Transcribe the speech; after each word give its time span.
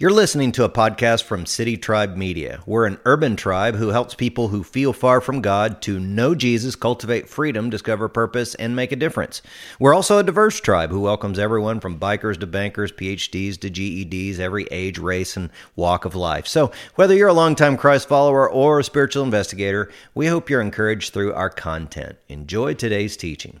You're 0.00 0.10
listening 0.10 0.52
to 0.52 0.64
a 0.64 0.70
podcast 0.70 1.24
from 1.24 1.44
City 1.44 1.76
Tribe 1.76 2.16
Media. 2.16 2.62
We're 2.64 2.86
an 2.86 2.98
urban 3.04 3.36
tribe 3.36 3.74
who 3.74 3.88
helps 3.88 4.14
people 4.14 4.48
who 4.48 4.64
feel 4.64 4.94
far 4.94 5.20
from 5.20 5.42
God 5.42 5.82
to 5.82 6.00
know 6.00 6.34
Jesus, 6.34 6.74
cultivate 6.74 7.28
freedom, 7.28 7.68
discover 7.68 8.08
purpose, 8.08 8.54
and 8.54 8.74
make 8.74 8.92
a 8.92 8.96
difference. 8.96 9.42
We're 9.78 9.92
also 9.92 10.16
a 10.16 10.22
diverse 10.22 10.58
tribe 10.58 10.88
who 10.88 11.02
welcomes 11.02 11.38
everyone 11.38 11.80
from 11.80 12.00
bikers 12.00 12.40
to 12.40 12.46
bankers, 12.46 12.90
PhDs 12.92 13.60
to 13.60 13.68
GEDs, 13.68 14.38
every 14.38 14.64
age, 14.70 14.98
race, 14.98 15.36
and 15.36 15.50
walk 15.76 16.06
of 16.06 16.14
life. 16.14 16.46
So, 16.46 16.72
whether 16.94 17.14
you're 17.14 17.28
a 17.28 17.34
longtime 17.34 17.76
Christ 17.76 18.08
follower 18.08 18.50
or 18.50 18.78
a 18.78 18.84
spiritual 18.84 19.22
investigator, 19.22 19.92
we 20.14 20.28
hope 20.28 20.48
you're 20.48 20.62
encouraged 20.62 21.12
through 21.12 21.34
our 21.34 21.50
content. 21.50 22.16
Enjoy 22.30 22.72
today's 22.72 23.18
teaching. 23.18 23.60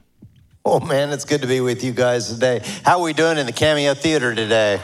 Oh 0.64 0.80
man, 0.80 1.10
it's 1.10 1.26
good 1.26 1.42
to 1.42 1.46
be 1.46 1.60
with 1.60 1.84
you 1.84 1.92
guys 1.92 2.32
today. 2.32 2.62
How 2.82 2.96
are 2.96 3.04
we 3.04 3.12
doing 3.12 3.36
in 3.36 3.44
the 3.44 3.52
Cameo 3.52 3.92
Theater 3.92 4.34
today? 4.34 4.80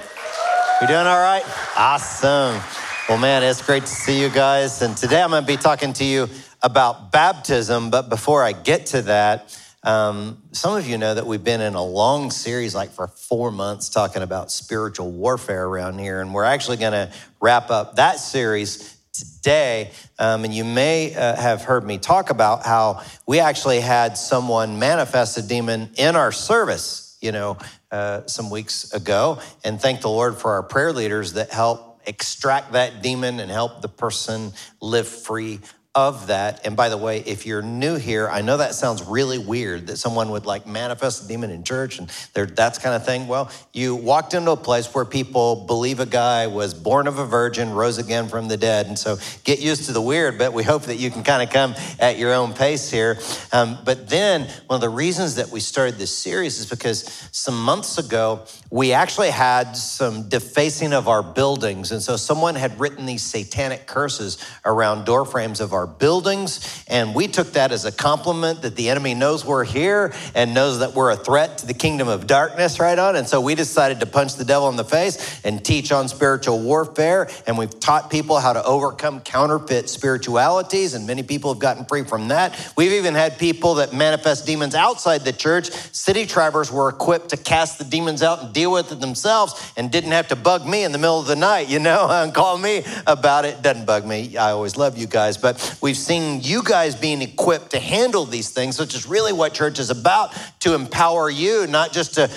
You 0.79 0.87
doing 0.87 1.07
all 1.07 1.19
right? 1.19 1.43
Awesome. 1.75 2.63
Well, 3.09 3.17
man, 3.17 3.43
it's 3.43 3.65
great 3.65 3.87
to 3.87 3.89
see 3.89 4.21
you 4.21 4.29
guys. 4.29 4.83
And 4.83 4.95
today 4.95 5.23
I'm 5.23 5.31
going 5.31 5.43
to 5.43 5.47
be 5.47 5.57
talking 5.57 5.95
to 5.95 6.05
you 6.05 6.29
about 6.61 7.11
baptism. 7.11 7.89
But 7.89 8.11
before 8.11 8.43
I 8.43 8.53
get 8.53 8.85
to 8.87 9.01
that, 9.03 9.59
um, 9.83 10.43
some 10.53 10.77
of 10.77 10.87
you 10.87 10.99
know 10.99 11.15
that 11.15 11.27
we've 11.27 11.43
been 11.43 11.63
in 11.63 11.77
a 11.77 11.83
long 11.83 12.31
series, 12.31 12.75
like 12.75 12.91
for 12.91 13.09
four 13.09 13.51
months, 13.51 13.89
talking 13.89 14.21
about 14.21 14.53
spiritual 14.53 15.11
warfare 15.11 15.65
around 15.65 15.99
here. 15.99 16.21
And 16.21 16.35
we're 16.35 16.45
actually 16.45 16.77
going 16.77 16.93
to 16.93 17.11
wrap 17.41 17.71
up 17.71 17.97
that 17.97 18.19
series 18.19 18.99
today. 19.15 19.93
Um, 20.19 20.45
and 20.45 20.53
you 20.53 20.65
may 20.65 21.15
uh, 21.15 21.37
have 21.37 21.63
heard 21.63 21.87
me 21.87 21.97
talk 21.97 22.29
about 22.29 22.67
how 22.67 23.03
we 23.27 23.41
actually 23.41 23.81
had 23.81 24.19
someone 24.19 24.79
manifest 24.79 25.39
a 25.39 25.43
demon 25.43 25.89
in 25.97 26.17
our 26.17 26.33
service, 26.33 27.17
you 27.23 27.33
know, 27.33 27.57
uh, 27.91 28.27
some 28.27 28.51
weeks 28.51 28.93
ago. 28.93 29.41
And 29.65 29.81
thank 29.81 30.01
the 30.01 30.09
Lord 30.09 30.37
for 30.37 30.53
our 30.53 30.63
prayer 30.63 30.93
leaders 30.93 31.35
that 31.35 31.51
help 31.51 32.01
extract 32.07 32.73
that 32.73 33.03
demon 33.03 33.41
and 33.41 33.51
help 33.51 33.83
the 33.83 33.89
person 33.89 34.53
live 34.81 35.09
free 35.09 35.61
of 35.97 36.27
that. 36.27 36.65
And 36.67 36.77
by 36.77 36.91
the 36.91 36.99
way, 36.99 37.21
if 37.21 37.47
you're 37.47 37.63
new 37.63 37.97
here, 37.97 38.29
I 38.29 38.43
know 38.43 38.59
that 38.59 38.75
sounds 38.75 39.03
really 39.03 39.39
weird 39.39 39.87
that 39.87 39.97
someone 39.97 40.31
would 40.31 40.45
like 40.45 40.67
manifest 40.67 41.25
a 41.25 41.29
demon 41.29 41.51
in 41.51 41.65
church 41.65 41.99
and 41.99 42.11
that's 42.35 42.79
kind 42.79 42.95
of 42.95 43.07
thing. 43.07 43.27
Well, 43.27 43.51
you 43.73 43.95
walked 43.95 44.35
into 44.35 44.51
a 44.51 44.57
place 44.59 44.95
where 44.95 45.07
people 45.07 45.65
believe 45.65 45.99
a 45.99 46.07
guy 46.07 46.49
was 46.49 46.75
born 46.75 47.07
of 47.07 47.19
a 47.19 47.25
virgin, 47.25 47.73
rose 47.73 47.97
again 47.97 48.29
from 48.29 48.47
the 48.47 48.59
dead. 48.59 48.87
And 48.87 48.99
so 48.99 49.17
get 49.45 49.59
used 49.59 49.87
to 49.87 49.93
the 49.93 50.03
weird, 50.03 50.37
but 50.37 50.53
we 50.53 50.63
hope 50.63 50.83
that 50.83 50.97
you 50.97 51.11
can 51.11 51.23
kind 51.23 51.43
of 51.43 51.49
come 51.49 51.75
at 51.99 52.19
your 52.19 52.35
own 52.35 52.53
pace 52.53 52.91
here. 52.91 53.19
Um, 53.51 53.79
but 53.83 54.11
then 54.11 54.43
one 54.67 54.77
of 54.77 54.83
the 54.83 54.91
reasons 54.91 55.37
that 55.37 55.49
we 55.49 55.61
started 55.61 55.95
this 55.95 56.15
series 56.17 56.59
is 56.59 56.67
because 56.69 57.27
some 57.33 57.59
months 57.59 57.97
ago, 57.97 58.45
we 58.71 58.93
actually 58.93 59.31
had 59.31 59.75
some 59.79 60.29
defacing 60.29 60.93
of 60.93 61.09
our 61.09 61.23
buildings. 61.23 61.91
And 61.91 62.03
so 62.03 62.19
someone 62.19 62.55
had 62.55 62.79
written 62.79 63.07
these 63.07 63.23
satanic 63.23 63.87
curses 63.87 64.37
around 64.67 65.07
door 65.07 65.25
frames 65.25 65.61
of 65.61 65.73
our 65.73 65.86
our 65.87 65.95
buildings. 65.99 66.85
And 66.89 67.15
we 67.15 67.29
took 67.29 67.53
that 67.53 67.73
as 67.73 67.85
a 67.85 67.93
compliment 67.93 68.63
that 68.63 68.77
the 68.77 68.91
enemy 68.91 69.15
knows 69.15 69.45
we're 69.45 69.65
here 69.65 70.13
and 70.35 70.55
knows 70.55 70.81
that 70.81 70.95
we're 70.95 71.11
a 71.11 71.17
threat 71.17 71.59
to 71.59 71.67
the 71.67 71.75
kingdom 71.75 72.09
of 72.09 72.27
darkness, 72.27 72.81
right 72.81 72.99
on. 72.99 73.17
And 73.17 73.27
so 73.27 73.41
we 73.41 73.55
decided 73.55 74.01
to 74.01 74.07
punch 74.07 74.35
the 74.35 74.45
devil 74.45 74.69
in 74.69 74.77
the 74.77 74.85
face 74.85 75.41
and 75.45 75.65
teach 75.65 75.93
on 75.93 76.09
spiritual 76.09 76.61
warfare. 76.61 77.29
And 77.47 77.57
we've 77.59 77.79
taught 77.81 78.11
people 78.11 78.39
how 78.41 78.53
to 78.53 78.65
overcome 78.65 79.21
counterfeit 79.21 79.89
spiritualities. 79.89 80.95
And 80.95 81.07
many 81.07 81.23
people 81.23 81.53
have 81.53 81.61
gotten 81.61 81.85
free 81.85 82.05
from 82.05 82.29
that. 82.29 82.73
We've 82.77 82.93
even 82.93 83.15
had 83.15 83.39
people 83.39 83.77
that 83.77 83.93
manifest 83.93 84.47
demons 84.47 84.75
outside 84.75 85.23
the 85.23 85.33
church. 85.33 85.71
City 85.95 86.27
tribers 86.27 86.71
were 86.71 86.89
equipped 86.89 87.31
to 87.31 87.37
cast 87.37 87.79
the 87.79 87.85
demons 87.85 88.23
out 88.23 88.43
and 88.43 88.53
deal 88.53 88.73
with 88.73 88.93
it 88.93 89.01
themselves 89.01 89.73
and 89.77 89.91
didn't 89.91 90.13
have 90.13 90.29
to 90.29 90.37
bug 90.37 90.67
me 90.67 90.85
in 90.85 90.93
the 90.93 90.99
middle 90.99 91.21
of 91.21 91.27
the 91.27 91.37
night, 91.37 91.69
you 91.69 91.79
know, 91.79 92.09
and 92.11 92.35
call 92.35 92.59
me 92.59 92.85
about 93.07 93.45
it. 93.45 93.63
Doesn't 93.63 93.87
bug 93.87 94.07
me. 94.07 94.37
I 94.37 94.51
always 94.51 94.77
love 94.77 94.97
you 94.99 95.07
guys. 95.07 95.37
But 95.37 95.76
We've 95.81 95.97
seen 95.97 96.41
you 96.43 96.63
guys 96.63 96.95
being 96.95 97.23
equipped 97.23 97.71
to 97.71 97.79
handle 97.79 98.25
these 98.25 98.51
things, 98.51 98.79
which 98.79 98.95
is 98.95 99.07
really 99.07 99.33
what 99.33 99.55
church 99.55 99.79
is 99.79 99.91
about 99.91 100.35
to 100.61 100.75
empower 100.75 101.31
you, 101.31 101.67
not 101.67 101.93
just 101.93 102.15
to, 102.15 102.29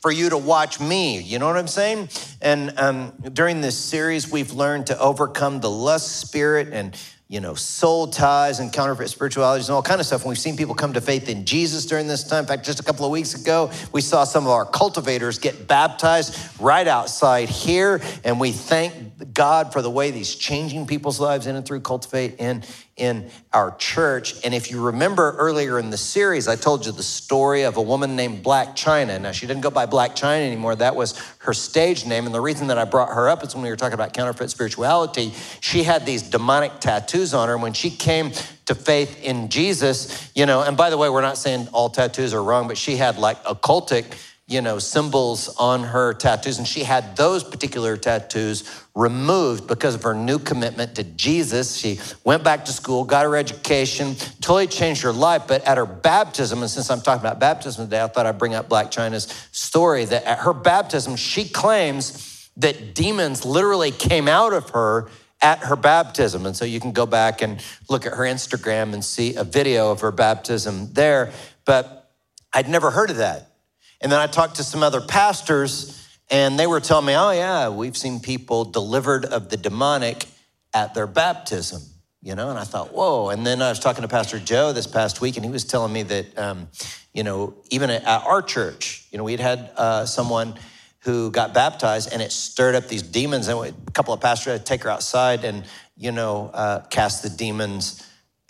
for 0.00 0.12
you 0.12 0.30
to 0.30 0.38
watch 0.38 0.80
me. 0.80 1.20
You 1.20 1.38
know 1.38 1.46
what 1.46 1.56
I'm 1.56 1.68
saying? 1.68 2.08
And 2.40 2.72
um, 2.78 3.12
during 3.32 3.60
this 3.60 3.76
series, 3.76 4.30
we've 4.30 4.52
learned 4.52 4.86
to 4.88 4.98
overcome 4.98 5.60
the 5.60 5.70
lust 5.70 6.20
spirit 6.20 6.68
and 6.72 6.96
you 7.34 7.40
know, 7.40 7.54
soul 7.54 8.06
ties 8.06 8.60
and 8.60 8.72
counterfeit 8.72 9.10
spiritualities 9.10 9.68
and 9.68 9.74
all 9.74 9.82
kind 9.82 10.00
of 10.00 10.06
stuff. 10.06 10.20
And 10.22 10.28
we've 10.28 10.38
seen 10.38 10.56
people 10.56 10.72
come 10.72 10.92
to 10.92 11.00
faith 11.00 11.28
in 11.28 11.44
Jesus 11.44 11.84
during 11.84 12.06
this 12.06 12.22
time. 12.22 12.44
In 12.44 12.46
fact, 12.46 12.64
just 12.64 12.78
a 12.78 12.84
couple 12.84 13.04
of 13.04 13.10
weeks 13.10 13.34
ago, 13.34 13.72
we 13.90 14.02
saw 14.02 14.22
some 14.22 14.44
of 14.44 14.52
our 14.52 14.64
cultivators 14.64 15.40
get 15.40 15.66
baptized 15.66 16.38
right 16.60 16.86
outside 16.86 17.48
here. 17.48 18.00
And 18.22 18.38
we 18.38 18.52
thank 18.52 19.34
God 19.34 19.72
for 19.72 19.82
the 19.82 19.90
way 19.90 20.12
these 20.12 20.36
changing 20.36 20.86
people's 20.86 21.18
lives 21.18 21.48
in 21.48 21.56
and 21.56 21.66
through 21.66 21.80
Cultivate 21.80 22.36
and 22.38 22.64
in 22.96 23.28
our 23.52 23.74
church. 23.76 24.34
And 24.44 24.54
if 24.54 24.70
you 24.70 24.80
remember 24.80 25.34
earlier 25.36 25.78
in 25.78 25.90
the 25.90 25.96
series, 25.96 26.46
I 26.46 26.54
told 26.54 26.86
you 26.86 26.92
the 26.92 27.02
story 27.02 27.62
of 27.62 27.76
a 27.76 27.82
woman 27.82 28.14
named 28.14 28.44
Blac 28.44 28.76
Chyna. 28.76 29.20
Now, 29.20 29.32
she 29.32 29.46
didn't 29.46 29.62
go 29.62 29.70
by 29.70 29.86
Blac 29.86 30.10
Chyna 30.10 30.46
anymore. 30.46 30.76
That 30.76 30.94
was 30.94 31.18
her 31.38 31.52
stage 31.52 32.06
name. 32.06 32.26
And 32.26 32.34
the 32.34 32.40
reason 32.40 32.68
that 32.68 32.78
I 32.78 32.84
brought 32.84 33.08
her 33.08 33.28
up 33.28 33.42
is 33.42 33.54
when 33.54 33.64
we 33.64 33.70
were 33.70 33.76
talking 33.76 33.94
about 33.94 34.12
counterfeit 34.12 34.50
spirituality, 34.50 35.32
she 35.60 35.82
had 35.82 36.06
these 36.06 36.22
demonic 36.22 36.78
tattoos 36.80 37.34
on 37.34 37.48
her. 37.48 37.54
And 37.54 37.62
when 37.62 37.72
she 37.72 37.90
came 37.90 38.30
to 38.66 38.74
faith 38.74 39.22
in 39.22 39.48
Jesus, 39.48 40.30
you 40.34 40.46
know, 40.46 40.62
and 40.62 40.76
by 40.76 40.90
the 40.90 40.96
way, 40.96 41.08
we're 41.08 41.20
not 41.20 41.36
saying 41.36 41.68
all 41.72 41.90
tattoos 41.90 42.32
are 42.32 42.42
wrong, 42.42 42.68
but 42.68 42.78
she 42.78 42.96
had 42.96 43.18
like 43.18 43.42
occultic 43.44 44.04
you 44.46 44.60
know, 44.60 44.78
symbols 44.78 45.48
on 45.56 45.82
her 45.82 46.12
tattoos. 46.12 46.58
And 46.58 46.68
she 46.68 46.84
had 46.84 47.16
those 47.16 47.42
particular 47.42 47.96
tattoos 47.96 48.84
removed 48.94 49.66
because 49.66 49.94
of 49.94 50.02
her 50.02 50.12
new 50.12 50.38
commitment 50.38 50.96
to 50.96 51.04
Jesus. 51.04 51.76
She 51.76 51.98
went 52.24 52.44
back 52.44 52.66
to 52.66 52.72
school, 52.72 53.04
got 53.04 53.24
her 53.24 53.36
education, 53.36 54.14
totally 54.42 54.66
changed 54.66 55.00
her 55.02 55.12
life. 55.12 55.44
But 55.48 55.64
at 55.64 55.78
her 55.78 55.86
baptism, 55.86 56.60
and 56.60 56.70
since 56.70 56.90
I'm 56.90 57.00
talking 57.00 57.22
about 57.22 57.40
baptism 57.40 57.86
today, 57.86 58.02
I 58.02 58.06
thought 58.08 58.26
I'd 58.26 58.38
bring 58.38 58.54
up 58.54 58.68
Blac 58.68 58.90
Chyna's 58.90 59.24
story 59.50 60.04
that 60.04 60.24
at 60.24 60.40
her 60.40 60.52
baptism, 60.52 61.16
she 61.16 61.48
claims 61.48 62.50
that 62.58 62.94
demons 62.94 63.46
literally 63.46 63.92
came 63.92 64.28
out 64.28 64.52
of 64.52 64.70
her 64.70 65.08
at 65.40 65.60
her 65.60 65.76
baptism. 65.76 66.44
And 66.44 66.54
so 66.54 66.66
you 66.66 66.80
can 66.80 66.92
go 66.92 67.06
back 67.06 67.40
and 67.40 67.64
look 67.88 68.04
at 68.04 68.12
her 68.12 68.24
Instagram 68.24 68.92
and 68.92 69.02
see 69.02 69.36
a 69.36 69.44
video 69.44 69.90
of 69.90 70.02
her 70.02 70.12
baptism 70.12 70.92
there. 70.92 71.32
But 71.64 72.10
I'd 72.52 72.68
never 72.68 72.90
heard 72.90 73.08
of 73.08 73.16
that. 73.16 73.53
And 74.00 74.10
then 74.10 74.20
I 74.20 74.26
talked 74.26 74.56
to 74.56 74.64
some 74.64 74.82
other 74.82 75.00
pastors, 75.00 76.06
and 76.30 76.58
they 76.58 76.66
were 76.66 76.80
telling 76.80 77.06
me, 77.06 77.14
oh, 77.14 77.30
yeah, 77.30 77.68
we've 77.68 77.96
seen 77.96 78.20
people 78.20 78.64
delivered 78.64 79.24
of 79.24 79.48
the 79.48 79.56
demonic 79.56 80.26
at 80.72 80.94
their 80.94 81.06
baptism, 81.06 81.82
you 82.22 82.34
know? 82.34 82.50
And 82.50 82.58
I 82.58 82.64
thought, 82.64 82.92
whoa. 82.92 83.28
And 83.30 83.46
then 83.46 83.62
I 83.62 83.68
was 83.68 83.78
talking 83.78 84.02
to 84.02 84.08
Pastor 84.08 84.38
Joe 84.38 84.72
this 84.72 84.86
past 84.86 85.20
week, 85.20 85.36
and 85.36 85.44
he 85.44 85.50
was 85.50 85.64
telling 85.64 85.92
me 85.92 86.02
that, 86.04 86.38
um, 86.38 86.68
you 87.12 87.22
know, 87.22 87.54
even 87.70 87.90
at 87.90 88.04
our 88.04 88.42
church, 88.42 89.06
you 89.10 89.18
know, 89.18 89.24
we'd 89.24 89.40
had 89.40 89.70
uh, 89.76 90.04
someone 90.04 90.54
who 91.00 91.30
got 91.30 91.52
baptized 91.52 92.12
and 92.12 92.22
it 92.22 92.32
stirred 92.32 92.74
up 92.74 92.88
these 92.88 93.02
demons. 93.02 93.46
And 93.46 93.74
a 93.86 93.90
couple 93.92 94.14
of 94.14 94.20
pastors 94.20 94.52
had 94.52 94.60
to 94.60 94.64
take 94.64 94.82
her 94.84 94.90
outside 94.90 95.44
and, 95.44 95.64
you 95.96 96.12
know, 96.12 96.50
uh, 96.52 96.80
cast 96.90 97.22
the 97.22 97.28
demons 97.28 98.02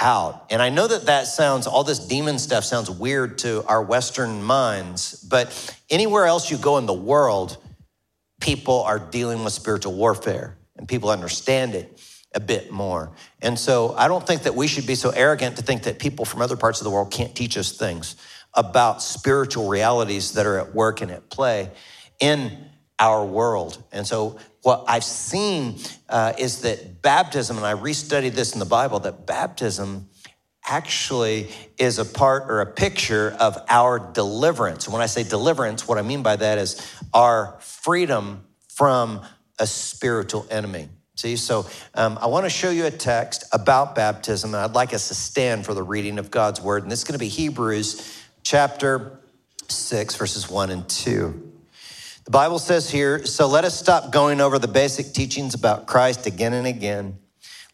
out. 0.04 0.46
And 0.50 0.60
I 0.60 0.68
know 0.68 0.86
that 0.86 1.06
that 1.06 1.26
sounds, 1.26 1.66
all 1.66 1.82
this 1.82 1.98
demon 1.98 2.38
stuff 2.38 2.62
sounds 2.62 2.90
weird 2.90 3.38
to 3.38 3.64
our 3.66 3.82
Western 3.82 4.42
minds, 4.42 5.14
but 5.14 5.76
anywhere 5.88 6.26
else 6.26 6.50
you 6.50 6.58
go 6.58 6.76
in 6.76 6.84
the 6.84 6.92
world, 6.92 7.56
people 8.40 8.82
are 8.82 8.98
dealing 8.98 9.42
with 9.42 9.54
spiritual 9.54 9.94
warfare 9.94 10.56
and 10.76 10.86
people 10.86 11.08
understand 11.08 11.74
it 11.74 11.98
a 12.34 12.40
bit 12.40 12.70
more. 12.70 13.12
And 13.40 13.58
so 13.58 13.94
I 13.96 14.06
don't 14.06 14.26
think 14.26 14.42
that 14.42 14.54
we 14.54 14.66
should 14.66 14.86
be 14.86 14.94
so 14.94 15.08
arrogant 15.10 15.56
to 15.56 15.62
think 15.62 15.84
that 15.84 15.98
people 15.98 16.26
from 16.26 16.42
other 16.42 16.56
parts 16.56 16.80
of 16.80 16.84
the 16.84 16.90
world 16.90 17.10
can't 17.10 17.34
teach 17.34 17.56
us 17.56 17.72
things 17.72 18.16
about 18.52 19.02
spiritual 19.02 19.68
realities 19.68 20.32
that 20.32 20.44
are 20.44 20.58
at 20.58 20.74
work 20.74 21.00
and 21.00 21.10
at 21.10 21.30
play 21.30 21.70
in 22.20 22.68
our 22.98 23.24
world. 23.24 23.82
And 23.90 24.06
so 24.06 24.38
what 24.64 24.84
I've 24.88 25.04
seen 25.04 25.78
uh, 26.08 26.32
is 26.38 26.62
that 26.62 27.02
baptism, 27.02 27.56
and 27.58 27.66
I 27.66 27.74
restudied 27.74 28.32
this 28.32 28.54
in 28.54 28.58
the 28.58 28.64
Bible, 28.64 28.98
that 29.00 29.26
baptism 29.26 30.08
actually 30.66 31.50
is 31.76 31.98
a 31.98 32.04
part 32.04 32.44
or 32.50 32.62
a 32.62 32.66
picture 32.66 33.36
of 33.38 33.58
our 33.68 33.98
deliverance. 33.98 34.88
When 34.88 35.02
I 35.02 35.06
say 35.06 35.22
deliverance, 35.22 35.86
what 35.86 35.98
I 35.98 36.02
mean 36.02 36.22
by 36.22 36.36
that 36.36 36.56
is 36.56 36.80
our 37.12 37.58
freedom 37.60 38.44
from 38.68 39.20
a 39.58 39.66
spiritual 39.66 40.46
enemy. 40.50 40.88
See, 41.16 41.36
so 41.36 41.66
um, 41.94 42.18
I 42.20 42.26
want 42.26 42.44
to 42.46 42.50
show 42.50 42.70
you 42.70 42.86
a 42.86 42.90
text 42.90 43.44
about 43.52 43.94
baptism, 43.94 44.54
and 44.54 44.62
I'd 44.62 44.72
like 44.72 44.94
us 44.94 45.08
to 45.08 45.14
stand 45.14 45.66
for 45.66 45.74
the 45.74 45.82
reading 45.82 46.18
of 46.18 46.30
God's 46.30 46.60
word. 46.60 46.82
And 46.82 46.90
this 46.90 47.00
is 47.00 47.04
going 47.04 47.12
to 47.12 47.18
be 47.18 47.28
Hebrews 47.28 48.24
chapter 48.42 49.20
6, 49.68 50.16
verses 50.16 50.48
1 50.48 50.70
and 50.70 50.88
2. 50.88 51.43
The 52.24 52.30
Bible 52.30 52.58
says 52.58 52.90
here, 52.90 53.26
so 53.26 53.46
let 53.46 53.64
us 53.64 53.78
stop 53.78 54.10
going 54.10 54.40
over 54.40 54.58
the 54.58 54.68
basic 54.68 55.12
teachings 55.12 55.54
about 55.54 55.86
Christ 55.86 56.26
again 56.26 56.54
and 56.54 56.66
again. 56.66 57.18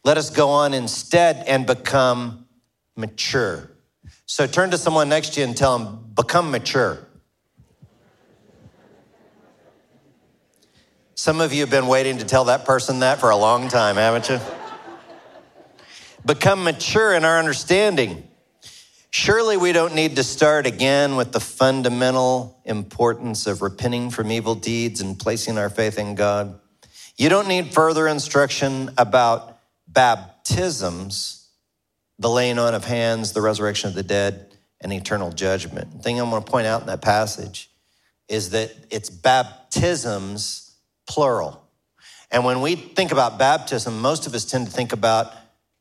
Let 0.02 0.18
us 0.18 0.30
go 0.30 0.48
on 0.48 0.74
instead 0.74 1.44
and 1.46 1.66
become 1.66 2.46
mature. 2.96 3.70
So 4.26 4.46
turn 4.46 4.70
to 4.72 4.78
someone 4.78 5.08
next 5.08 5.34
to 5.34 5.40
you 5.40 5.46
and 5.46 5.56
tell 5.56 5.78
them, 5.78 6.10
become 6.14 6.50
mature. 6.50 6.98
Some 11.14 11.40
of 11.40 11.52
you 11.52 11.60
have 11.60 11.70
been 11.70 11.86
waiting 11.86 12.18
to 12.18 12.24
tell 12.24 12.44
that 12.46 12.64
person 12.64 13.00
that 13.00 13.20
for 13.20 13.30
a 13.30 13.36
long 13.36 13.68
time, 13.68 13.96
haven't 13.96 14.28
you? 14.30 14.40
Become 16.24 16.64
mature 16.64 17.12
in 17.12 17.24
our 17.24 17.38
understanding. 17.38 18.26
Surely 19.12 19.56
we 19.56 19.72
don't 19.72 19.94
need 19.94 20.16
to 20.16 20.22
start 20.22 20.66
again 20.66 21.16
with 21.16 21.32
the 21.32 21.40
fundamental 21.40 22.60
importance 22.64 23.48
of 23.48 23.60
repenting 23.60 24.08
from 24.08 24.30
evil 24.30 24.54
deeds 24.54 25.00
and 25.00 25.18
placing 25.18 25.58
our 25.58 25.68
faith 25.68 25.98
in 25.98 26.14
God. 26.14 26.60
You 27.16 27.28
don't 27.28 27.48
need 27.48 27.74
further 27.74 28.06
instruction 28.06 28.90
about 28.96 29.58
baptisms, 29.88 31.48
the 32.20 32.30
laying 32.30 32.60
on 32.60 32.72
of 32.72 32.84
hands, 32.84 33.32
the 33.32 33.40
resurrection 33.40 33.88
of 33.88 33.96
the 33.96 34.04
dead, 34.04 34.56
and 34.80 34.92
eternal 34.92 35.32
judgment. 35.32 35.90
The 35.90 35.98
thing 35.98 36.20
I'm 36.20 36.30
going 36.30 36.44
to 36.44 36.50
point 36.50 36.68
out 36.68 36.80
in 36.80 36.86
that 36.86 37.02
passage 37.02 37.68
is 38.28 38.50
that 38.50 38.72
it's 38.90 39.10
baptisms, 39.10 40.76
plural. 41.08 41.60
And 42.30 42.44
when 42.44 42.60
we 42.60 42.76
think 42.76 43.10
about 43.10 43.38
baptism, 43.38 44.00
most 44.00 44.28
of 44.28 44.34
us 44.34 44.44
tend 44.44 44.66
to 44.66 44.72
think 44.72 44.92
about 44.92 45.34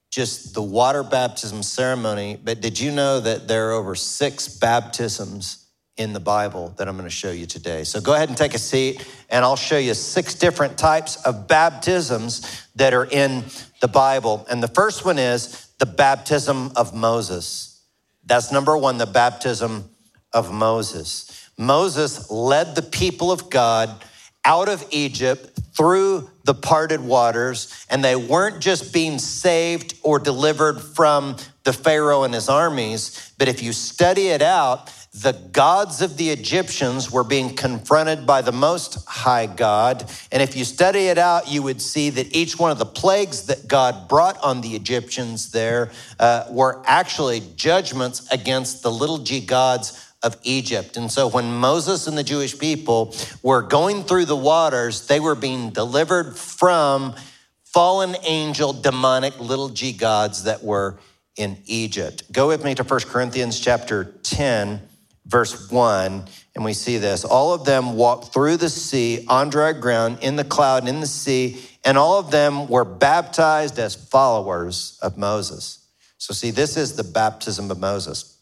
just 0.09 0.53
the 0.53 0.61
water 0.61 1.03
baptism 1.03 1.63
ceremony. 1.63 2.39
But 2.41 2.61
did 2.61 2.79
you 2.79 2.91
know 2.91 3.19
that 3.19 3.47
there 3.47 3.69
are 3.69 3.73
over 3.73 3.95
six 3.95 4.47
baptisms 4.47 5.67
in 5.97 6.13
the 6.13 6.19
Bible 6.19 6.73
that 6.77 6.87
I'm 6.87 6.95
going 6.95 7.09
to 7.09 7.15
show 7.15 7.31
you 7.31 7.45
today? 7.45 7.83
So 7.83 8.01
go 8.01 8.13
ahead 8.13 8.29
and 8.29 8.37
take 8.37 8.53
a 8.53 8.59
seat, 8.59 9.05
and 9.29 9.45
I'll 9.45 9.55
show 9.55 9.77
you 9.77 9.93
six 9.93 10.33
different 10.33 10.77
types 10.77 11.17
of 11.23 11.47
baptisms 11.47 12.65
that 12.75 12.93
are 12.93 13.05
in 13.05 13.43
the 13.81 13.87
Bible. 13.87 14.45
And 14.49 14.63
the 14.63 14.67
first 14.67 15.05
one 15.05 15.19
is 15.19 15.67
the 15.77 15.85
baptism 15.85 16.71
of 16.75 16.93
Moses. 16.93 17.81
That's 18.25 18.51
number 18.51 18.77
one, 18.77 18.97
the 18.97 19.05
baptism 19.05 19.89
of 20.33 20.51
Moses. 20.51 21.49
Moses 21.57 22.31
led 22.31 22.75
the 22.75 22.81
people 22.81 23.31
of 23.31 23.49
God 23.49 24.03
out 24.49 24.67
of 24.67 24.83
Egypt 24.89 25.59
through 25.77 26.27
the 26.43 26.55
parted 26.55 26.99
waters, 26.99 27.85
and 27.87 28.03
they 28.03 28.15
weren't 28.15 28.59
just 28.59 28.91
being 28.91 29.19
saved 29.19 29.93
or 30.01 30.17
delivered 30.17 30.81
from 30.81 31.35
the 31.65 31.71
Pharaoh 31.71 32.23
and 32.23 32.33
his 32.33 32.49
armies, 32.49 33.31
but 33.37 33.47
if 33.47 33.61
you 33.61 33.71
study 33.71 34.29
it 34.29 34.41
out, 34.41 34.91
the 35.13 35.33
gods 35.51 36.01
of 36.01 36.17
the 36.17 36.31
Egyptians 36.31 37.11
were 37.11 37.23
being 37.23 37.55
confronted 37.55 38.25
by 38.25 38.41
the 38.41 38.51
Most 38.51 39.07
High 39.07 39.45
God. 39.45 40.09
And 40.31 40.41
if 40.41 40.55
you 40.55 40.63
study 40.63 41.07
it 41.07 41.19
out, 41.19 41.47
you 41.47 41.61
would 41.61 41.81
see 41.81 42.09
that 42.09 42.35
each 42.35 42.57
one 42.57 42.71
of 42.71 42.79
the 42.79 42.85
plagues 42.85 43.43
that 43.47 43.67
God 43.67 44.07
brought 44.07 44.39
on 44.39 44.61
the 44.61 44.75
Egyptians 44.75 45.51
there 45.51 45.91
uh, 46.19 46.45
were 46.49 46.81
actually 46.85 47.43
judgments 47.55 48.27
against 48.31 48.81
the 48.81 48.91
little 48.91 49.19
g 49.19 49.41
gods 49.41 50.08
of 50.21 50.37
Egypt. 50.43 50.97
And 50.97 51.11
so 51.11 51.27
when 51.27 51.51
Moses 51.53 52.07
and 52.07 52.17
the 52.17 52.23
Jewish 52.23 52.57
people 52.57 53.15
were 53.41 53.61
going 53.61 54.03
through 54.03 54.25
the 54.25 54.35
waters, 54.35 55.07
they 55.07 55.19
were 55.19 55.35
being 55.35 55.69
delivered 55.69 56.35
from 56.35 57.15
fallen 57.63 58.15
angel, 58.23 58.73
demonic 58.73 59.39
little 59.39 59.69
g 59.69 59.93
gods 59.93 60.43
that 60.43 60.63
were 60.63 60.99
in 61.35 61.57
Egypt. 61.65 62.29
Go 62.31 62.47
with 62.47 62.65
me 62.65 62.75
to 62.75 62.83
1 62.83 62.99
Corinthians 63.01 63.59
chapter 63.59 64.15
10, 64.23 64.81
verse 65.25 65.71
1, 65.71 66.25
and 66.55 66.65
we 66.65 66.73
see 66.73 66.97
this. 66.97 67.23
All 67.23 67.53
of 67.53 67.63
them 67.63 67.93
walked 67.93 68.33
through 68.33 68.57
the 68.57 68.69
sea 68.69 69.25
on 69.29 69.49
dry 69.49 69.71
ground, 69.71 70.17
in 70.21 70.35
the 70.35 70.43
cloud, 70.43 70.87
in 70.87 70.99
the 70.99 71.07
sea, 71.07 71.61
and 71.85 71.97
all 71.97 72.19
of 72.19 72.31
them 72.31 72.67
were 72.67 72.83
baptized 72.83 73.79
as 73.79 73.95
followers 73.95 74.99
of 75.01 75.17
Moses. 75.17 75.85
So, 76.17 76.33
see, 76.33 76.51
this 76.51 76.75
is 76.75 76.97
the 76.97 77.05
baptism 77.05 77.71
of 77.71 77.79
Moses. 77.79 78.38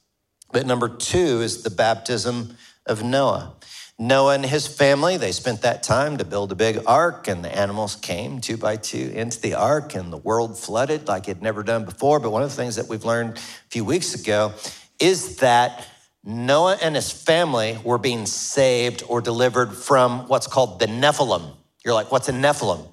But 0.52 0.66
number 0.66 0.90
two 0.90 1.42
is 1.42 1.64
the 1.64 1.70
baptism 1.70 2.58
of 2.86 3.04
Noah. 3.04 3.54
Noah 4.00 4.36
and 4.36 4.46
his 4.46 4.68
family, 4.68 5.18
they 5.18 5.32
spent 5.32 5.64
that 5.64 5.82
time 5.82 6.18
to 6.18 6.24
build 6.24 6.52
a 6.52 6.56
big 6.56 6.82
ark, 6.86 7.28
and 7.28 7.44
the 7.44 7.56
animals 7.56 7.96
came 7.96 8.40
two 8.40 8.56
by 8.56 8.76
two 8.76 9.12
into 9.16 9.42
the 9.42 9.56
ark, 9.56 9.96
and 9.96 10.14
the 10.14 10.18
world 10.18 10.58
flooded 10.58 11.08
like 11.08 11.28
it 11.28 11.42
never 11.42 11.64
done 11.64 11.84
before. 11.84 12.20
But 12.20 12.30
one 12.30 12.44
of 12.44 12.50
the 12.50 12.56
things 12.56 12.76
that 12.76 12.88
we've 12.88 13.04
learned 13.04 13.38
a 13.38 13.70
few 13.70 13.84
weeks 13.84 14.14
ago 14.14 14.54
is 15.00 15.38
that 15.38 15.88
Noah 16.24 16.78
and 16.82 16.94
his 16.94 17.12
family 17.12 17.80
were 17.84 17.98
being 17.98 18.28
saved 18.28 19.04
or 19.08 19.20
delivered 19.20 19.74
from 19.74 20.28
what's 20.28 20.46
called 20.46 20.80
the 20.80 20.86
Nephilim. 20.86 21.56
You're 21.84 21.94
like, 21.94 22.12
what's 22.12 22.30
a 22.30 22.34
Nephilim? 22.34 22.86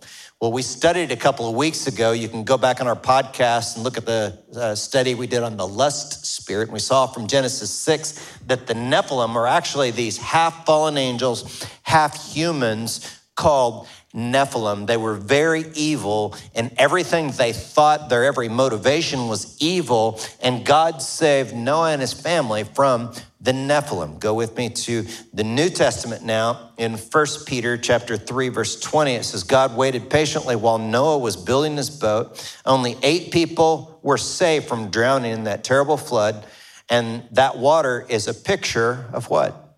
Well, 0.45 0.53
we 0.53 0.61
studied 0.61 1.11
a 1.11 1.17
couple 1.17 1.49
of 1.49 1.55
weeks 1.55 1.87
ago. 1.87 2.13
You 2.13 2.29
can 2.29 2.45
go 2.45 2.59
back 2.59 2.83
on 2.83 2.87
our 2.87 2.95
podcast 2.95 3.77
and 3.77 3.83
look 3.83 3.97
at 3.97 4.05
the 4.05 4.39
uh, 4.55 4.75
study 4.75 5.15
we 5.15 5.27
did 5.27 5.43
on 5.43 5.57
the 5.57 5.67
lust 5.67 6.27
spirit. 6.27 6.65
And 6.65 6.75
we 6.75 6.81
saw 6.81 7.07
from 7.07 7.27
Genesis 7.27 7.71
6 7.71 8.41
that 8.49 8.67
the 8.67 8.75
Nephilim 8.75 9.37
are 9.37 9.47
actually 9.47 9.91
these 9.91 10.19
half 10.19 10.67
fallen 10.67 10.99
angels, 10.99 11.67
half 11.83 12.31
humans 12.31 13.23
called 13.37 13.89
Nephilim. 14.15 14.87
They 14.87 14.99
were 14.99 15.15
very 15.15 15.65
evil, 15.75 16.37
and 16.55 16.71
everything 16.77 17.31
they 17.31 17.55
thought, 17.55 18.11
their 18.11 18.27
every 18.27 18.51
motivation 18.51 19.29
was 19.29 19.57
evil. 19.63 20.21
And 20.43 20.63
God 20.67 21.01
saved 21.01 21.55
Noah 21.55 21.93
and 21.93 22.03
his 22.03 22.13
family 22.13 22.65
from 22.65 23.15
the 23.45 23.53
Nephilim. 23.53 24.19
Go 24.19 24.33
with 24.33 24.57
me 24.57 24.71
to 24.71 25.05
the 25.35 25.45
New 25.45 25.69
Testament 25.69 26.25
now 26.25 26.71
in 26.79 26.95
1 26.95 27.27
Peter 27.45 27.77
chapter 27.77 28.17
3 28.17 28.49
verse 28.49 28.81
20 28.81 29.13
it 29.13 29.25
says 29.25 29.45
God 29.45 29.77
waited 29.77 30.09
patiently 30.09 30.57
while 30.57 30.79
Noah 30.79 31.19
was 31.19 31.37
building 31.37 31.77
his 31.77 31.91
boat. 31.91 32.43
Only 32.65 32.97
8 33.03 33.31
people 33.33 34.01
were 34.03 34.17
saved 34.17 34.67
from 34.67 34.91
drowning 34.91 35.33
in 35.33 35.45
that 35.45 35.63
terrible 35.63 35.99
flood 35.99 36.47
and 36.89 37.23
that 37.33 37.59
water 37.59 38.07
is 38.09 38.29
a 38.29 38.35
picture 38.35 39.11
of 39.13 39.29
what? 39.29 39.77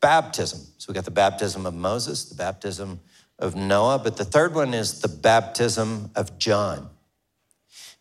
Baptism. 0.00 0.60
So 0.76 0.86
we 0.88 0.94
got 0.94 1.06
the 1.06 1.10
baptism 1.10 1.64
of 1.64 1.72
Moses, 1.72 2.26
the 2.26 2.34
baptism 2.34 3.00
of 3.38 3.56
Noah, 3.56 3.98
but 3.98 4.18
the 4.18 4.24
third 4.24 4.54
one 4.54 4.74
is 4.74 5.00
the 5.00 5.08
baptism 5.08 6.10
of 6.14 6.38
John. 6.38 6.90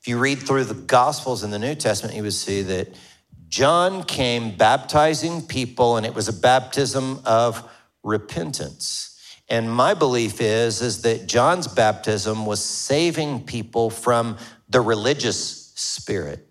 If 0.02 0.10
you 0.10 0.20
read 0.20 0.40
through 0.40 0.66
the 0.66 0.74
Gospels 0.74 1.44
in 1.44 1.50
the 1.50 1.60
New 1.60 1.76
Testament, 1.76 2.16
you 2.16 2.24
would 2.24 2.34
see 2.34 2.62
that 2.62 2.90
John 3.48 4.04
came 4.04 4.56
baptizing 4.56 5.42
people, 5.42 5.98
and 5.98 6.06
it 6.06 6.14
was 6.14 6.28
a 6.28 6.34
baptism 6.34 7.22
of 7.26 7.70
repentance. 8.04 9.12
And 9.48 9.72
my 9.72 9.94
belief 9.94 10.42
is, 10.42 10.82
is 10.82 11.04
that 11.04 11.28
John's 11.28 11.68
baptism 11.68 12.46
was 12.46 12.64
saving 12.64 13.46
people 13.46 13.90
from 13.90 14.38
the 14.70 14.82
religious 14.82 15.72
spirit. 15.76 16.42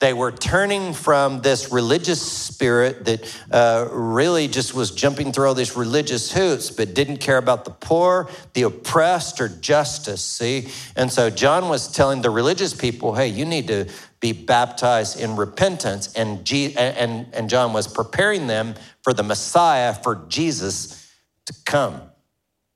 They 0.00 0.12
were 0.12 0.30
turning 0.30 0.94
from 0.94 1.40
this 1.40 1.72
religious 1.72 2.22
spirit 2.22 3.04
that 3.06 3.40
uh, 3.50 3.88
really 3.90 4.46
just 4.46 4.72
was 4.72 4.92
jumping 4.92 5.32
through 5.32 5.48
all 5.48 5.54
these 5.54 5.76
religious 5.76 6.30
hoops, 6.30 6.70
but 6.70 6.94
didn't 6.94 7.16
care 7.16 7.36
about 7.36 7.64
the 7.64 7.72
poor, 7.72 8.30
the 8.54 8.62
oppressed, 8.62 9.40
or 9.40 9.48
justice. 9.48 10.22
See? 10.22 10.68
And 10.94 11.10
so 11.10 11.30
John 11.30 11.68
was 11.68 11.90
telling 11.90 12.22
the 12.22 12.30
religious 12.30 12.74
people, 12.74 13.16
hey, 13.16 13.26
you 13.26 13.44
need 13.44 13.66
to 13.68 13.88
be 14.20 14.32
baptized 14.32 15.20
in 15.20 15.36
repentance. 15.36 16.12
And, 16.14 16.48
and, 16.76 17.26
and 17.32 17.48
John 17.50 17.72
was 17.72 17.86
preparing 17.86 18.46
them 18.46 18.74
for 19.02 19.12
the 19.12 19.22
Messiah, 19.22 19.94
for 19.94 20.24
Jesus 20.28 21.10
to 21.46 21.54
come. 21.64 22.02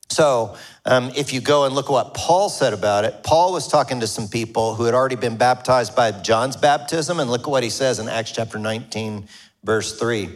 So, 0.09 0.57
um, 0.85 1.11
if 1.17 1.33
you 1.33 1.41
go 1.41 1.65
and 1.65 1.75
look 1.75 1.87
at 1.87 1.93
what 1.93 2.15
Paul 2.15 2.51
said 2.51 2.75
about 2.75 3.05
it, 3.05 3.23
Paul 3.23 3.53
was 3.53 3.67
talking 3.67 4.01
to 4.01 4.07
some 4.07 4.29
people 4.29 4.75
who 4.75 4.85
had 4.85 4.95
already 4.95 5.17
been 5.17 5.37
baptized 5.37 5.97
by 5.97 6.13
John's 6.13 6.57
baptism. 6.57 7.19
And 7.19 7.31
look 7.31 7.43
at 7.43 7.51
what 7.51 7.63
he 7.63 7.71
says 7.71 7.99
in 7.99 8.09
Acts 8.09 8.33
chapter 8.33 8.59
19, 8.59 9.27
verse 9.65 9.99
3. 9.99 10.29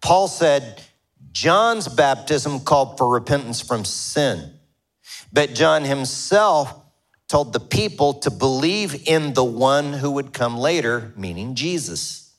Paul 0.00 0.28
said, 0.28 0.82
John's 1.32 1.88
baptism 1.88 2.60
called 2.60 2.96
for 2.96 3.08
repentance 3.08 3.60
from 3.60 3.84
sin, 3.84 4.52
but 5.32 5.54
John 5.54 5.84
himself 5.84 6.74
told 7.28 7.52
the 7.52 7.60
people 7.60 8.14
to 8.14 8.30
believe 8.30 9.06
in 9.06 9.34
the 9.34 9.44
one 9.44 9.92
who 9.92 10.10
would 10.12 10.32
come 10.32 10.56
later, 10.56 11.12
meaning 11.16 11.54
Jesus. 11.54 12.32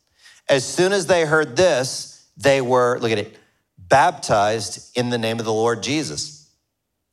As 0.50 0.65
soon 0.65 0.91
as 0.91 1.05
they 1.05 1.25
heard 1.25 1.55
this, 1.55 2.27
they 2.36 2.60
were, 2.60 2.98
look 3.00 3.12
at 3.12 3.19
it, 3.19 3.38
baptized 3.77 4.98
in 4.98 5.10
the 5.10 5.17
name 5.17 5.39
of 5.39 5.46
the 5.46 5.53
Lord 5.53 5.84
Jesus. 5.84 6.50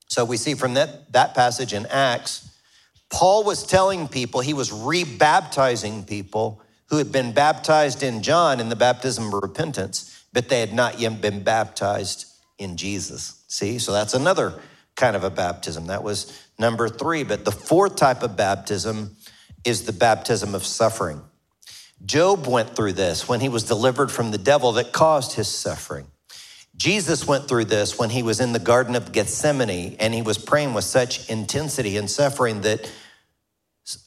So 0.08 0.24
we 0.24 0.36
see 0.36 0.54
from 0.54 0.74
that, 0.74 1.12
that 1.12 1.34
passage 1.34 1.74
in 1.74 1.84
Acts, 1.86 2.48
Paul 3.10 3.44
was 3.44 3.66
telling 3.66 4.08
people, 4.08 4.40
he 4.40 4.54
was 4.54 4.70
rebaptizing 4.70 6.06
people 6.06 6.62
who 6.86 6.96
had 6.96 7.12
been 7.12 7.32
baptized 7.32 8.02
in 8.02 8.22
John 8.22 8.60
in 8.60 8.68
the 8.68 8.76
baptism 8.76 9.26
of 9.26 9.42
repentance, 9.42 10.24
but 10.32 10.48
they 10.48 10.60
had 10.60 10.72
not 10.72 10.98
yet 10.98 11.20
been 11.20 11.42
baptized 11.42 12.26
in 12.58 12.76
Jesus. 12.76 13.44
See, 13.48 13.78
so 13.78 13.92
that's 13.92 14.14
another 14.14 14.60
kind 14.94 15.14
of 15.14 15.24
a 15.24 15.30
baptism. 15.30 15.88
That 15.88 16.02
was 16.02 16.45
number 16.58 16.88
three. 16.88 17.24
But 17.24 17.44
the 17.44 17.52
fourth 17.52 17.96
type 17.96 18.22
of 18.22 18.36
baptism 18.36 19.16
is 19.64 19.84
the 19.84 19.92
baptism 19.92 20.54
of 20.54 20.64
suffering. 20.64 21.22
Job 22.04 22.46
went 22.46 22.76
through 22.76 22.92
this 22.92 23.28
when 23.28 23.40
he 23.40 23.48
was 23.48 23.64
delivered 23.64 24.10
from 24.10 24.30
the 24.30 24.38
devil 24.38 24.72
that 24.72 24.92
caused 24.92 25.32
his 25.32 25.48
suffering. 25.48 26.06
Jesus 26.76 27.26
went 27.26 27.48
through 27.48 27.64
this 27.64 27.98
when 27.98 28.10
he 28.10 28.22
was 28.22 28.38
in 28.38 28.52
the 28.52 28.58
Garden 28.58 28.94
of 28.94 29.12
Gethsemane 29.12 29.96
and 29.98 30.12
he 30.12 30.20
was 30.20 30.36
praying 30.36 30.74
with 30.74 30.84
such 30.84 31.30
intensity 31.30 31.96
and 31.96 32.10
suffering 32.10 32.60
that 32.62 32.90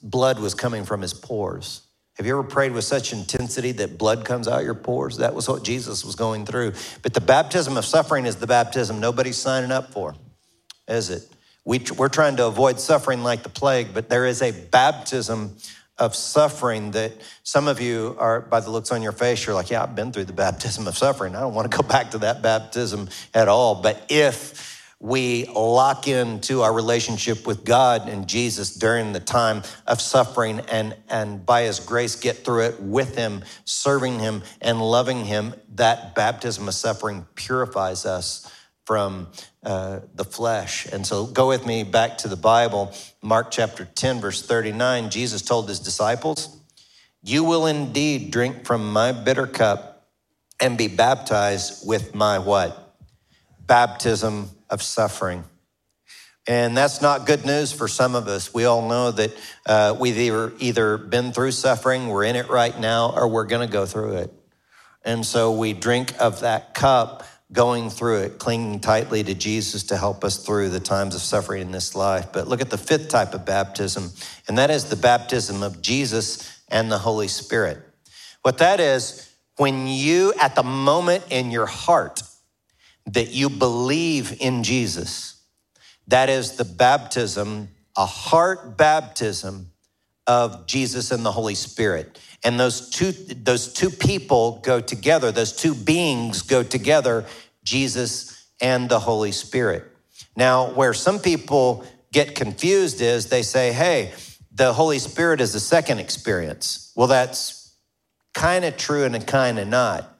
blood 0.03 0.39
was 0.39 0.53
coming 0.53 0.85
from 0.85 1.01
his 1.01 1.13
pores. 1.13 1.81
Have 2.17 2.25
you 2.25 2.33
ever 2.33 2.43
prayed 2.43 2.73
with 2.73 2.83
such 2.83 3.13
intensity 3.13 3.71
that 3.73 3.97
blood 3.97 4.25
comes 4.25 4.47
out 4.47 4.63
your 4.63 4.75
pores? 4.75 5.17
That 5.17 5.33
was 5.33 5.47
what 5.47 5.63
Jesus 5.63 6.03
was 6.03 6.15
going 6.15 6.45
through. 6.45 6.73
But 7.01 7.13
the 7.13 7.21
baptism 7.21 7.77
of 7.77 7.85
suffering 7.85 8.25
is 8.25 8.35
the 8.35 8.45
baptism 8.45 8.99
nobody's 8.99 9.37
signing 9.37 9.71
up 9.71 9.93
for. 9.93 10.15
is 10.87 11.09
it? 11.09 11.23
We, 11.69 11.85
we're 11.95 12.09
trying 12.09 12.37
to 12.37 12.47
avoid 12.47 12.79
suffering 12.79 13.21
like 13.21 13.43
the 13.43 13.49
plague, 13.49 13.93
but 13.93 14.09
there 14.09 14.25
is 14.25 14.41
a 14.41 14.49
baptism 14.49 15.55
of 15.99 16.15
suffering 16.15 16.89
that 16.91 17.11
some 17.43 17.67
of 17.67 17.79
you 17.79 18.15
are, 18.17 18.41
by 18.41 18.59
the 18.59 18.71
looks 18.71 18.91
on 18.91 19.03
your 19.03 19.11
face, 19.11 19.45
you're 19.45 19.53
like, 19.53 19.69
yeah, 19.69 19.83
I've 19.83 19.93
been 19.93 20.11
through 20.11 20.25
the 20.25 20.33
baptism 20.47 20.87
of 20.87 20.97
suffering. 20.97 21.35
I 21.35 21.41
don't 21.41 21.53
want 21.53 21.71
to 21.71 21.77
go 21.77 21.87
back 21.87 22.09
to 22.09 22.17
that 22.17 22.41
baptism 22.41 23.09
at 23.35 23.47
all. 23.47 23.83
But 23.83 24.03
if 24.09 24.83
we 24.99 25.45
lock 25.45 26.07
into 26.07 26.63
our 26.63 26.73
relationship 26.73 27.45
with 27.45 27.63
God 27.63 28.09
and 28.09 28.27
Jesus 28.27 28.73
during 28.73 29.13
the 29.13 29.19
time 29.19 29.61
of 29.85 30.01
suffering 30.01 30.61
and, 30.71 30.97
and 31.07 31.45
by 31.45 31.65
His 31.65 31.79
grace 31.79 32.15
get 32.15 32.37
through 32.37 32.61
it 32.61 32.81
with 32.81 33.15
Him, 33.15 33.43
serving 33.65 34.17
Him 34.17 34.41
and 34.59 34.81
loving 34.81 35.23
Him, 35.23 35.53
that 35.75 36.15
baptism 36.15 36.67
of 36.67 36.73
suffering 36.73 37.27
purifies 37.35 38.07
us 38.07 38.51
from 38.89 39.27
uh, 39.61 39.99
the 40.15 40.23
flesh. 40.23 40.87
And 40.91 41.05
so 41.05 41.27
go 41.27 41.49
with 41.49 41.63
me 41.63 41.83
back 41.83 42.17
to 42.19 42.27
the 42.27 42.35
Bible, 42.35 42.91
Mark 43.21 43.51
chapter 43.51 43.85
10, 43.85 44.19
verse 44.19 44.41
39. 44.41 45.11
Jesus 45.11 45.43
told 45.43 45.69
His 45.69 45.79
disciples, 45.79 46.57
You 47.21 47.43
will 47.43 47.67
indeed 47.67 48.31
drink 48.31 48.65
from 48.65 48.91
my 48.91 49.11
bitter 49.11 49.45
cup 49.45 50.07
and 50.59 50.75
be 50.75 50.87
baptized 50.87 51.87
with 51.87 52.15
my 52.15 52.39
what? 52.39 52.95
Baptism 53.67 54.49
of 54.71 54.81
suffering. 54.81 55.43
And 56.47 56.75
that's 56.75 56.99
not 56.99 57.27
good 57.27 57.45
news 57.45 57.71
for 57.71 57.87
some 57.87 58.15
of 58.15 58.27
us. 58.27 58.51
We 58.55 58.65
all 58.65 58.89
know 58.89 59.11
that 59.11 59.37
uh, 59.67 59.95
we've 59.99 60.17
either, 60.17 60.51
either 60.57 60.97
been 60.97 61.31
through 61.31 61.51
suffering, 61.51 62.07
we're 62.07 62.23
in 62.23 62.35
it 62.35 62.49
right 62.49 62.77
now, 62.79 63.13
or 63.15 63.27
we're 63.27 63.45
going 63.45 63.67
to 63.67 63.71
go 63.71 63.85
through 63.85 64.13
it. 64.13 64.33
And 65.05 65.23
so 65.23 65.51
we 65.51 65.73
drink 65.73 66.15
of 66.19 66.39
that 66.39 66.73
cup 66.73 67.23
going 67.51 67.89
through 67.89 68.19
it, 68.21 68.37
clinging 68.37 68.79
tightly 68.79 69.23
to 69.23 69.33
Jesus 69.33 69.83
to 69.83 69.97
help 69.97 70.23
us 70.23 70.37
through 70.37 70.69
the 70.69 70.79
times 70.79 71.15
of 71.15 71.21
suffering 71.21 71.61
in 71.61 71.71
this 71.71 71.95
life. 71.95 72.31
But 72.31 72.47
look 72.47 72.61
at 72.61 72.69
the 72.69 72.77
fifth 72.77 73.09
type 73.09 73.33
of 73.33 73.45
baptism, 73.45 74.11
and 74.47 74.57
that 74.57 74.69
is 74.69 74.85
the 74.85 74.95
baptism 74.95 75.63
of 75.63 75.81
Jesus 75.81 76.61
and 76.69 76.91
the 76.91 76.99
Holy 76.99 77.27
Spirit. 77.27 77.79
What 78.43 78.59
that 78.59 78.79
is, 78.79 79.27
when 79.57 79.87
you, 79.87 80.33
at 80.39 80.55
the 80.55 80.63
moment 80.63 81.25
in 81.31 81.51
your 81.51 81.65
heart, 81.65 82.21
that 83.07 83.31
you 83.31 83.49
believe 83.49 84.37
in 84.39 84.63
Jesus. 84.63 85.41
That 86.07 86.29
is 86.29 86.53
the 86.53 86.65
baptism, 86.65 87.69
a 87.97 88.05
heart 88.05 88.77
baptism 88.77 89.71
of 90.27 90.67
Jesus 90.67 91.11
and 91.11 91.25
the 91.25 91.31
Holy 91.31 91.55
Spirit. 91.55 92.19
And 92.43 92.59
those 92.59 92.89
two, 92.89 93.11
those 93.11 93.73
two 93.73 93.89
people 93.89 94.59
go 94.63 94.79
together, 94.79 95.31
those 95.31 95.55
two 95.55 95.73
beings 95.73 96.41
go 96.41 96.63
together, 96.63 97.25
Jesus 97.63 98.47
and 98.61 98.89
the 98.89 98.99
Holy 98.99 99.31
Spirit. 99.31 99.83
Now, 100.35 100.71
where 100.71 100.93
some 100.93 101.19
people 101.19 101.85
get 102.11 102.35
confused 102.35 103.01
is 103.01 103.27
they 103.27 103.43
say, 103.43 103.73
hey, 103.73 104.13
the 104.51 104.73
Holy 104.73 104.99
Spirit 104.99 105.41
is 105.41 105.53
the 105.53 105.59
second 105.59 105.99
experience. 105.99 106.91
Well, 106.95 107.07
that's 107.07 107.73
kind 108.33 108.65
of 108.65 108.77
true 108.77 109.03
and 109.03 109.27
kind 109.27 109.59
of 109.59 109.67
not 109.67 110.19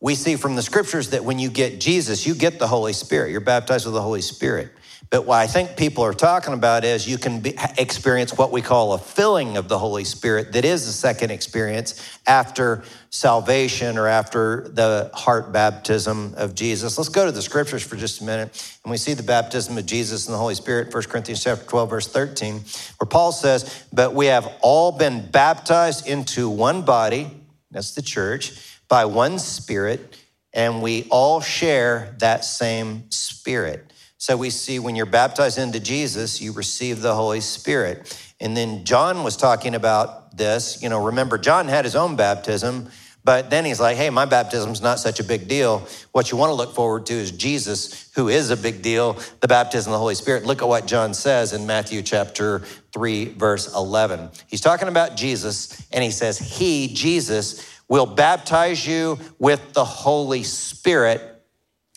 we 0.00 0.14
see 0.14 0.36
from 0.36 0.54
the 0.54 0.62
scriptures 0.62 1.10
that 1.10 1.24
when 1.24 1.38
you 1.38 1.50
get 1.50 1.80
Jesus, 1.80 2.26
you 2.26 2.34
get 2.34 2.58
the 2.58 2.68
Holy 2.68 2.92
Spirit. 2.92 3.30
You're 3.30 3.40
baptized 3.40 3.84
with 3.84 3.94
the 3.94 4.02
Holy 4.02 4.20
Spirit. 4.20 4.70
But 5.10 5.24
what 5.24 5.38
I 5.38 5.46
think 5.46 5.76
people 5.76 6.04
are 6.04 6.12
talking 6.12 6.52
about 6.52 6.84
is 6.84 7.08
you 7.08 7.18
can 7.18 7.40
be, 7.40 7.54
experience 7.78 8.36
what 8.36 8.52
we 8.52 8.60
call 8.60 8.92
a 8.92 8.98
filling 8.98 9.56
of 9.56 9.68
the 9.68 9.78
Holy 9.78 10.04
Spirit 10.04 10.52
that 10.52 10.64
is 10.64 10.86
a 10.86 10.92
second 10.92 11.30
experience 11.30 12.18
after 12.26 12.82
salvation 13.10 13.96
or 13.96 14.06
after 14.06 14.68
the 14.68 15.10
heart 15.14 15.50
baptism 15.50 16.34
of 16.36 16.54
Jesus. 16.54 16.98
Let's 16.98 17.08
go 17.08 17.24
to 17.24 17.32
the 17.32 17.40
scriptures 17.40 17.82
for 17.82 17.96
just 17.96 18.20
a 18.20 18.24
minute. 18.24 18.78
And 18.84 18.90
we 18.90 18.96
see 18.96 19.14
the 19.14 19.22
baptism 19.22 19.78
of 19.78 19.86
Jesus 19.86 20.26
and 20.26 20.34
the 20.34 20.38
Holy 20.38 20.54
Spirit, 20.54 20.92
1 20.92 21.02
Corinthians 21.04 21.42
chapter 21.42 21.64
12, 21.64 21.90
verse 21.90 22.08
13, 22.08 22.60
where 22.98 23.08
Paul 23.08 23.32
says, 23.32 23.84
But 23.92 24.14
we 24.14 24.26
have 24.26 24.52
all 24.60 24.92
been 24.92 25.30
baptized 25.30 26.06
into 26.06 26.50
one 26.50 26.82
body, 26.82 27.30
that's 27.70 27.94
the 27.94 28.02
church 28.02 28.78
by 28.88 29.04
one 29.04 29.38
Spirit, 29.38 30.16
and 30.52 30.82
we 30.82 31.06
all 31.10 31.40
share 31.40 32.14
that 32.18 32.44
same 32.44 33.10
Spirit. 33.10 33.87
So 34.18 34.36
we 34.36 34.50
see 34.50 34.80
when 34.80 34.96
you're 34.96 35.06
baptized 35.06 35.58
into 35.58 35.78
Jesus, 35.78 36.40
you 36.40 36.50
receive 36.52 37.00
the 37.00 37.14
Holy 37.14 37.40
Spirit. 37.40 38.20
And 38.40 38.56
then 38.56 38.84
John 38.84 39.22
was 39.22 39.36
talking 39.36 39.76
about 39.76 40.36
this. 40.36 40.82
You 40.82 40.88
know, 40.88 41.06
remember, 41.06 41.38
John 41.38 41.68
had 41.68 41.84
his 41.84 41.94
own 41.94 42.16
baptism, 42.16 42.88
but 43.22 43.48
then 43.48 43.64
he's 43.64 43.78
like, 43.78 43.96
hey, 43.96 44.10
my 44.10 44.24
baptism's 44.24 44.80
not 44.80 44.98
such 44.98 45.20
a 45.20 45.24
big 45.24 45.46
deal. 45.46 45.86
What 46.10 46.32
you 46.32 46.36
want 46.36 46.50
to 46.50 46.54
look 46.54 46.74
forward 46.74 47.06
to 47.06 47.14
is 47.14 47.30
Jesus, 47.30 48.10
who 48.16 48.28
is 48.28 48.50
a 48.50 48.56
big 48.56 48.82
deal, 48.82 49.16
the 49.40 49.46
baptism 49.46 49.92
of 49.92 49.94
the 49.94 50.00
Holy 50.00 50.16
Spirit. 50.16 50.44
Look 50.44 50.62
at 50.62 50.68
what 50.68 50.86
John 50.88 51.14
says 51.14 51.52
in 51.52 51.64
Matthew 51.64 52.02
chapter 52.02 52.60
3, 52.92 53.26
verse 53.34 53.72
11. 53.72 54.30
He's 54.48 54.60
talking 54.60 54.88
about 54.88 55.16
Jesus, 55.16 55.86
and 55.92 56.02
he 56.02 56.10
says, 56.10 56.38
He, 56.38 56.88
Jesus, 56.88 57.80
will 57.86 58.06
baptize 58.06 58.84
you 58.84 59.18
with 59.38 59.74
the 59.74 59.84
Holy 59.84 60.42
Spirit 60.42 61.22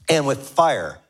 and 0.08 0.28
with 0.28 0.48
fire. 0.48 1.00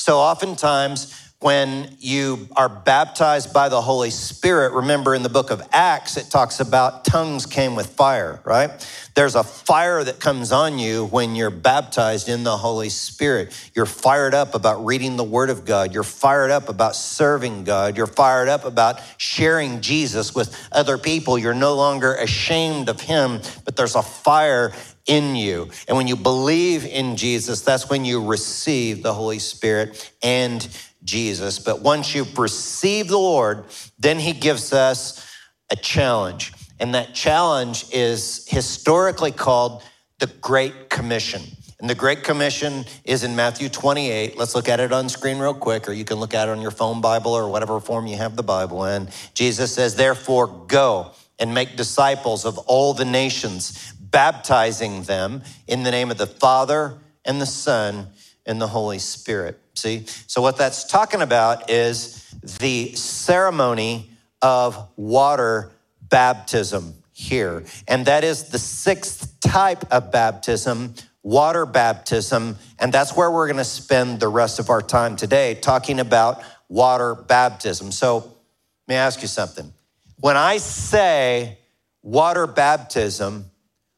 So, 0.00 0.18
oftentimes, 0.18 1.14
when 1.40 1.96
you 2.00 2.46
are 2.54 2.68
baptized 2.68 3.54
by 3.54 3.70
the 3.70 3.80
Holy 3.80 4.10
Spirit, 4.10 4.74
remember 4.74 5.14
in 5.14 5.22
the 5.22 5.30
book 5.30 5.50
of 5.50 5.62
Acts, 5.72 6.18
it 6.18 6.30
talks 6.30 6.60
about 6.60 7.06
tongues 7.06 7.46
came 7.46 7.74
with 7.74 7.86
fire, 7.86 8.42
right? 8.44 8.70
There's 9.14 9.34
a 9.34 9.42
fire 9.42 10.04
that 10.04 10.20
comes 10.20 10.52
on 10.52 10.78
you 10.78 11.06
when 11.06 11.34
you're 11.34 11.48
baptized 11.48 12.28
in 12.28 12.44
the 12.44 12.58
Holy 12.58 12.90
Spirit. 12.90 13.70
You're 13.74 13.86
fired 13.86 14.34
up 14.34 14.54
about 14.54 14.84
reading 14.84 15.16
the 15.16 15.24
Word 15.24 15.48
of 15.48 15.64
God. 15.64 15.94
You're 15.94 16.02
fired 16.02 16.50
up 16.50 16.68
about 16.68 16.94
serving 16.94 17.64
God. 17.64 17.96
You're 17.96 18.06
fired 18.06 18.50
up 18.50 18.66
about 18.66 19.00
sharing 19.16 19.80
Jesus 19.80 20.34
with 20.34 20.54
other 20.70 20.98
people. 20.98 21.38
You're 21.38 21.54
no 21.54 21.74
longer 21.74 22.16
ashamed 22.16 22.90
of 22.90 23.00
Him, 23.00 23.40
but 23.64 23.76
there's 23.76 23.94
a 23.94 24.02
fire 24.02 24.72
in 25.06 25.36
you. 25.36 25.70
And 25.88 25.96
when 25.96 26.06
you 26.06 26.16
believe 26.16 26.84
in 26.84 27.16
Jesus, 27.16 27.62
that's 27.62 27.88
when 27.88 28.04
you 28.04 28.26
receive 28.26 29.02
the 29.02 29.14
Holy 29.14 29.38
Spirit 29.38 30.12
and 30.22 30.68
Jesus. 31.04 31.58
But 31.58 31.80
once 31.80 32.14
you've 32.14 32.38
received 32.38 33.08
the 33.08 33.18
Lord, 33.18 33.64
then 33.98 34.18
he 34.18 34.32
gives 34.32 34.72
us 34.72 35.26
a 35.70 35.76
challenge. 35.76 36.52
And 36.78 36.94
that 36.94 37.14
challenge 37.14 37.84
is 37.92 38.46
historically 38.48 39.32
called 39.32 39.82
the 40.18 40.26
Great 40.26 40.90
Commission. 40.90 41.42
And 41.80 41.88
the 41.88 41.94
Great 41.94 42.24
Commission 42.24 42.84
is 43.04 43.24
in 43.24 43.34
Matthew 43.34 43.70
28. 43.70 44.36
Let's 44.36 44.54
look 44.54 44.68
at 44.68 44.80
it 44.80 44.92
on 44.92 45.08
screen 45.08 45.38
real 45.38 45.54
quick, 45.54 45.88
or 45.88 45.92
you 45.92 46.04
can 46.04 46.18
look 46.18 46.34
at 46.34 46.48
it 46.48 46.50
on 46.50 46.60
your 46.60 46.70
phone 46.70 47.00
Bible 47.00 47.32
or 47.32 47.48
whatever 47.48 47.80
form 47.80 48.06
you 48.06 48.18
have 48.18 48.36
the 48.36 48.42
Bible 48.42 48.84
in. 48.84 49.08
Jesus 49.32 49.74
says, 49.74 49.94
Therefore, 49.94 50.46
go 50.46 51.12
and 51.38 51.54
make 51.54 51.76
disciples 51.76 52.44
of 52.44 52.58
all 52.58 52.92
the 52.92 53.06
nations, 53.06 53.94
baptizing 53.98 55.04
them 55.04 55.42
in 55.66 55.82
the 55.82 55.90
name 55.90 56.10
of 56.10 56.18
the 56.18 56.26
Father 56.26 56.98
and 57.24 57.40
the 57.40 57.46
Son 57.46 58.08
and 58.44 58.60
the 58.60 58.68
Holy 58.68 58.98
Spirit. 58.98 59.58
See? 59.80 60.04
So, 60.26 60.42
what 60.42 60.56
that's 60.56 60.84
talking 60.84 61.22
about 61.22 61.70
is 61.70 62.24
the 62.58 62.94
ceremony 62.94 64.10
of 64.42 64.88
water 64.96 65.72
baptism 66.08 66.94
here. 67.12 67.64
And 67.88 68.06
that 68.06 68.22
is 68.24 68.50
the 68.50 68.58
sixth 68.58 69.40
type 69.40 69.90
of 69.90 70.12
baptism, 70.12 70.94
water 71.22 71.66
baptism. 71.66 72.56
And 72.78 72.92
that's 72.92 73.16
where 73.16 73.30
we're 73.30 73.46
going 73.46 73.56
to 73.56 73.64
spend 73.64 74.20
the 74.20 74.28
rest 74.28 74.58
of 74.58 74.70
our 74.70 74.82
time 74.82 75.16
today 75.16 75.54
talking 75.54 76.00
about 76.00 76.42
water 76.68 77.14
baptism. 77.14 77.90
So, 77.92 78.16
let 78.18 78.94
me 78.94 78.94
ask 78.96 79.22
you 79.22 79.28
something. 79.28 79.72
When 80.18 80.36
I 80.36 80.58
say 80.58 81.58
water 82.02 82.46
baptism, 82.46 83.50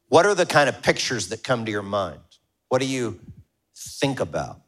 what 0.08 0.26
are 0.26 0.34
the 0.34 0.46
kind 0.46 0.68
of 0.68 0.82
pictures 0.82 1.28
that 1.28 1.42
come 1.42 1.64
to 1.64 1.72
your 1.72 1.82
mind? 1.82 2.20
What 2.68 2.80
do 2.80 2.86
you 2.86 3.18
think 3.74 4.20
about? 4.20 4.60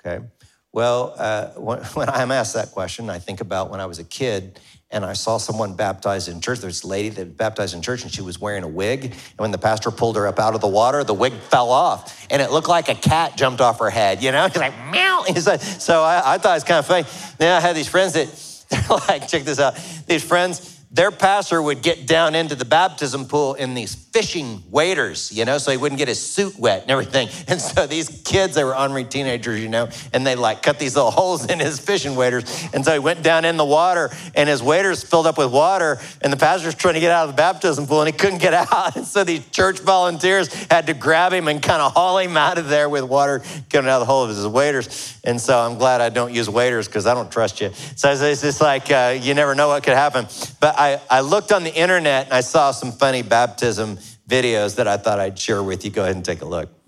Okay. 0.00 0.24
Well, 0.72 1.14
uh, 1.18 1.48
when, 1.56 2.08
I'm 2.08 2.30
asked 2.30 2.54
that 2.54 2.72
question, 2.72 3.10
I 3.10 3.18
think 3.18 3.40
about 3.40 3.70
when 3.70 3.80
I 3.80 3.86
was 3.86 3.98
a 3.98 4.04
kid 4.04 4.58
and 4.90 5.06
I 5.06 5.14
saw 5.14 5.38
someone 5.38 5.74
baptized 5.74 6.28
in 6.28 6.40
church. 6.40 6.58
There's 6.58 6.84
a 6.84 6.86
lady 6.86 7.08
that 7.10 7.36
baptized 7.36 7.74
in 7.74 7.80
church 7.80 8.02
and 8.02 8.12
she 8.12 8.20
was 8.20 8.38
wearing 8.38 8.62
a 8.62 8.68
wig. 8.68 9.04
And 9.04 9.38
when 9.38 9.50
the 9.50 9.58
pastor 9.58 9.90
pulled 9.90 10.16
her 10.16 10.26
up 10.26 10.38
out 10.38 10.54
of 10.54 10.60
the 10.60 10.68
water, 10.68 11.02
the 11.02 11.14
wig 11.14 11.32
fell 11.32 11.70
off 11.70 12.26
and 12.30 12.42
it 12.42 12.50
looked 12.50 12.68
like 12.68 12.88
a 12.88 12.94
cat 12.94 13.36
jumped 13.36 13.60
off 13.60 13.78
her 13.78 13.90
head, 13.90 14.22
you 14.22 14.32
know? 14.32 14.46
He's 14.48 14.56
like, 14.56 14.74
meow. 14.90 15.24
He's 15.26 15.46
like, 15.46 15.62
so 15.62 16.02
I, 16.02 16.34
I 16.34 16.38
thought 16.38 16.52
it 16.52 16.56
was 16.56 16.64
kind 16.64 16.78
of 16.78 16.86
funny. 16.86 17.06
Then 17.38 17.56
I 17.56 17.60
had 17.60 17.74
these 17.74 17.88
friends 17.88 18.12
that, 18.14 18.28
they're 18.72 18.96
like, 19.08 19.28
check 19.28 19.42
this 19.42 19.60
out. 19.60 19.78
These 20.06 20.24
friends, 20.24 20.71
their 20.92 21.10
pastor 21.10 21.60
would 21.60 21.80
get 21.80 22.06
down 22.06 22.34
into 22.34 22.54
the 22.54 22.66
baptism 22.66 23.24
pool 23.24 23.54
in 23.54 23.72
these 23.72 23.94
fishing 23.94 24.62
waders, 24.70 25.32
you 25.32 25.46
know, 25.46 25.56
so 25.56 25.70
he 25.70 25.78
wouldn't 25.78 25.98
get 25.98 26.06
his 26.06 26.20
suit 26.20 26.58
wet 26.58 26.82
and 26.82 26.90
everything. 26.90 27.28
And 27.52 27.60
so 27.60 27.86
these 27.86 28.08
kids, 28.24 28.54
they 28.54 28.64
were 28.64 28.76
ornery 28.76 29.04
teenagers, 29.04 29.60
you 29.60 29.68
know, 29.68 29.88
and 30.12 30.26
they 30.26 30.36
like 30.36 30.62
cut 30.62 30.78
these 30.78 30.96
little 30.96 31.10
holes 31.10 31.44
in 31.46 31.58
his 31.58 31.78
fishing 31.78 32.14
waders. 32.14 32.44
And 32.72 32.84
so 32.84 32.92
he 32.92 32.98
went 32.98 33.22
down 33.22 33.44
in 33.44 33.56
the 33.56 33.64
water 33.64 34.10
and 34.34 34.48
his 34.48 34.62
waders 34.62 35.02
filled 35.02 35.26
up 35.26 35.36
with 35.36 35.52
water. 35.52 35.98
And 36.22 36.32
the 36.32 36.36
pastor's 36.36 36.74
trying 36.74 36.94
to 36.94 37.00
get 37.00 37.10
out 37.10 37.28
of 37.28 37.34
the 37.34 37.36
baptism 37.36 37.86
pool 37.86 38.00
and 38.00 38.08
he 38.08 38.16
couldn't 38.16 38.38
get 38.38 38.54
out. 38.72 38.96
And 38.96 39.06
so 39.06 39.22
these 39.22 39.46
church 39.50 39.80
volunteers 39.80 40.52
had 40.70 40.86
to 40.86 40.94
grab 40.94 41.32
him 41.32 41.48
and 41.48 41.62
kind 41.62 41.82
of 41.82 41.92
haul 41.92 42.18
him 42.18 42.36
out 42.36 42.56
of 42.58 42.68
there 42.68 42.88
with 42.88 43.04
water 43.04 43.42
coming 43.68 43.90
out 43.90 44.00
of 44.00 44.00
the 44.00 44.06
hole 44.06 44.24
of 44.24 44.30
his 44.30 44.46
waders. 44.46 45.18
And 45.24 45.40
so 45.40 45.58
I'm 45.58 45.78
glad 45.78 46.00
I 46.00 46.08
don't 46.08 46.34
use 46.34 46.50
waiters 46.50 46.88
because 46.88 47.06
I 47.06 47.14
don't 47.14 47.30
trust 47.30 47.60
you. 47.60 47.70
So 47.94 48.10
it's 48.10 48.40
just 48.40 48.60
like, 48.60 48.90
uh, 48.90 49.16
you 49.20 49.34
never 49.34 49.54
know 49.54 49.68
what 49.68 49.82
could 49.84 49.94
happen. 49.94 50.26
But 50.58 50.74
I, 50.76 51.00
I 51.08 51.20
looked 51.20 51.52
on 51.52 51.62
the 51.62 51.74
internet 51.74 52.26
and 52.26 52.34
I 52.34 52.40
saw 52.40 52.72
some 52.72 52.90
funny 52.90 53.22
baptism 53.22 53.98
videos 54.28 54.76
that 54.76 54.88
I 54.88 54.96
thought 54.96 55.20
I'd 55.20 55.38
share 55.38 55.62
with 55.62 55.84
you. 55.84 55.90
Go 55.90 56.02
ahead 56.02 56.16
and 56.16 56.24
take 56.24 56.42
a 56.42 56.46
look. 56.46 56.81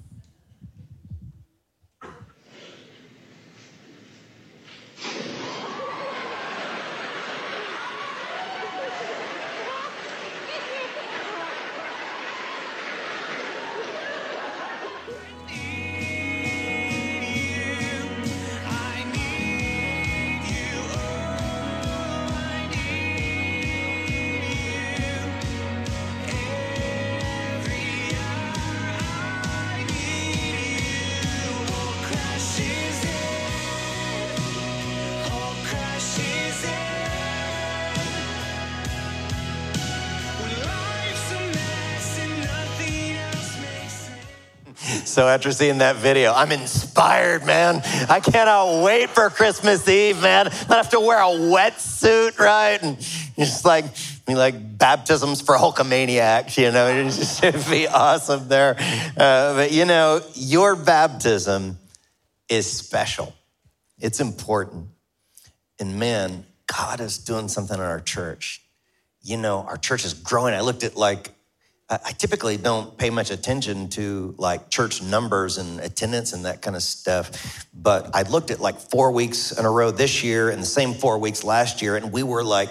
After 45.34 45.50
seeing 45.50 45.78
that 45.78 45.96
video, 45.96 46.32
I'm 46.32 46.52
inspired, 46.52 47.44
man. 47.44 47.82
I 48.08 48.20
cannot 48.20 48.84
wait 48.84 49.10
for 49.10 49.28
Christmas 49.30 49.86
Eve, 49.88 50.22
man. 50.22 50.46
I 50.46 50.76
have 50.76 50.90
to 50.90 51.00
wear 51.00 51.18
a 51.18 51.26
wetsuit, 51.26 52.38
right? 52.38 52.80
And 52.80 52.96
just 53.36 53.64
like, 53.64 53.84
like 54.28 54.78
baptisms 54.78 55.40
for 55.40 55.56
Hulkamaniacs, 55.56 56.56
you 56.56 56.70
know, 56.70 56.86
it 56.88 57.10
just 57.10 57.42
would 57.42 57.66
be 57.68 57.88
awesome 57.88 58.46
there. 58.46 58.76
Uh, 59.16 59.56
but 59.56 59.72
you 59.72 59.84
know, 59.86 60.20
your 60.34 60.76
baptism 60.76 61.78
is 62.48 62.70
special. 62.70 63.34
It's 63.98 64.20
important. 64.20 64.86
And 65.80 65.98
man, 65.98 66.46
God 66.66 67.00
is 67.00 67.18
doing 67.18 67.48
something 67.48 67.76
in 67.76 67.82
our 67.82 68.00
church. 68.00 68.62
You 69.20 69.36
know, 69.36 69.62
our 69.62 69.78
church 69.78 70.04
is 70.04 70.14
growing. 70.14 70.54
I 70.54 70.60
looked 70.60 70.84
at 70.84 70.96
like 70.96 71.32
I 71.90 72.12
typically 72.12 72.56
don't 72.56 72.96
pay 72.96 73.10
much 73.10 73.30
attention 73.30 73.88
to 73.90 74.34
like 74.38 74.70
church 74.70 75.02
numbers 75.02 75.58
and 75.58 75.80
attendance 75.80 76.32
and 76.32 76.46
that 76.46 76.62
kind 76.62 76.76
of 76.76 76.82
stuff. 76.82 77.66
But 77.74 78.10
I 78.14 78.22
looked 78.22 78.50
at 78.50 78.58
like 78.58 78.78
four 78.78 79.10
weeks 79.12 79.52
in 79.52 79.66
a 79.66 79.70
row 79.70 79.90
this 79.90 80.24
year 80.24 80.48
and 80.48 80.62
the 80.62 80.66
same 80.66 80.94
four 80.94 81.18
weeks 81.18 81.44
last 81.44 81.82
year, 81.82 81.96
and 81.96 82.10
we 82.10 82.22
were 82.22 82.42
like, 82.42 82.70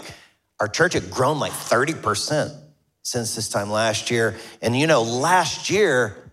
our 0.59 0.67
church 0.67 0.93
had 0.93 1.11
grown 1.11 1.39
like 1.39 1.51
30% 1.51 2.55
since 3.03 3.35
this 3.35 3.49
time 3.49 3.69
last 3.69 4.09
year. 4.09 4.35
And 4.63 4.75
you 4.75 4.87
know, 4.87 5.03
last 5.03 5.69
year, 5.69 6.31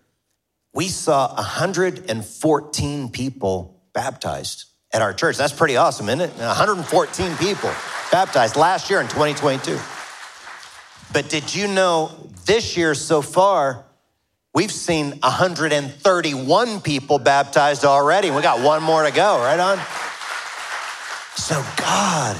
we 0.73 0.87
saw 0.87 1.35
114 1.35 3.09
people 3.09 3.83
baptized 3.93 4.65
at 4.91 5.03
our 5.03 5.13
church. 5.13 5.37
That's 5.37 5.53
pretty 5.53 5.77
awesome, 5.77 6.09
isn't 6.09 6.21
it? 6.21 6.31
114 6.37 7.37
people 7.37 7.71
baptized 8.11 8.55
last 8.55 8.89
year 8.89 9.01
in 9.01 9.07
2022. 9.07 9.77
But 11.13 11.29
did 11.29 11.53
you 11.53 11.67
know 11.67 12.11
this 12.45 12.77
year 12.77 12.95
so 12.95 13.21
far, 13.21 13.85
we've 14.53 14.71
seen 14.71 15.19
131 15.19 16.81
people 16.81 17.19
baptized 17.19 17.85
already. 17.85 18.31
We 18.31 18.41
got 18.41 18.61
one 18.61 18.81
more 18.81 19.03
to 19.03 19.11
go, 19.11 19.37
right 19.39 19.59
on? 19.59 19.77
So 21.35 21.63
God 21.77 22.39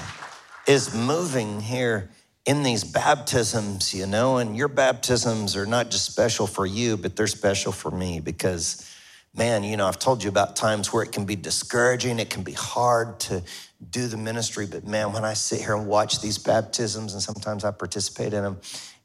is 0.67 0.95
moving 0.95 1.59
here 1.59 2.09
in 2.45 2.63
these 2.63 2.83
baptisms, 2.83 3.93
you 3.93 4.07
know, 4.07 4.37
and 4.37 4.55
your 4.57 4.67
baptisms 4.67 5.55
are 5.55 5.65
not 5.65 5.91
just 5.91 6.05
special 6.05 6.47
for 6.47 6.65
you, 6.65 6.97
but 6.97 7.15
they're 7.15 7.27
special 7.27 7.71
for 7.71 7.91
me 7.91 8.19
because, 8.19 8.90
man, 9.33 9.63
you 9.63 9.77
know, 9.77 9.87
I've 9.87 9.99
told 9.99 10.23
you 10.23 10.29
about 10.29 10.55
times 10.55 10.91
where 10.91 11.03
it 11.03 11.11
can 11.11 11.25
be 11.25 11.35
discouraging, 11.35 12.19
it 12.19 12.29
can 12.29 12.43
be 12.43 12.53
hard 12.53 13.19
to 13.21 13.43
do 13.89 14.07
the 14.07 14.17
ministry, 14.17 14.67
but 14.67 14.85
man, 14.85 15.13
when 15.13 15.23
I 15.23 15.33
sit 15.33 15.61
here 15.61 15.75
and 15.75 15.87
watch 15.87 16.21
these 16.21 16.37
baptisms, 16.37 17.13
and 17.13 17.21
sometimes 17.21 17.63
I 17.63 17.71
participate 17.71 18.33
in 18.33 18.43
them, 18.43 18.59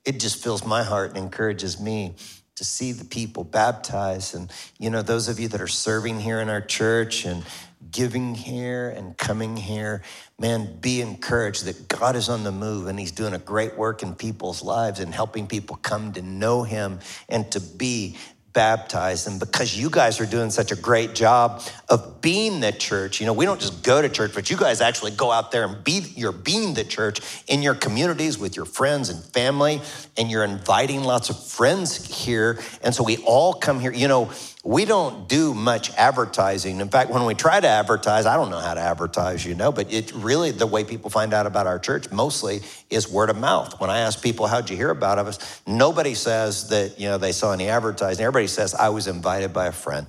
it 0.04 0.20
just 0.20 0.42
fills 0.42 0.64
my 0.64 0.82
heart 0.82 1.10
and 1.10 1.18
encourages 1.18 1.80
me 1.80 2.14
to 2.56 2.64
see 2.64 2.92
the 2.92 3.04
people 3.04 3.44
baptized. 3.44 4.34
And, 4.34 4.50
you 4.78 4.90
know, 4.90 5.02
those 5.02 5.28
of 5.28 5.38
you 5.38 5.48
that 5.48 5.60
are 5.60 5.66
serving 5.66 6.20
here 6.20 6.40
in 6.40 6.48
our 6.48 6.60
church 6.60 7.24
and 7.24 7.44
giving 7.90 8.34
here 8.34 8.88
and 8.88 9.16
coming 9.16 9.56
here, 9.56 10.02
man, 10.38 10.78
be 10.80 11.00
encouraged 11.00 11.64
that 11.66 11.88
God 11.88 12.16
is 12.16 12.28
on 12.28 12.44
the 12.44 12.52
move 12.52 12.86
and 12.86 12.98
He's 12.98 13.12
doing 13.12 13.34
a 13.34 13.38
great 13.38 13.76
work 13.76 14.02
in 14.02 14.14
people's 14.14 14.62
lives 14.62 15.00
and 15.00 15.14
helping 15.14 15.46
people 15.46 15.76
come 15.76 16.12
to 16.12 16.22
know 16.22 16.62
Him 16.62 17.00
and 17.28 17.50
to 17.52 17.60
be 17.60 18.16
baptized. 18.56 19.28
And 19.28 19.38
because 19.38 19.78
you 19.78 19.90
guys 19.90 20.18
are 20.18 20.24
doing 20.24 20.48
such 20.48 20.72
a 20.72 20.76
great 20.76 21.14
job 21.14 21.62
of 21.90 22.22
being 22.22 22.60
the 22.60 22.72
church, 22.72 23.20
you 23.20 23.26
know, 23.26 23.34
we 23.34 23.44
don't 23.44 23.60
just 23.60 23.82
go 23.82 24.00
to 24.00 24.08
church, 24.08 24.32
but 24.34 24.48
you 24.48 24.56
guys 24.56 24.80
actually 24.80 25.10
go 25.10 25.30
out 25.30 25.52
there 25.52 25.66
and 25.66 25.84
be, 25.84 25.98
you're 26.16 26.32
being 26.32 26.72
the 26.72 26.82
church 26.82 27.20
in 27.48 27.60
your 27.60 27.74
communities 27.74 28.38
with 28.38 28.56
your 28.56 28.64
friends 28.64 29.10
and 29.10 29.22
family, 29.22 29.82
and 30.16 30.30
you're 30.30 30.42
inviting 30.42 31.04
lots 31.04 31.28
of 31.28 31.38
friends 31.38 32.24
here. 32.24 32.58
And 32.82 32.94
so 32.94 33.04
we 33.04 33.18
all 33.18 33.52
come 33.52 33.78
here. 33.78 33.92
You 33.92 34.08
know, 34.08 34.30
we 34.66 34.84
don't 34.84 35.28
do 35.28 35.54
much 35.54 35.94
advertising. 35.94 36.80
In 36.80 36.88
fact, 36.88 37.08
when 37.08 37.24
we 37.24 37.34
try 37.34 37.60
to 37.60 37.68
advertise, 37.68 38.26
I 38.26 38.36
don't 38.36 38.50
know 38.50 38.58
how 38.58 38.74
to 38.74 38.80
advertise, 38.80 39.46
you 39.46 39.54
know, 39.54 39.70
but 39.70 39.92
it 39.92 40.12
really, 40.12 40.50
the 40.50 40.66
way 40.66 40.82
people 40.82 41.08
find 41.08 41.32
out 41.32 41.46
about 41.46 41.68
our 41.68 41.78
church 41.78 42.10
mostly 42.10 42.62
is 42.90 43.08
word 43.08 43.30
of 43.30 43.36
mouth. 43.36 43.80
When 43.80 43.90
I 43.90 44.00
ask 44.00 44.20
people, 44.20 44.48
how'd 44.48 44.68
you 44.68 44.76
hear 44.76 44.90
about 44.90 45.18
us? 45.18 45.62
Nobody 45.68 46.14
says 46.14 46.68
that, 46.70 46.98
you 46.98 47.06
know, 47.06 47.16
they 47.16 47.30
saw 47.30 47.52
any 47.52 47.68
advertising. 47.68 48.24
Everybody 48.24 48.48
says, 48.48 48.74
I 48.74 48.88
was 48.88 49.06
invited 49.06 49.52
by 49.52 49.66
a 49.66 49.72
friend. 49.72 50.08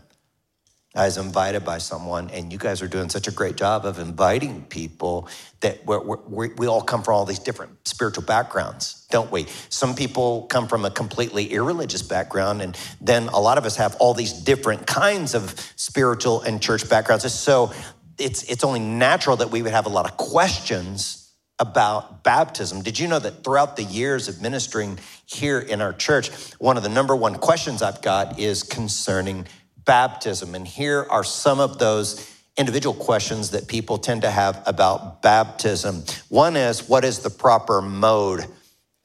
I 0.95 1.05
was 1.05 1.17
invited 1.17 1.63
by 1.63 1.77
someone, 1.77 2.31
and 2.31 2.51
you 2.51 2.57
guys 2.57 2.81
are 2.81 2.87
doing 2.87 3.09
such 3.09 3.27
a 3.27 3.31
great 3.31 3.57
job 3.57 3.85
of 3.85 3.99
inviting 3.99 4.63
people 4.63 5.29
that 5.59 5.85
we're, 5.85 6.03
we're, 6.03 6.55
we 6.55 6.65
all 6.65 6.81
come 6.81 7.03
from 7.03 7.13
all 7.13 7.25
these 7.25 7.37
different 7.37 7.87
spiritual 7.87 8.23
backgrounds, 8.23 8.96
don't 9.09 9.31
we? 9.31 9.47
Some 9.69 9.95
people 9.95 10.43
come 10.43 10.67
from 10.67 10.85
a 10.85 10.91
completely 10.91 11.51
irreligious 11.53 12.01
background, 12.01 12.61
and 12.61 12.77
then 12.99 13.27
a 13.29 13.39
lot 13.39 13.57
of 13.57 13.65
us 13.65 13.77
have 13.77 13.95
all 13.99 14.13
these 14.13 14.33
different 14.33 14.85
kinds 14.85 15.33
of 15.33 15.55
spiritual 15.75 16.41
and 16.41 16.61
church 16.61 16.89
backgrounds. 16.89 17.31
So 17.33 17.71
it's, 18.17 18.43
it's 18.43 18.63
only 18.63 18.79
natural 18.79 19.37
that 19.37 19.51
we 19.51 19.61
would 19.61 19.71
have 19.71 19.85
a 19.85 19.89
lot 19.89 20.05
of 20.09 20.17
questions 20.17 21.31
about 21.59 22.23
baptism. 22.23 22.83
Did 22.83 22.99
you 22.99 23.07
know 23.07 23.17
that 23.17 23.43
throughout 23.43 23.77
the 23.77 23.83
years 23.83 24.27
of 24.27 24.41
ministering 24.41 24.99
here 25.25 25.59
in 25.59 25.81
our 25.81 25.93
church, 25.93 26.29
one 26.59 26.77
of 26.77 26.83
the 26.83 26.89
number 26.89 27.15
one 27.15 27.35
questions 27.35 27.81
I've 27.81 28.01
got 28.01 28.39
is 28.39 28.61
concerning 28.61 29.47
baptism. 29.87 30.53
And 30.53 30.67
here 30.67 31.07
are 31.09 31.23
some 31.23 31.59
of 31.59 31.79
those 31.79 32.31
individual 32.57 32.93
questions 32.93 33.51
that 33.51 33.67
people 33.67 33.97
tend 33.97 34.21
to 34.21 34.29
have 34.29 34.61
about 34.67 35.23
baptism. 35.23 36.03
One 36.29 36.55
is 36.55 36.87
what 36.87 37.03
is 37.03 37.19
the 37.19 37.29
proper 37.29 37.81
mode 37.81 38.45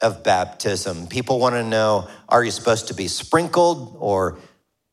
of 0.03 0.23
baptism? 0.23 1.07
People 1.07 1.39
want 1.39 1.55
to 1.55 1.63
know 1.63 2.09
are 2.29 2.45
you 2.45 2.51
supposed 2.51 2.89
to 2.89 2.95
be 2.95 3.09
sprinkled 3.09 3.97
or 3.99 4.39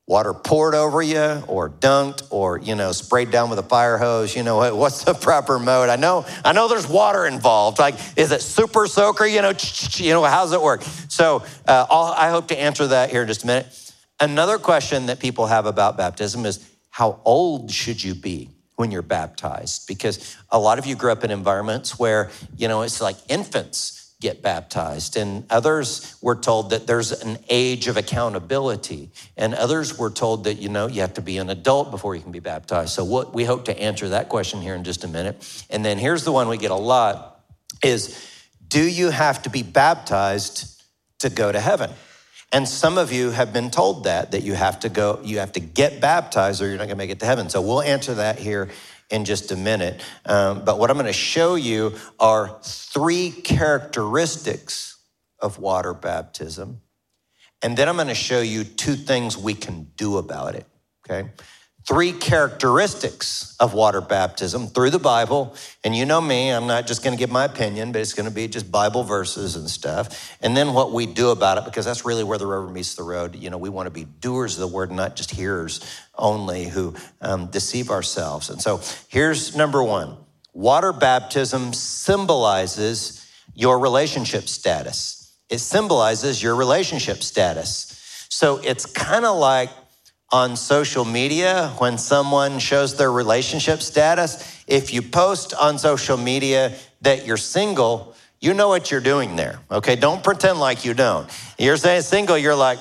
water 0.08 0.34
poured 0.34 0.74
over 0.74 1.02
you 1.02 1.44
or 1.48 1.70
dunked 1.70 2.24
or 2.32 2.58
you 2.58 2.74
know 2.76 2.92
sprayed 2.92 3.32
down 3.32 3.50
with 3.50 3.60
a 3.60 3.64
fire 3.64 3.98
hose? 3.98 4.36
You 4.36 4.44
know 4.44 4.76
what's 4.76 5.04
the 5.04 5.14
proper 5.14 5.60
mode? 5.60 5.90
I 5.90 5.96
know 5.96 6.26
i 6.46 6.54
know 6.54 6.68
there's 6.68 6.88
water 6.88 7.26
involved 7.26 7.80
like 7.80 7.96
is 8.16 8.32
it 8.32 8.42
super 8.42 8.88
soaker? 8.88 9.26
You 9.26 9.42
know 9.42 9.54
you 9.96 10.14
know 10.14 10.24
how's 10.24 10.54
it 10.54 10.62
work? 10.62 10.84
So 11.10 11.44
uh, 11.68 12.14
i 12.18 12.30
hope 12.30 12.48
to 12.50 12.60
answer 12.60 12.88
that 12.88 13.10
here 13.10 13.24
in 13.24 13.28
just 13.28 13.44
a 13.44 13.48
minute. 13.48 13.94
Another 14.20 14.58
question 14.58 15.08
that 15.08 15.20
people 15.20 15.48
have 15.48 15.66
about 15.66 15.98
baptism 15.98 16.46
is 16.46 16.70
how 16.90 17.22
old 17.24 17.72
should 17.72 18.04
you 18.04 18.14
be 18.14 18.50
when 18.76 18.92
you're 18.92 19.02
baptized? 19.02 19.88
Because 19.88 20.36
a 20.50 20.60
lot 20.60 20.80
of 20.80 20.86
you 20.86 20.96
grew 20.96 21.12
up 21.12 21.24
in 21.24 21.32
environments 21.32 22.00
where, 22.00 22.30
you 22.58 22.68
know, 22.68 22.82
it's 22.82 23.02
like 23.02 23.16
infants 23.30 23.99
get 24.22 24.42
baptized, 24.42 25.16
and 25.16 25.46
others 25.50 26.18
were 26.22 26.36
told 26.36 26.72
that 26.72 26.86
there's 26.88 27.12
an 27.12 27.38
age 27.48 27.88
of 27.88 27.96
accountability, 27.96 29.10
and 29.38 29.54
others 29.54 29.98
were 29.98 30.10
told 30.10 30.44
that, 30.44 30.56
you 30.56 30.68
know, 30.68 30.88
you 30.88 31.00
have 31.02 31.14
to 31.14 31.22
be 31.22 31.38
an 31.38 31.50
adult 31.50 31.90
before 31.90 32.16
you 32.16 32.22
can 32.22 32.34
be 32.34 32.40
baptized. 32.40 32.92
So, 32.92 33.06
what 33.06 33.34
we 33.34 33.46
hope 33.46 33.66
to 33.66 33.80
answer 33.80 34.10
that 34.10 34.28
question 34.28 34.62
here 34.62 34.76
in 34.76 34.84
just 34.84 35.06
a 35.06 35.08
minute. 35.08 35.66
And 35.70 35.86
then 35.86 35.98
here's 35.98 36.26
the 36.26 36.34
one 36.34 36.50
we 36.50 36.58
get 36.58 36.72
a 36.72 36.76
lot 36.76 37.42
is 37.82 38.28
do 38.68 38.84
you 38.84 39.10
have 39.10 39.42
to 39.44 39.50
be 39.50 39.64
baptized 39.64 40.84
to 41.20 41.30
go 41.30 41.52
to 41.52 41.60
heaven? 41.60 41.92
And 42.52 42.68
some 42.68 42.98
of 42.98 43.14
you 43.14 43.30
have 43.30 43.54
been 43.54 43.70
told 43.70 44.06
that, 44.06 44.32
that 44.32 44.42
you 44.42 44.54
have 44.54 44.80
to 44.82 44.90
go, 44.90 45.20
you 45.24 45.40
have 45.40 45.52
to 45.54 45.60
get 45.60 46.02
baptized 46.02 46.62
or 46.62 46.68
you're 46.68 46.78
not 46.78 46.88
going 46.88 46.90
to 46.90 46.96
make 46.96 47.12
it 47.12 47.20
to 47.20 47.26
heaven. 47.26 47.50
So 47.50 47.62
we'll 47.62 47.84
answer 47.84 48.16
that 48.16 48.40
here 48.40 48.70
in 49.10 49.26
just 49.26 49.52
a 49.52 49.56
minute. 49.56 50.02
Um, 50.26 50.64
but 50.64 50.78
what 50.80 50.90
I'm 50.90 50.96
going 50.98 51.08
to 51.08 51.14
show 51.14 51.56
you 51.56 51.96
are 52.20 52.60
three 52.64 53.32
characteristics 53.32 54.98
of 55.40 55.60
water 55.60 55.94
baptism. 55.94 56.82
And 57.62 57.78
then 57.78 57.90
I'm 57.90 57.96
going 57.96 58.08
to 58.08 58.16
show 58.16 58.42
you 58.42 58.64
two 58.64 58.96
things 58.96 59.38
we 59.38 59.54
can 59.54 59.92
do 59.96 60.18
about 60.18 60.56
it. 60.56 60.66
Okay 61.06 61.30
three 61.90 62.12
characteristics 62.12 63.56
of 63.60 63.74
water 63.74 64.00
baptism 64.00 64.68
through 64.68 64.92
the 64.92 65.00
Bible. 65.00 65.56
And 65.84 65.96
you 65.96 66.06
know 66.06 66.22
me, 66.22 66.52
I'm 66.52 66.68
not 66.68 66.86
just 66.86 67.04
going 67.04 67.18
to 67.18 67.20
give 67.20 67.32
my 67.32 67.46
opinion, 67.46 67.92
but 67.92 68.00
it's 68.00 68.14
going 68.14 68.30
to 68.30 68.32
be 68.32 68.48
just 68.48 68.72
Bible 68.72 69.02
verses 69.02 69.56
and 69.56 69.68
stuff. 69.68 70.38
And 70.40 70.56
then 70.56 70.74
what 70.76 70.92
we 70.92 71.08
do 71.08 71.32
about 71.32 71.58
it, 71.58 71.66
because 71.66 71.86
that's 71.86 72.06
really 72.06 72.24
where 72.24 72.38
the 72.38 72.46
rubber 72.46 72.70
meets 72.70 72.94
the 72.94 73.02
road. 73.02 73.36
You 73.36 73.50
know, 73.50 73.58
we 73.58 73.70
want 73.70 73.88
to 73.88 73.90
be 73.90 74.04
doers 74.04 74.54
of 74.54 74.60
the 74.60 74.68
word, 74.68 74.92
not 74.92 75.16
just 75.16 75.32
hearers 75.32 75.82
only 76.16 76.66
who 76.66 76.94
um, 77.22 77.48
deceive 77.48 77.90
ourselves. 77.90 78.52
And 78.52 78.62
so 78.62 78.82
here's 79.08 79.56
number 79.56 79.82
one 79.82 80.16
water 80.54 80.94
baptism 80.94 81.74
symbolizes 81.74 83.28
your 83.56 83.80
relationship 83.80 84.48
status. 84.48 85.34
It 85.50 85.58
symbolizes 85.58 86.44
your 86.44 86.56
relationship 86.56 87.24
status. 87.24 88.28
So 88.30 88.58
it's 88.58 88.86
kind 88.86 89.26
of 89.26 89.38
like 89.38 89.72
on 90.32 90.56
social 90.56 91.06
media 91.06 91.74
when 91.80 91.98
someone 91.98 92.60
shows 92.60 92.98
their 92.98 93.12
relationship 93.12 93.82
status. 93.82 94.64
If 94.68 94.94
you 94.94 95.02
post 95.02 95.54
on 95.54 95.80
social 95.80 96.18
media 96.18 96.74
that 97.02 97.26
you're 97.26 97.38
single, 97.38 98.16
you 98.40 98.54
know 98.54 98.70
what 98.70 98.92
you're 98.92 99.02
doing 99.02 99.36
there. 99.36 99.60
Okay, 99.72 99.96
don't 99.96 100.24
pretend 100.24 100.60
like 100.60 100.86
you 100.86 100.94
don't. 100.94 101.30
You're 101.58 101.78
saying 101.78 102.04
single, 102.04 102.38
you're 102.38 102.56
like, 102.56 102.80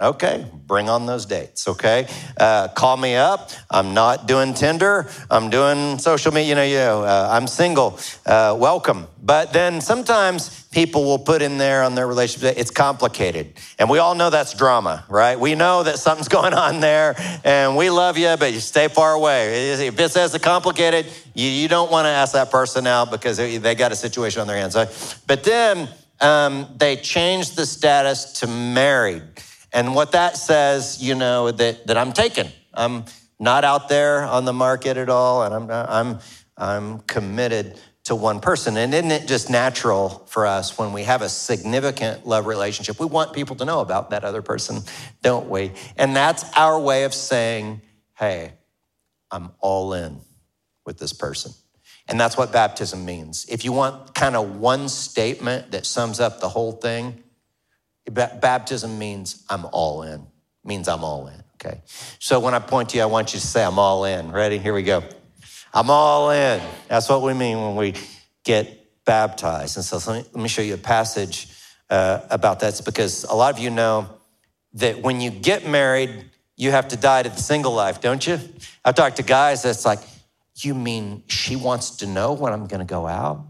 Okay, 0.00 0.46
bring 0.66 0.88
on 0.88 1.06
those 1.06 1.26
dates, 1.26 1.66
okay? 1.66 2.06
Uh, 2.36 2.68
call 2.68 2.96
me 2.96 3.16
up. 3.16 3.50
I'm 3.68 3.94
not 3.94 4.28
doing 4.28 4.54
Tinder. 4.54 5.10
I'm 5.28 5.50
doing 5.50 5.98
social 5.98 6.32
media. 6.32 6.48
You 6.50 6.54
know, 6.54 6.62
you 6.62 6.76
know 6.76 7.02
uh, 7.02 7.28
I'm 7.32 7.48
single. 7.48 7.98
Uh, 8.24 8.56
welcome. 8.56 9.08
But 9.20 9.52
then 9.52 9.80
sometimes 9.80 10.68
people 10.70 11.04
will 11.04 11.18
put 11.18 11.42
in 11.42 11.58
there 11.58 11.82
on 11.82 11.96
their 11.96 12.06
relationship, 12.06 12.56
it's 12.56 12.70
complicated. 12.70 13.54
And 13.80 13.90
we 13.90 13.98
all 13.98 14.14
know 14.14 14.30
that's 14.30 14.54
drama, 14.54 15.04
right? 15.08 15.38
We 15.38 15.56
know 15.56 15.82
that 15.82 15.98
something's 15.98 16.28
going 16.38 16.54
on 16.54 16.78
there 16.78 17.16
and 17.42 17.76
we 17.76 17.90
love 17.90 18.16
you, 18.16 18.36
but 18.38 18.52
you 18.52 18.60
stay 18.60 18.86
far 18.86 19.14
away. 19.14 19.72
If 19.72 19.98
it 19.98 20.10
says 20.12 20.32
it's 20.32 20.44
complicated, 20.44 21.06
you, 21.34 21.48
you 21.48 21.66
don't 21.66 21.90
want 21.90 22.04
to 22.04 22.10
ask 22.10 22.34
that 22.34 22.52
person 22.52 22.86
out 22.86 23.10
because 23.10 23.38
they 23.38 23.74
got 23.74 23.90
a 23.90 23.96
situation 23.96 24.40
on 24.42 24.46
their 24.46 24.58
hands. 24.58 24.76
But 25.26 25.42
then 25.42 25.88
um, 26.20 26.68
they 26.76 26.94
changed 26.94 27.56
the 27.56 27.66
status 27.66 28.34
to 28.34 28.46
married. 28.46 29.22
And 29.72 29.94
what 29.94 30.12
that 30.12 30.36
says, 30.36 31.02
you 31.02 31.14
know, 31.14 31.50
that, 31.50 31.86
that 31.86 31.96
I'm 31.96 32.12
taken. 32.12 32.48
I'm 32.72 33.04
not 33.38 33.64
out 33.64 33.88
there 33.88 34.24
on 34.24 34.44
the 34.44 34.52
market 34.52 34.96
at 34.96 35.08
all, 35.08 35.42
and 35.42 35.54
I'm, 35.54 35.70
I'm, 35.70 36.18
I'm 36.56 36.98
committed 37.00 37.78
to 38.04 38.14
one 38.14 38.40
person. 38.40 38.76
And 38.78 38.94
isn't 38.94 39.10
it 39.10 39.28
just 39.28 39.50
natural 39.50 40.08
for 40.28 40.46
us 40.46 40.78
when 40.78 40.92
we 40.92 41.02
have 41.02 41.20
a 41.20 41.28
significant 41.28 42.26
love 42.26 42.46
relationship? 42.46 42.98
We 42.98 43.06
want 43.06 43.34
people 43.34 43.54
to 43.56 43.64
know 43.66 43.80
about 43.80 44.10
that 44.10 44.24
other 44.24 44.40
person, 44.40 44.80
don't 45.22 45.50
we? 45.50 45.72
And 45.96 46.16
that's 46.16 46.50
our 46.56 46.80
way 46.80 47.04
of 47.04 47.12
saying, 47.12 47.82
hey, 48.18 48.54
I'm 49.30 49.50
all 49.60 49.92
in 49.92 50.20
with 50.86 50.98
this 50.98 51.12
person. 51.12 51.52
And 52.08 52.18
that's 52.18 52.38
what 52.38 52.50
baptism 52.50 53.04
means. 53.04 53.44
If 53.46 53.66
you 53.66 53.72
want 53.72 54.14
kind 54.14 54.34
of 54.34 54.56
one 54.56 54.88
statement 54.88 55.72
that 55.72 55.84
sums 55.84 56.18
up 56.18 56.40
the 56.40 56.48
whole 56.48 56.72
thing, 56.72 57.22
Baptism 58.10 58.98
means 58.98 59.44
I'm 59.48 59.66
all 59.72 60.02
in, 60.02 60.26
means 60.64 60.88
I'm 60.88 61.04
all 61.04 61.28
in, 61.28 61.42
okay? 61.54 61.82
So 62.18 62.40
when 62.40 62.54
I 62.54 62.58
point 62.58 62.90
to 62.90 62.96
you, 62.96 63.02
I 63.02 63.06
want 63.06 63.34
you 63.34 63.40
to 63.40 63.46
say, 63.46 63.64
I'm 63.64 63.78
all 63.78 64.04
in. 64.04 64.32
Ready? 64.32 64.58
Here 64.58 64.74
we 64.74 64.82
go. 64.82 65.02
I'm 65.74 65.90
all 65.90 66.30
in. 66.30 66.60
That's 66.88 67.08
what 67.08 67.22
we 67.22 67.34
mean 67.34 67.60
when 67.60 67.76
we 67.76 67.94
get 68.44 69.04
baptized. 69.04 69.76
And 69.76 69.84
so 69.84 69.96
let 70.10 70.24
me, 70.24 70.30
let 70.32 70.42
me 70.42 70.48
show 70.48 70.62
you 70.62 70.74
a 70.74 70.78
passage 70.78 71.48
uh, 71.90 72.20
about 72.30 72.60
that. 72.60 72.68
It's 72.68 72.80
because 72.80 73.24
a 73.24 73.34
lot 73.34 73.54
of 73.54 73.60
you 73.60 73.70
know 73.70 74.08
that 74.74 75.02
when 75.02 75.20
you 75.20 75.30
get 75.30 75.66
married, 75.66 76.30
you 76.56 76.70
have 76.70 76.88
to 76.88 76.96
die 76.96 77.22
to 77.22 77.28
the 77.28 77.36
single 77.36 77.72
life, 77.72 78.00
don't 78.00 78.26
you? 78.26 78.38
I've 78.84 78.94
talked 78.94 79.16
to 79.16 79.22
guys 79.22 79.62
that's 79.62 79.84
like, 79.84 80.00
you 80.56 80.74
mean 80.74 81.22
she 81.28 81.54
wants 81.54 81.98
to 81.98 82.06
know 82.06 82.32
when 82.32 82.52
I'm 82.52 82.66
going 82.66 82.80
to 82.80 82.86
go 82.86 83.06
out? 83.06 83.46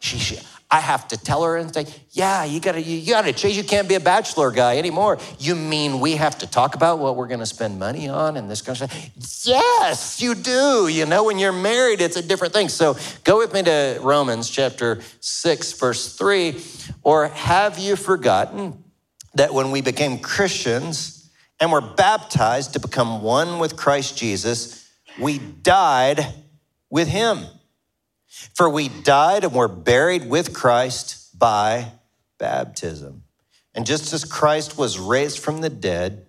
She, 0.00 0.18
she, 0.18 0.38
I 0.72 0.80
have 0.80 1.06
to 1.08 1.18
tell 1.18 1.44
her 1.44 1.58
and 1.58 1.72
say, 1.72 1.84
yeah, 2.12 2.44
you 2.44 2.58
gotta, 2.58 2.80
you 2.80 3.12
gotta 3.12 3.34
change. 3.34 3.58
You 3.58 3.62
can't 3.62 3.86
be 3.86 3.94
a 3.94 4.00
bachelor 4.00 4.50
guy 4.50 4.78
anymore. 4.78 5.18
You 5.38 5.54
mean 5.54 6.00
we 6.00 6.16
have 6.16 6.38
to 6.38 6.46
talk 6.46 6.74
about 6.74 6.98
what 6.98 7.14
we're 7.14 7.26
gonna 7.26 7.44
spend 7.44 7.78
money 7.78 8.08
on 8.08 8.38
and 8.38 8.50
this 8.50 8.62
kind 8.62 8.80
of 8.80 8.90
stuff? 8.90 9.46
Yes, 9.46 10.22
you 10.22 10.34
do. 10.34 10.88
You 10.88 11.04
know, 11.04 11.24
when 11.24 11.38
you're 11.38 11.52
married, 11.52 12.00
it's 12.00 12.16
a 12.16 12.22
different 12.22 12.54
thing. 12.54 12.70
So 12.70 12.96
go 13.22 13.36
with 13.36 13.52
me 13.52 13.62
to 13.64 13.98
Romans 14.00 14.48
chapter 14.48 15.02
6, 15.20 15.74
verse 15.74 16.16
3. 16.16 16.58
Or 17.02 17.28
have 17.28 17.78
you 17.78 17.94
forgotten 17.94 18.82
that 19.34 19.52
when 19.52 19.72
we 19.72 19.82
became 19.82 20.20
Christians 20.20 21.30
and 21.60 21.70
were 21.70 21.82
baptized 21.82 22.72
to 22.72 22.80
become 22.80 23.20
one 23.20 23.58
with 23.58 23.76
Christ 23.76 24.16
Jesus, 24.16 24.90
we 25.20 25.38
died 25.38 26.26
with 26.88 27.08
him? 27.08 27.44
For 28.54 28.68
we 28.68 28.88
died 28.88 29.44
and 29.44 29.54
were 29.54 29.68
buried 29.68 30.28
with 30.28 30.52
Christ 30.52 31.38
by 31.38 31.92
baptism. 32.38 33.22
And 33.74 33.86
just 33.86 34.12
as 34.12 34.24
Christ 34.24 34.76
was 34.76 34.98
raised 34.98 35.38
from 35.38 35.60
the 35.60 35.70
dead 35.70 36.26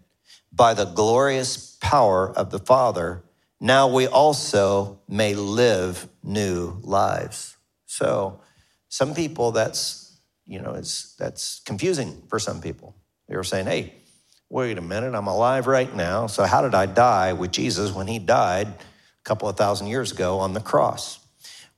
by 0.51 0.73
the 0.73 0.85
glorious 0.85 1.77
power 1.81 2.31
of 2.31 2.51
the 2.51 2.59
Father, 2.59 3.23
now 3.59 3.87
we 3.87 4.07
also 4.07 4.99
may 5.07 5.33
live 5.35 6.07
new 6.23 6.77
lives. 6.81 7.57
So, 7.85 8.41
some 8.89 9.15
people 9.15 9.51
that's, 9.51 10.19
you 10.45 10.61
know, 10.61 10.73
it's, 10.73 11.15
that's 11.15 11.61
confusing 11.61 12.21
for 12.29 12.37
some 12.39 12.61
people. 12.61 12.95
They 13.27 13.35
were 13.35 13.43
saying, 13.43 13.65
hey, 13.65 13.93
wait 14.49 14.77
a 14.77 14.81
minute, 14.81 15.15
I'm 15.15 15.27
alive 15.27 15.65
right 15.65 15.93
now. 15.95 16.27
So, 16.27 16.43
how 16.43 16.61
did 16.61 16.75
I 16.75 16.85
die 16.85 17.33
with 17.33 17.51
Jesus 17.51 17.91
when 17.91 18.07
he 18.07 18.19
died 18.19 18.67
a 18.67 19.23
couple 19.23 19.49
of 19.49 19.57
thousand 19.57 19.87
years 19.87 20.11
ago 20.11 20.39
on 20.39 20.53
the 20.53 20.61
cross? 20.61 21.19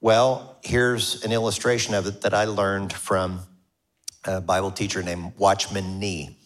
Well, 0.05 0.59
here's 0.61 1.23
an 1.25 1.31
illustration 1.31 1.95
of 1.95 2.05
it 2.05 2.21
that 2.21 2.33
I 2.35 2.45
learned 2.45 2.93
from 2.93 3.39
a 4.23 4.39
Bible 4.39 4.69
teacher 4.69 5.01
named 5.01 5.33
Watchman 5.35 5.99
Nee. 5.99 6.37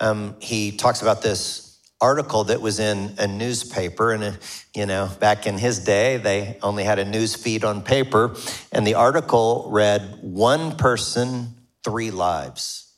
Um, 0.00 0.34
he 0.40 0.72
talks 0.72 1.02
about 1.02 1.22
this 1.22 1.78
article 2.00 2.42
that 2.42 2.60
was 2.60 2.80
in 2.80 3.14
a 3.16 3.28
newspaper, 3.28 4.10
and 4.10 4.24
uh, 4.24 4.32
you 4.74 4.86
know, 4.86 5.08
back 5.20 5.46
in 5.46 5.56
his 5.56 5.84
day, 5.84 6.16
they 6.16 6.58
only 6.64 6.82
had 6.82 6.98
a 6.98 7.04
news 7.04 7.36
feed 7.36 7.62
on 7.62 7.80
paper, 7.80 8.34
and 8.72 8.84
the 8.84 8.94
article 8.94 9.68
read 9.70 10.18
"One 10.22 10.76
person, 10.76 11.54
three 11.84 12.10
lives." 12.10 12.92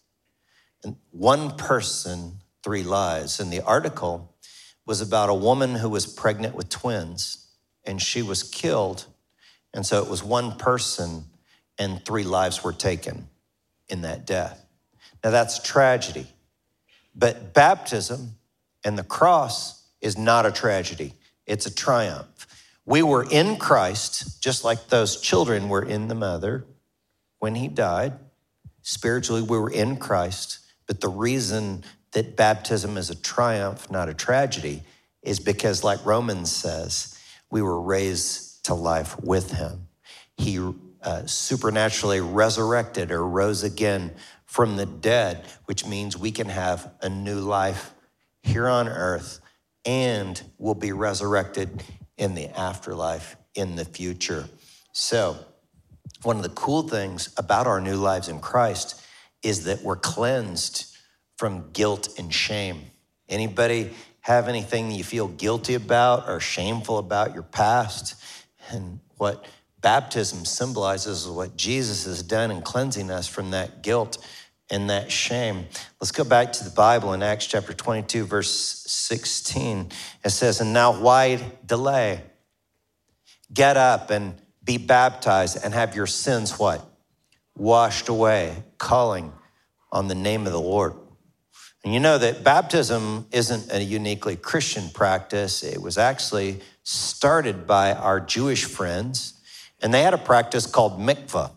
And 0.85 0.97
one 1.11 1.51
person, 1.59 2.39
three 2.65 2.83
lives. 2.83 3.41
And 3.41 3.53
the 3.53 3.61
article 3.61 4.35
was 4.87 5.03
about 5.03 5.29
a 5.29 5.35
woman 5.35 5.75
who 5.75 5.91
was 5.91 6.07
pregnant 6.07 6.55
with 6.55 6.71
twins, 6.71 7.47
and 7.85 8.01
she 8.01 8.23
was 8.23 8.43
killed 8.43 9.05
and 9.79 9.87
so 9.87 10.03
it 10.03 10.11
was 10.11 10.25
one 10.25 10.59
person 10.59 11.23
and 11.79 12.05
three 12.05 12.25
lives 12.25 12.65
were 12.65 12.73
taken 12.73 13.29
in 13.89 14.01
that 14.01 14.27
death. 14.27 14.67
Now 15.23 15.31
that's 15.31 15.63
tragedy. 15.63 16.27
But 17.15 17.55
baptism 17.55 18.33
and 18.83 18.99
the 18.99 19.05
cross 19.05 19.87
is 20.01 20.19
not 20.19 20.47
a 20.47 20.51
tragedy, 20.51 21.15
it's 21.47 21.67
a 21.67 21.73
triumph. 21.73 22.49
We 22.87 23.05
were 23.05 23.25
in 23.31 23.55
Christ, 23.57 24.43
just 24.43 24.65
like 24.65 24.89
those 24.89 25.21
children 25.21 25.69
were 25.69 25.85
in 25.85 26.09
the 26.09 26.17
mother 26.17 26.65
when 27.39 27.55
he 27.55 27.69
died. 27.69 28.15
Spiritually, 28.83 29.43
we 29.43 29.61
were 29.61 29.71
in 29.71 29.97
Christ. 29.97 30.59
But 30.89 31.01
the 31.01 31.09
reason 31.09 31.85
that 32.15 32.35
baptism 32.35 32.97
is 32.97 33.11
a 33.11 33.15
triumph, 33.15 33.89
not 33.93 34.09
a 34.09 34.15
tragedy, 34.15 34.83
is 35.23 35.39
because, 35.39 35.85
like 35.85 36.05
Romans 36.05 36.51
says, 36.51 37.17
we 37.49 37.63
were 37.63 37.81
raised 37.81 38.48
to 38.69 38.75
life 38.75 39.19
with 39.23 39.53
him. 39.53 39.89
He 40.37 40.61
uh, 41.03 41.25
supernaturally 41.25 42.21
resurrected 42.21 43.11
or 43.11 43.27
rose 43.27 43.63
again 43.63 44.13
from 44.45 44.77
the 44.77 44.85
dead, 44.85 45.47
which 45.65 45.87
means 45.87 46.19
we 46.19 46.31
can 46.31 46.51
have 46.51 46.93
a 47.01 47.09
new 47.09 47.41
life 47.41 47.95
here 48.43 48.69
on 48.69 48.87
earth 48.87 49.41
and 49.87 50.43
will 50.59 50.75
be 50.75 50.93
resurrected 50.93 51.83
in 52.19 52.35
the 52.35 52.47
afterlife 52.49 53.37
in 53.55 53.77
the 53.77 53.87
future. 53.87 54.47
So, 54.93 55.39
one 56.23 56.37
of 56.37 56.43
the 56.43 56.51
cool 56.51 56.83
things 56.83 57.33
about 57.39 57.67
our 57.67 57.81
new 57.81 57.97
lives 57.97 58.29
in 58.29 58.39
Christ 58.41 59.01
is 59.43 59.65
that 59.65 59.83
we're 59.83 59.97
cleansed 59.97 60.95
from 61.39 61.71
guilt 61.73 62.19
and 62.19 62.35
shame. 62.35 62.83
Anybody 63.31 63.93
have 64.21 64.47
anything 64.47 64.91
you 64.91 65.05
feel 65.05 65.29
guilty 65.29 65.73
about 65.73 66.29
or 66.29 66.39
shameful 66.39 66.99
about 66.99 67.33
your 67.33 67.45
past? 67.45 68.17
And 68.71 69.01
what 69.17 69.45
baptism 69.81 70.45
symbolizes 70.45 71.25
is 71.25 71.29
what 71.29 71.57
Jesus 71.57 72.05
has 72.05 72.23
done 72.23 72.51
in 72.51 72.63
cleansing 72.63 73.11
us 73.11 73.27
from 73.29 73.53
that 73.53 73.83
guilt 73.83 74.19
and 74.71 74.91
that 74.91 75.11
shame. 75.11 75.67
Let's 76.01 76.13
go 76.13 76.25
back 76.25 76.53
to 76.55 76.65
the 76.65 76.71
Bible 76.71 77.13
in 77.13 77.23
Acts 77.23 77.47
chapter 77.47 77.73
22, 77.73 78.25
verse 78.25 78.51
16. 78.51 79.91
It 80.25 80.31
says, 80.31 80.61
And 80.61 80.73
now 80.73 81.01
why 81.01 81.41
delay? 81.65 82.23
Get 83.53 83.77
up 83.77 84.11
and 84.11 84.35
be 84.63 84.77
baptized 84.77 85.59
and 85.65 85.73
have 85.73 85.97
your 85.97 86.07
sins 86.07 86.59
what? 86.59 86.85
Washed 87.57 88.09
away, 88.09 88.63
calling 88.77 89.33
on 89.91 90.09
the 90.09 90.15
name 90.15 90.47
of 90.47 90.53
the 90.53 90.61
Lord. 90.61 90.95
And 91.85 91.95
you 91.95 92.01
know 92.01 92.19
that 92.19 92.43
baptism 92.43 93.27
isn't 93.31 93.73
a 93.73 93.83
uniquely 93.83 94.37
Christian 94.37 94.89
practice. 94.91 95.63
It 95.63 95.81
was 95.81 95.97
actually 95.97 96.61
started 96.83 97.67
by 97.67 97.93
our 97.93 98.21
Jewish 98.21 98.65
friends, 98.65 99.35
and 99.81 99.95
they 99.95 100.03
had 100.03 100.15
a 100.15 100.19
practice 100.19 100.67
called 100.67 100.99
mikvah. 100.99 101.53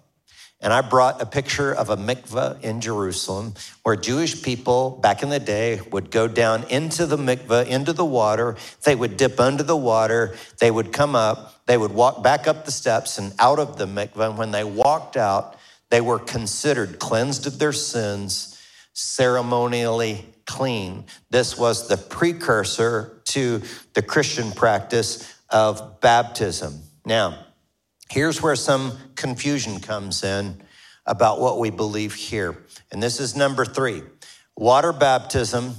And 0.64 0.72
I 0.72 0.82
brought 0.82 1.20
a 1.22 1.26
picture 1.26 1.74
of 1.74 1.90
a 1.90 1.98
mikvah 1.98 2.62
in 2.62 2.82
Jerusalem 2.82 3.56
where 3.82 3.96
Jewish 3.96 4.44
people 4.44 4.92
back 4.92 5.24
in 5.24 5.30
the 5.30 5.40
day 5.40 5.82
would 5.92 6.12
go 6.12 6.28
down 6.28 6.66
into 6.70 7.08
the 7.08 7.18
mikvah, 7.18 7.66
into 7.66 7.94
the 7.94 8.06
water. 8.06 8.56
They 8.84 8.94
would 8.94 9.18
dip 9.18 9.40
under 9.40 9.64
the 9.64 9.76
water. 9.76 10.36
They 10.60 10.70
would 10.70 10.94
come 10.94 11.16
up. 11.16 11.66
They 11.66 11.78
would 11.78 11.92
walk 11.92 12.22
back 12.22 12.48
up 12.48 12.66
the 12.66 12.72
steps 12.72 13.18
and 13.18 13.34
out 13.40 13.58
of 13.58 13.80
the 13.80 13.88
mikvah. 13.88 14.30
And 14.30 14.38
when 14.38 14.52
they 14.52 14.64
walked 14.64 15.18
out, 15.18 15.56
they 15.90 16.00
were 16.00 16.20
considered 16.20 17.00
cleansed 17.00 17.48
of 17.48 17.58
their 17.58 17.74
sins, 17.74 18.51
ceremonially 18.94 20.26
clean. 20.46 21.06
This 21.30 21.58
was 21.58 21.88
the 21.88 21.98
precursor 21.98 23.22
to 23.26 23.62
the 23.94 24.02
Christian 24.02 24.52
practice 24.52 25.34
of 25.50 26.02
baptism. 26.02 26.82
Now, 27.06 27.46
Here's 28.12 28.42
where 28.42 28.58
some 28.58 28.98
confusion 29.16 29.80
comes 29.80 30.26
in 30.26 30.62
about 31.06 31.40
what 31.40 31.60
we 31.60 31.70
believe 31.70 32.14
here. 32.14 32.58
And 32.92 33.02
this 33.02 33.22
is 33.22 33.38
number 33.38 33.64
three 33.64 34.04
water 34.58 34.92
baptism 34.92 35.76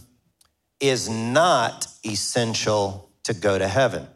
is 0.80 1.10
not 1.10 1.86
essential 2.06 3.10
to 3.24 3.34
go 3.34 3.58
to 3.58 3.68
heaven. 3.68 4.06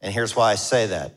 And 0.00 0.14
here's 0.14 0.36
why 0.36 0.52
I 0.52 0.54
say 0.54 0.86
that. 0.86 1.14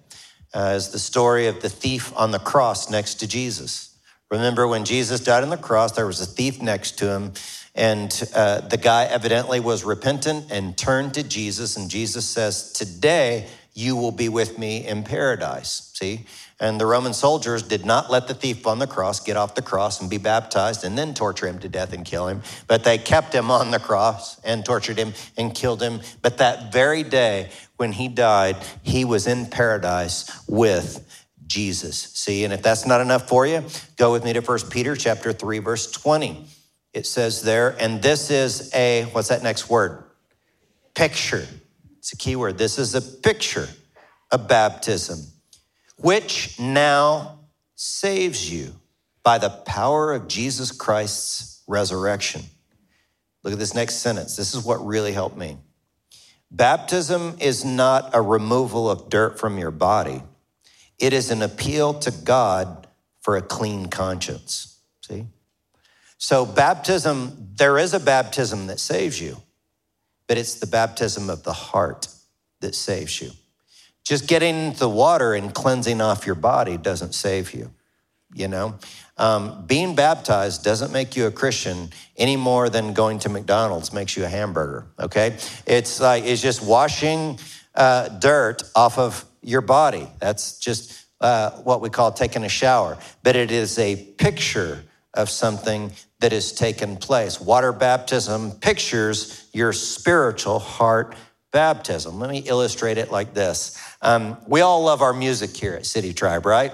Uh, 0.51 0.73
is 0.75 0.89
the 0.89 0.97
story 0.97 1.45
of 1.45 1.61
the 1.61 1.69
thief 1.69 2.11
on 2.17 2.31
the 2.31 2.39
cross 2.39 2.89
next 2.89 3.15
to 3.19 3.27
Jesus. 3.27 3.90
Remember 4.31 4.65
when 4.65 4.85
Jesus 4.85 5.19
died 5.19 5.43
on 5.43 5.49
the 5.49 5.57
cross, 5.57 5.91
there 5.91 6.07
was 6.07 6.21
a 6.21 6.25
thief 6.25 6.61
next 6.61 6.97
to 6.99 7.11
him, 7.11 7.33
and 7.75 8.23
uh, 8.33 8.61
the 8.61 8.77
guy 8.77 9.03
evidently 9.03 9.59
was 9.59 9.83
repentant 9.83 10.45
and 10.49 10.77
turned 10.77 11.13
to 11.15 11.23
Jesus. 11.23 11.75
And 11.75 11.89
Jesus 11.89 12.25
says, 12.25 12.71
Today 12.71 13.47
you 13.73 13.95
will 13.95 14.11
be 14.11 14.29
with 14.29 14.57
me 14.57 14.87
in 14.87 15.03
paradise. 15.03 15.91
See? 15.93 16.25
And 16.59 16.79
the 16.79 16.85
Roman 16.85 17.13
soldiers 17.13 17.63
did 17.63 17.85
not 17.85 18.11
let 18.11 18.27
the 18.27 18.33
thief 18.33 18.67
on 18.67 18.79
the 18.79 18.87
cross 18.87 19.19
get 19.19 19.35
off 19.35 19.55
the 19.55 19.61
cross 19.61 19.99
and 19.99 20.09
be 20.09 20.17
baptized 20.17 20.83
and 20.83 20.97
then 20.97 21.13
torture 21.13 21.47
him 21.47 21.57
to 21.59 21.67
death 21.67 21.91
and 21.91 22.05
kill 22.05 22.27
him. 22.27 22.43
But 22.67 22.83
they 22.83 22.99
kept 22.99 23.33
him 23.33 23.49
on 23.49 23.71
the 23.71 23.79
cross 23.79 24.39
and 24.41 24.63
tortured 24.63 24.97
him 24.97 25.13
and 25.37 25.55
killed 25.55 25.81
him. 25.81 26.01
But 26.21 26.37
that 26.37 26.71
very 26.71 27.03
day 27.03 27.49
when 27.77 27.93
he 27.93 28.07
died, 28.07 28.57
he 28.83 29.05
was 29.05 29.25
in 29.25 29.47
paradise 29.47 30.29
with 30.47 31.10
Jesus. 31.51 31.97
See, 32.13 32.45
and 32.45 32.53
if 32.53 32.63
that's 32.63 32.85
not 32.85 33.01
enough 33.01 33.27
for 33.27 33.45
you, 33.45 33.63
go 33.97 34.13
with 34.13 34.23
me 34.23 34.31
to 34.31 34.39
1 34.39 34.69
Peter 34.69 34.95
chapter 34.95 35.33
3, 35.33 35.59
verse 35.59 35.91
20. 35.91 36.45
It 36.93 37.05
says 37.05 37.41
there, 37.41 37.75
and 37.77 38.01
this 38.01 38.31
is 38.31 38.73
a, 38.73 39.03
what's 39.11 39.27
that 39.27 39.43
next 39.43 39.69
word? 39.69 40.05
Picture. 40.95 41.45
It's 41.97 42.13
a 42.13 42.17
key 42.17 42.37
word. 42.37 42.57
This 42.57 42.79
is 42.79 42.95
a 42.95 43.01
picture 43.01 43.67
of 44.31 44.47
baptism, 44.47 45.19
which 45.97 46.57
now 46.57 47.39
saves 47.75 48.49
you 48.49 48.73
by 49.21 49.37
the 49.37 49.49
power 49.49 50.13
of 50.13 50.29
Jesus 50.29 50.71
Christ's 50.71 51.63
resurrection. 51.67 52.43
Look 53.43 53.51
at 53.51 53.59
this 53.59 53.75
next 53.75 53.95
sentence. 53.95 54.37
This 54.37 54.53
is 54.53 54.63
what 54.63 54.85
really 54.85 55.11
helped 55.11 55.35
me. 55.35 55.57
Baptism 56.49 57.37
is 57.39 57.65
not 57.65 58.11
a 58.13 58.21
removal 58.21 58.89
of 58.89 59.09
dirt 59.09 59.37
from 59.37 59.57
your 59.57 59.71
body, 59.71 60.23
it 61.01 61.13
is 61.13 61.31
an 61.31 61.41
appeal 61.41 61.95
to 61.95 62.11
God 62.11 62.87
for 63.21 63.35
a 63.35 63.41
clean 63.41 63.87
conscience. 63.87 64.79
See? 65.01 65.25
So, 66.17 66.45
baptism, 66.45 67.49
there 67.55 67.77
is 67.77 67.93
a 67.93 67.99
baptism 67.99 68.67
that 68.67 68.79
saves 68.79 69.19
you 69.19 69.37
but 70.31 70.37
it's 70.37 70.55
the 70.55 70.65
baptism 70.65 71.29
of 71.29 71.43
the 71.43 71.51
heart 71.51 72.07
that 72.61 72.73
saves 72.73 73.21
you. 73.21 73.31
Just 74.05 74.29
getting 74.29 74.67
into 74.67 74.79
the 74.79 74.87
water 74.87 75.33
and 75.33 75.53
cleansing 75.53 75.99
off 75.99 76.25
your 76.25 76.35
body 76.35 76.77
doesn't 76.77 77.13
save 77.13 77.53
you. 77.53 77.69
You 78.33 78.47
know, 78.47 78.75
um, 79.17 79.65
being 79.67 79.93
baptized 79.93 80.63
doesn't 80.63 80.93
make 80.93 81.17
you 81.17 81.25
a 81.27 81.31
Christian 81.31 81.89
any 82.15 82.37
more 82.37 82.69
than 82.69 82.93
going 82.93 83.19
to 83.19 83.27
McDonald's 83.27 83.91
makes 83.91 84.15
you 84.15 84.23
a 84.23 84.29
hamburger. 84.29 84.87
Okay, 84.97 85.35
it's 85.65 85.99
like 85.99 86.23
it's 86.23 86.41
just 86.41 86.65
washing 86.65 87.37
uh, 87.75 88.07
dirt 88.07 88.63
off 88.73 88.97
of 88.97 89.25
your 89.41 89.61
body. 89.61 90.07
That's 90.19 90.59
just 90.59 91.05
uh, 91.19 91.51
what 91.61 91.81
we 91.81 91.89
call 91.89 92.11
taking 92.11 92.43
a 92.43 92.49
shower. 92.49 92.97
But 93.23 93.35
it 93.35 93.51
is 93.51 93.77
a 93.79 93.95
picture 93.95 94.83
of 95.13 95.29
something 95.29 95.91
that 96.19 96.31
has 96.31 96.53
taken 96.53 96.95
place. 96.97 97.39
Water 97.41 97.73
baptism 97.73 98.51
pictures 98.51 99.49
your 99.53 99.73
spiritual 99.73 100.59
heart 100.59 101.15
baptism. 101.51 102.19
Let 102.19 102.29
me 102.29 102.39
illustrate 102.39 102.97
it 102.97 103.11
like 103.11 103.33
this. 103.33 103.77
Um, 104.01 104.37
we 104.47 104.61
all 104.61 104.83
love 104.83 105.01
our 105.01 105.13
music 105.13 105.55
here 105.55 105.73
at 105.73 105.85
City 105.85 106.13
Tribe, 106.13 106.45
right? 106.45 106.71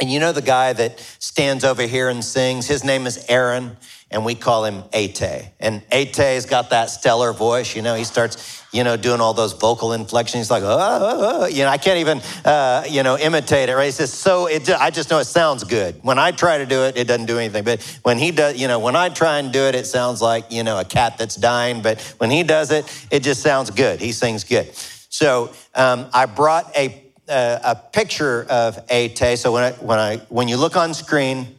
And 0.00 0.10
you 0.10 0.20
know 0.20 0.32
the 0.32 0.42
guy 0.42 0.72
that 0.72 1.00
stands 1.18 1.64
over 1.64 1.82
here 1.82 2.08
and 2.08 2.24
sings? 2.24 2.66
His 2.66 2.84
name 2.84 3.06
is 3.06 3.24
Aaron 3.28 3.76
and 4.10 4.24
we 4.24 4.34
call 4.34 4.64
him 4.64 4.84
Ate. 4.92 5.52
And 5.60 5.82
Ate's 5.92 6.46
got 6.46 6.70
that 6.70 6.86
stellar 6.86 7.32
voice. 7.32 7.76
You 7.76 7.82
know, 7.82 7.94
he 7.94 8.04
starts, 8.04 8.64
you 8.72 8.82
know, 8.82 8.96
doing 8.96 9.20
all 9.20 9.34
those 9.34 9.52
vocal 9.52 9.92
inflections. 9.92 10.44
He's 10.44 10.50
like, 10.50 10.62
oh, 10.62 10.68
oh, 10.70 11.42
oh. 11.42 11.46
you 11.46 11.64
know, 11.64 11.68
I 11.68 11.76
can't 11.76 11.98
even, 11.98 12.22
uh, 12.44 12.84
you 12.88 13.02
know, 13.02 13.18
imitate 13.18 13.68
it. 13.68 13.74
Right? 13.74 13.88
It's 13.88 13.98
just 13.98 14.14
so. 14.14 14.46
It, 14.46 14.70
I 14.70 14.90
just 14.90 15.10
know 15.10 15.18
it 15.18 15.26
sounds 15.26 15.64
good. 15.64 15.96
When 16.02 16.18
I 16.18 16.30
try 16.30 16.58
to 16.58 16.66
do 16.66 16.84
it, 16.84 16.96
it 16.96 17.06
doesn't 17.06 17.26
do 17.26 17.38
anything. 17.38 17.64
But 17.64 17.82
when 18.02 18.18
he 18.18 18.30
does, 18.30 18.56
you 18.56 18.66
know, 18.66 18.78
when 18.78 18.96
I 18.96 19.10
try 19.10 19.38
and 19.38 19.52
do 19.52 19.60
it, 19.60 19.74
it 19.74 19.86
sounds 19.86 20.22
like 20.22 20.50
you 20.50 20.62
know 20.62 20.78
a 20.78 20.84
cat 20.84 21.18
that's 21.18 21.36
dying. 21.36 21.82
But 21.82 22.00
when 22.18 22.30
he 22.30 22.42
does 22.42 22.70
it, 22.70 23.06
it 23.10 23.22
just 23.22 23.42
sounds 23.42 23.70
good. 23.70 24.00
He 24.00 24.12
sings 24.12 24.44
good. 24.44 24.74
So 25.10 25.52
um, 25.74 26.06
I 26.14 26.26
brought 26.26 26.74
a 26.76 27.04
a 27.28 27.76
picture 27.92 28.46
of 28.48 28.78
Ate. 28.88 29.38
So 29.38 29.52
when 29.52 29.64
I, 29.64 29.72
when 29.72 29.98
I 29.98 30.16
when 30.28 30.48
you 30.48 30.56
look 30.56 30.76
on 30.76 30.94
screen, 30.94 31.58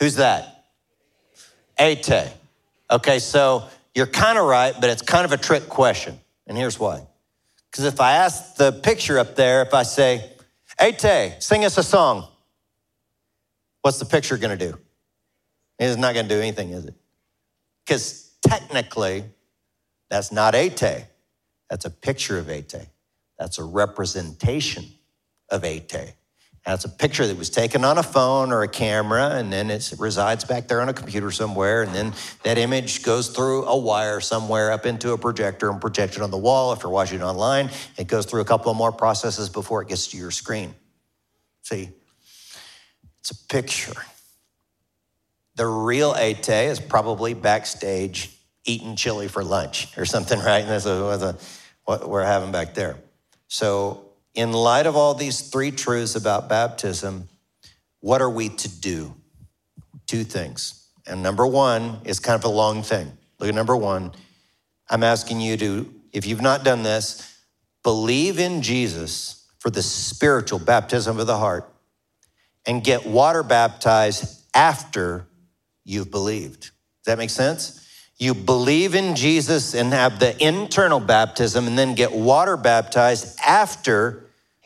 who's 0.00 0.16
that? 0.16 0.53
Ate. 1.78 2.32
Okay, 2.90 3.18
so 3.18 3.68
you're 3.94 4.06
kind 4.06 4.38
of 4.38 4.44
right, 4.44 4.74
but 4.80 4.90
it's 4.90 5.02
kind 5.02 5.24
of 5.24 5.32
a 5.32 5.36
trick 5.36 5.68
question. 5.68 6.18
And 6.46 6.56
here's 6.56 6.78
why. 6.78 7.06
Because 7.70 7.84
if 7.84 8.00
I 8.00 8.12
ask 8.12 8.56
the 8.56 8.72
picture 8.72 9.18
up 9.18 9.34
there, 9.36 9.62
if 9.62 9.74
I 9.74 9.82
say, 9.82 10.30
Ate, 10.80 11.42
sing 11.42 11.64
us 11.64 11.78
a 11.78 11.82
song, 11.82 12.28
what's 13.82 13.98
the 13.98 14.04
picture 14.04 14.36
going 14.36 14.56
to 14.56 14.70
do? 14.70 14.78
It's 15.78 15.96
not 15.96 16.14
going 16.14 16.28
to 16.28 16.34
do 16.34 16.40
anything, 16.40 16.70
is 16.70 16.86
it? 16.86 16.94
Because 17.84 18.32
technically, 18.46 19.24
that's 20.08 20.30
not 20.30 20.54
Ate. 20.54 21.06
That's 21.68 21.84
a 21.84 21.90
picture 21.90 22.38
of 22.38 22.48
Ate. 22.48 22.86
That's 23.38 23.58
a 23.58 23.64
representation 23.64 24.84
of 25.50 25.64
Ate. 25.64 26.14
That's 26.64 26.86
a 26.86 26.88
picture 26.88 27.26
that 27.26 27.36
was 27.36 27.50
taken 27.50 27.84
on 27.84 27.98
a 27.98 28.02
phone 28.02 28.50
or 28.50 28.62
a 28.62 28.68
camera, 28.68 29.30
and 29.32 29.52
then 29.52 29.70
it 29.70 29.92
resides 29.98 30.44
back 30.44 30.66
there 30.66 30.80
on 30.80 30.88
a 30.88 30.94
computer 30.94 31.30
somewhere. 31.30 31.82
And 31.82 31.94
then 31.94 32.14
that 32.42 32.56
image 32.56 33.02
goes 33.02 33.28
through 33.28 33.66
a 33.66 33.76
wire 33.76 34.18
somewhere 34.20 34.72
up 34.72 34.86
into 34.86 35.12
a 35.12 35.18
projector 35.18 35.70
and 35.70 35.78
projected 35.78 36.22
on 36.22 36.30
the 36.30 36.38
wall. 36.38 36.72
If 36.72 36.82
you're 36.82 36.90
watching 36.90 37.20
it 37.20 37.22
online, 37.22 37.68
it 37.98 38.06
goes 38.06 38.24
through 38.24 38.40
a 38.40 38.46
couple 38.46 38.72
more 38.72 38.92
processes 38.92 39.50
before 39.50 39.82
it 39.82 39.88
gets 39.88 40.06
to 40.08 40.16
your 40.16 40.30
screen. 40.30 40.74
See, 41.60 41.90
it's 43.20 43.30
a 43.30 43.46
picture. 43.46 44.00
The 45.56 45.66
real 45.66 46.14
Ate 46.16 46.48
is 46.48 46.80
probably 46.80 47.34
backstage 47.34 48.30
eating 48.64 48.96
chili 48.96 49.28
for 49.28 49.44
lunch 49.44 49.96
or 49.98 50.06
something, 50.06 50.38
right? 50.40 50.64
And 50.64 50.70
that's 50.70 50.86
what 51.84 52.08
we're 52.08 52.24
having 52.24 52.52
back 52.52 52.72
there. 52.72 52.96
So 53.48 54.06
in 54.34 54.52
light 54.52 54.86
of 54.86 54.96
all 54.96 55.14
these 55.14 55.40
three 55.40 55.70
truths 55.70 56.16
about 56.16 56.48
baptism, 56.48 57.28
what 58.00 58.20
are 58.20 58.30
we 58.30 58.48
to 58.48 58.68
do? 58.68 59.14
Two 60.06 60.24
things. 60.24 60.88
And 61.06 61.22
number 61.22 61.46
one 61.46 61.98
is 62.04 62.20
kind 62.20 62.38
of 62.38 62.44
a 62.44 62.54
long 62.54 62.82
thing. 62.82 63.12
Look 63.38 63.48
at 63.48 63.54
number 63.54 63.76
one. 63.76 64.12
I'm 64.88 65.02
asking 65.02 65.40
you 65.40 65.56
to, 65.56 65.94
if 66.12 66.26
you've 66.26 66.42
not 66.42 66.64
done 66.64 66.82
this, 66.82 67.38
believe 67.82 68.38
in 68.38 68.62
Jesus 68.62 69.46
for 69.58 69.70
the 69.70 69.82
spiritual 69.82 70.58
baptism 70.58 71.18
of 71.18 71.26
the 71.26 71.38
heart 71.38 71.68
and 72.66 72.82
get 72.82 73.06
water 73.06 73.42
baptized 73.42 74.42
after 74.54 75.26
you've 75.84 76.10
believed. 76.10 76.60
Does 76.60 77.06
that 77.06 77.18
make 77.18 77.30
sense? 77.30 77.80
You 78.18 78.34
believe 78.34 78.94
in 78.94 79.16
Jesus 79.16 79.74
and 79.74 79.92
have 79.92 80.20
the 80.20 80.42
internal 80.42 81.00
baptism 81.00 81.66
and 81.66 81.76
then 81.76 81.94
get 81.94 82.12
water 82.12 82.56
baptized 82.56 83.38
after 83.44 84.23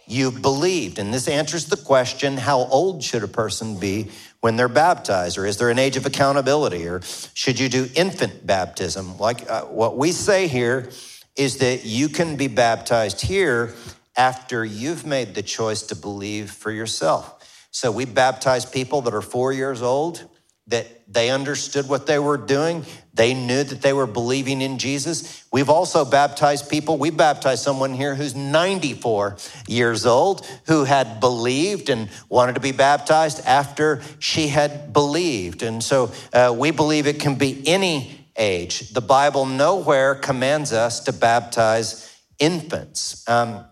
you 0.09 0.31
believed. 0.31 0.99
And 0.99 1.13
this 1.13 1.29
answers 1.29 1.67
the 1.67 1.77
question 1.77 2.37
how 2.37 2.59
old 2.59 3.03
should 3.03 3.23
a 3.23 3.29
person 3.29 3.79
be 3.79 4.11
when 4.41 4.57
they're 4.57 4.69
baptized? 4.69 5.39
Or 5.39 5.47
is 5.47 5.59
there 5.59 5.71
an 5.71 5.79
age 5.79 5.97
of 5.97 6.07
accountability? 6.07 6.87
Or 6.89 7.03
should 7.35 7.59
you 7.61 7.69
do 7.69 7.89
infant 7.95 8.47
baptism? 8.47 9.19
Like 9.19 9.49
uh, 9.51 9.63
what 9.63 9.97
we 9.97 10.13
say 10.13 10.49
here 10.49 10.91
is 11.37 11.59
that 11.59 11.85
you 11.85 12.09
can 12.09 12.37
be 12.37 12.49
baptized 12.49 13.21
here 13.21 13.75
after 14.17 14.65
you've 14.65 15.07
made 15.07 15.35
the 15.35 15.43
choice 15.43 15.83
to 15.83 15.95
believe 15.95 16.51
for 16.51 16.73
yourself. 16.73 17.67
So 17.71 17.93
we 17.93 18.05
baptize 18.05 18.67
people 18.67 19.03
that 19.03 19.15
are 19.15 19.23
four 19.23 19.53
years 19.53 19.83
old, 19.83 20.29
that 20.69 20.87
they 21.13 21.31
understood 21.31 21.89
what 21.89 22.07
they 22.07 22.19
were 22.19 22.37
doing. 22.37 22.85
They 23.15 23.33
knew 23.33 23.65
that 23.65 23.81
they 23.81 23.95
were 23.95 24.07
believing 24.07 24.61
in 24.61 24.79
Jesus. 24.79 25.45
We've 25.51 25.71
also 25.71 26.05
baptized 26.05 26.69
people. 26.71 26.99
We 26.99 27.11
baptized 27.11 27.63
someone 27.63 27.95
here 27.95 28.15
who's 28.15 28.35
94 28.35 29.39
years 29.67 30.05
old 30.05 30.47
who 30.67 30.85
had 30.85 31.19
believed 31.21 31.89
and 31.89 32.11
wanted 32.29 32.55
to 32.55 32.61
be 32.61 32.73
baptized 32.73 33.45
after 33.47 34.03
she 34.19 34.49
had 34.49 34.93
believed. 34.93 35.63
And 35.63 35.83
so 35.83 36.13
uh, 36.33 36.55
we 36.57 36.71
believe 36.71 37.07
it 37.07 37.19
can 37.19 37.37
be 37.37 37.67
any 37.67 38.27
age. 38.37 38.91
The 38.91 39.01
Bible 39.01 39.47
nowhere 39.47 40.15
commands 40.15 40.73
us 40.73 41.01
to 41.01 41.13
baptize 41.13 42.15
infants. 42.39 43.27
Um, 43.27 43.65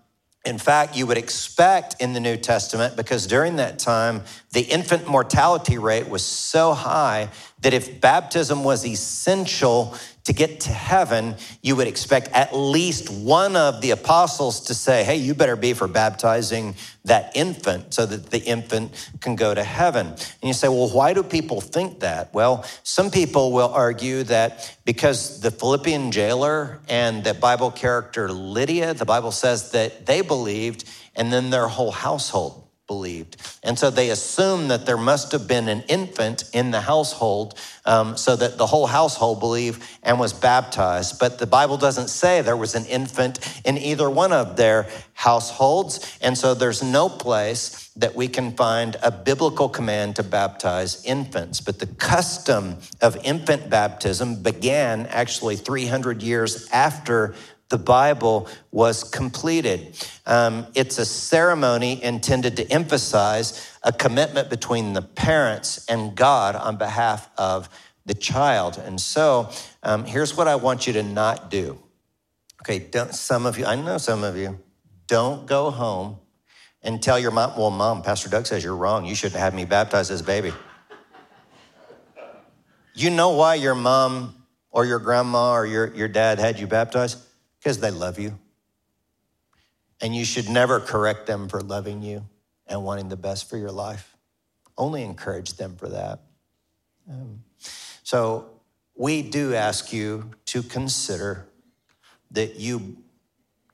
in 0.47 0.59
fact, 0.59 0.97
you 0.97 1.07
would 1.09 1.19
expect 1.19 2.01
in 2.01 2.13
the 2.13 2.21
New 2.21 2.37
Testament, 2.37 2.95
because 2.95 3.27
during 3.27 3.57
that 3.57 3.81
time, 3.81 4.23
the 4.57 4.63
infant 4.63 5.07
mortality 5.07 5.77
rate 5.77 6.09
was 6.09 6.25
so 6.25 6.73
high 6.73 7.29
that 7.61 7.75
if 7.75 8.01
baptism 8.01 8.65
was 8.65 8.87
essential 8.87 9.95
to 10.25 10.33
get 10.33 10.61
to 10.61 10.71
heaven, 10.71 11.35
you 11.61 11.77
would 11.77 11.87
expect 11.87 12.29
at 12.33 12.57
least 12.57 13.11
one 13.11 13.55
of 13.55 13.83
the 13.83 13.91
apostles 13.91 14.61
to 14.63 14.75
say, 14.75 15.05
Hey, 15.05 15.17
you 15.17 15.35
better 15.35 15.57
be 15.57 15.75
for 15.75 15.87
baptizing 15.87 16.75
that 17.05 17.33
infant 17.37 17.93
so 17.93 18.07
that 18.07 18.31
the 18.31 18.43
infant 18.43 18.93
can 19.21 19.37
go 19.37 19.53
to 19.55 19.63
heaven. 19.63 20.07
And 20.07 20.43
you 20.43 20.55
say, 20.55 20.69
Well, 20.69 20.89
why 20.89 21.13
do 21.13 21.23
people 21.23 21.61
think 21.61 22.01
that? 22.01 22.33
Well, 22.33 22.65
some 22.83 23.11
people 23.11 23.53
will 23.53 23.69
argue 23.69 24.23
that 24.23 24.75
because 24.87 25.43
the 25.43 25.51
Philippian 25.51 26.13
jailer 26.13 26.81
and 26.89 27.23
the 27.23 27.35
Bible 27.35 27.71
character 27.71 28.33
Lydia, 28.33 28.95
the 28.95 29.05
Bible 29.05 29.33
says 29.33 29.73
that 29.73 30.07
they 30.07 30.23
believed, 30.23 30.87
and 31.15 31.31
then 31.31 31.51
their 31.51 31.69
whole 31.69 31.91
household 31.91 32.66
believed. 32.87 33.37
And 33.63 33.79
so 33.79 33.91
they 33.91 34.11
assumed 34.11 34.71
that 34.71 34.87
there 34.87 34.97
must 34.97 35.33
have 35.33 35.49
been 35.49 35.69
an 35.69 35.83
infant 35.89 36.45
in 36.53 36.71
the 36.71 36.81
household 36.81 37.59
um, 37.85 38.17
so 38.17 38.37
that 38.37 38.59
the 38.59 38.67
whole 38.67 38.87
household 38.87 39.41
believed 39.41 39.83
and 40.03 40.21
was 40.21 40.33
baptized. 40.33 41.19
But 41.19 41.39
the 41.39 41.47
Bible 41.47 41.77
doesn't 41.77 42.09
say 42.09 42.43
there 42.43 42.57
was 42.57 42.75
an 42.75 42.87
infant 42.87 43.39
in 43.65 43.79
either 43.79 44.09
one 44.09 44.33
of 44.33 44.57
their 44.57 44.89
households. 45.15 46.19
And 46.21 46.37
so 46.37 46.55
there's 46.55 46.83
no 46.83 47.09
place 47.09 47.91
that 47.97 48.15
we 48.15 48.29
can 48.29 48.53
find 48.53 48.97
a 49.03 49.11
biblical 49.11 49.69
command 49.69 50.17
to 50.17 50.23
baptize 50.23 51.05
infants. 51.05 51.61
But 51.61 51.79
the 51.79 51.87
custom 51.87 52.77
of 53.01 53.17
infant 53.25 53.69
baptism 53.71 54.43
began 54.43 55.07
actually 55.07 55.57
300 55.57 56.23
years 56.23 56.69
after 56.71 57.35
the 57.69 57.79
Bible 57.79 58.49
was 58.71 59.05
completed. 59.05 59.97
Um, 60.25 60.67
it's 60.75 60.99
a 60.99 61.05
ceremony 61.05 62.03
intended 62.03 62.57
to 62.59 62.71
emphasize 62.71 63.71
a 63.83 63.93
commitment 63.93 64.51
between 64.51 64.93
the 64.93 65.03
parents 65.03 65.85
and 65.89 66.15
God 66.15 66.55
on 66.55 66.77
behalf 66.77 67.29
of 67.37 67.69
the 68.05 68.15
child. 68.15 68.79
And 68.79 69.01
so 69.01 69.51
um, 69.83 70.05
here's 70.05 70.37
what 70.37 70.47
I 70.47 70.55
want 70.57 70.87
you 70.87 70.93
to 70.95 71.03
not 71.03 71.51
do. 71.51 71.79
Okay, 72.63 72.79
don't, 72.79 73.15
some 73.15 73.47
of 73.47 73.59
you, 73.59 73.65
I 73.65 73.75
know 73.77 73.99
some 73.99 74.23
of 74.23 74.37
you, 74.37 74.59
don't 75.09 75.47
go 75.47 75.71
home 75.71 76.19
and 76.83 77.03
tell 77.03 77.19
your 77.19 77.33
mom, 77.33 77.57
well, 77.57 77.71
mom, 77.71 78.03
Pastor 78.03 78.29
Doug 78.29 78.47
says 78.47 78.63
you're 78.63 78.77
wrong. 78.77 79.05
You 79.07 79.15
shouldn't 79.15 79.41
have 79.41 79.55
me 79.55 79.65
baptized 79.65 80.11
as 80.11 80.21
a 80.21 80.25
baby. 80.25 80.53
You 82.95 83.11
know 83.11 83.31
why 83.31 83.57
your 83.57 83.75
mom 83.75 84.47
or 84.71 84.87
your 84.87 85.01
grandma 85.01 85.53
or 85.53 85.67
your, 85.67 85.93
your 85.95 86.09
dad 86.09 86.39
had 86.39 86.59
you 86.59 86.67
baptized? 86.67 87.19
Because 87.67 87.81
they 87.81 87.91
love 87.91 88.17
you. 88.17 88.39
And 90.01 90.15
you 90.15 90.25
should 90.25 90.49
never 90.49 90.79
correct 90.79 91.27
them 91.27 91.49
for 91.49 91.61
loving 91.61 92.01
you 92.01 92.25
and 92.69 92.85
wanting 92.85 93.09
the 93.09 93.17
best 93.17 93.51
for 93.51 93.57
your 93.57 93.73
life. 93.73 94.17
Only 94.79 95.03
encourage 95.03 95.55
them 95.55 95.75
for 95.75 95.89
that. 95.89 96.21
Um, 97.11 97.43
so 98.05 98.49
we 98.95 99.21
do 99.21 99.53
ask 99.53 99.93
you 99.93 100.31
to 100.45 100.63
consider 100.63 101.49
that 102.31 102.55
you 102.55 102.99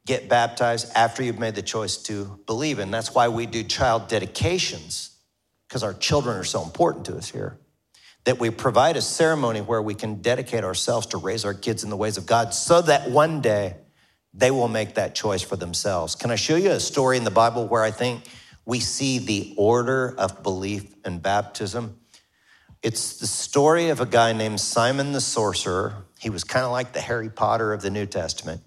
get 0.07 0.27
baptized 0.27 0.91
after 0.95 1.23
you've 1.23 1.39
made 1.39 1.55
the 1.55 1.61
choice 1.61 1.99
to 2.05 2.41
believe. 2.47 2.79
And 2.79 2.95
that's 2.95 3.15
why 3.15 3.29
we 3.29 3.45
do 3.45 3.63
child 3.63 4.09
dedications, 4.09 5.11
because 5.69 5.83
our 5.83 5.93
children 5.93 6.39
are 6.39 6.45
so 6.45 6.63
important 6.63 7.05
to 7.07 7.17
us 7.19 7.29
here. 7.29 7.59
That 8.25 8.41
we 8.41 8.49
provide 8.49 8.97
a 8.97 9.03
ceremony 9.03 9.61
where 9.61 9.83
we 9.83 9.95
can 9.95 10.23
dedicate 10.23 10.65
ourselves 10.65 11.09
to 11.09 11.19
raise 11.19 11.45
our 11.45 11.53
kids 11.53 11.85
in 11.85 11.91
the 11.91 11.97
ways 11.97 12.17
of 12.17 12.25
God 12.25 12.55
so 12.55 12.81
that 12.81 13.11
one 13.11 13.43
day 13.43 13.75
they 14.35 14.51
will 14.51 14.69
make 14.69 14.95
that 14.95 15.15
choice 15.15 15.43
for 15.43 15.57
themselves. 15.57 16.15
Can 16.15 16.31
I 16.31 16.37
show 16.37 16.57
you 16.57 16.71
a 16.71 16.81
story 16.81 17.17
in 17.17 17.25
the 17.25 17.31
Bible 17.31 17.67
where 17.67 17.83
I 17.83 17.91
think 17.91 18.25
we 18.65 18.81
see 18.81 19.19
the 19.19 19.55
order 19.57 20.15
of 20.17 20.43
belief 20.43 20.95
and 21.05 21.23
baptism? 21.23 21.99
It's 22.83 23.19
the 23.19 23.27
story 23.27 23.91
of 23.91 24.01
a 24.01 24.07
guy 24.07 24.33
named 24.33 24.61
Simon 24.61 25.13
the 25.13 25.21
sorcerer. 25.21 26.05
He 26.19 26.31
was 26.31 26.45
kind 26.45 26.65
of 26.65 26.73
like 26.73 26.93
the 26.93 27.01
Harry 27.01 27.29
Potter 27.29 27.73
of 27.73 27.83
the 27.83 27.91
New 27.91 28.07
Testament. 28.07 28.63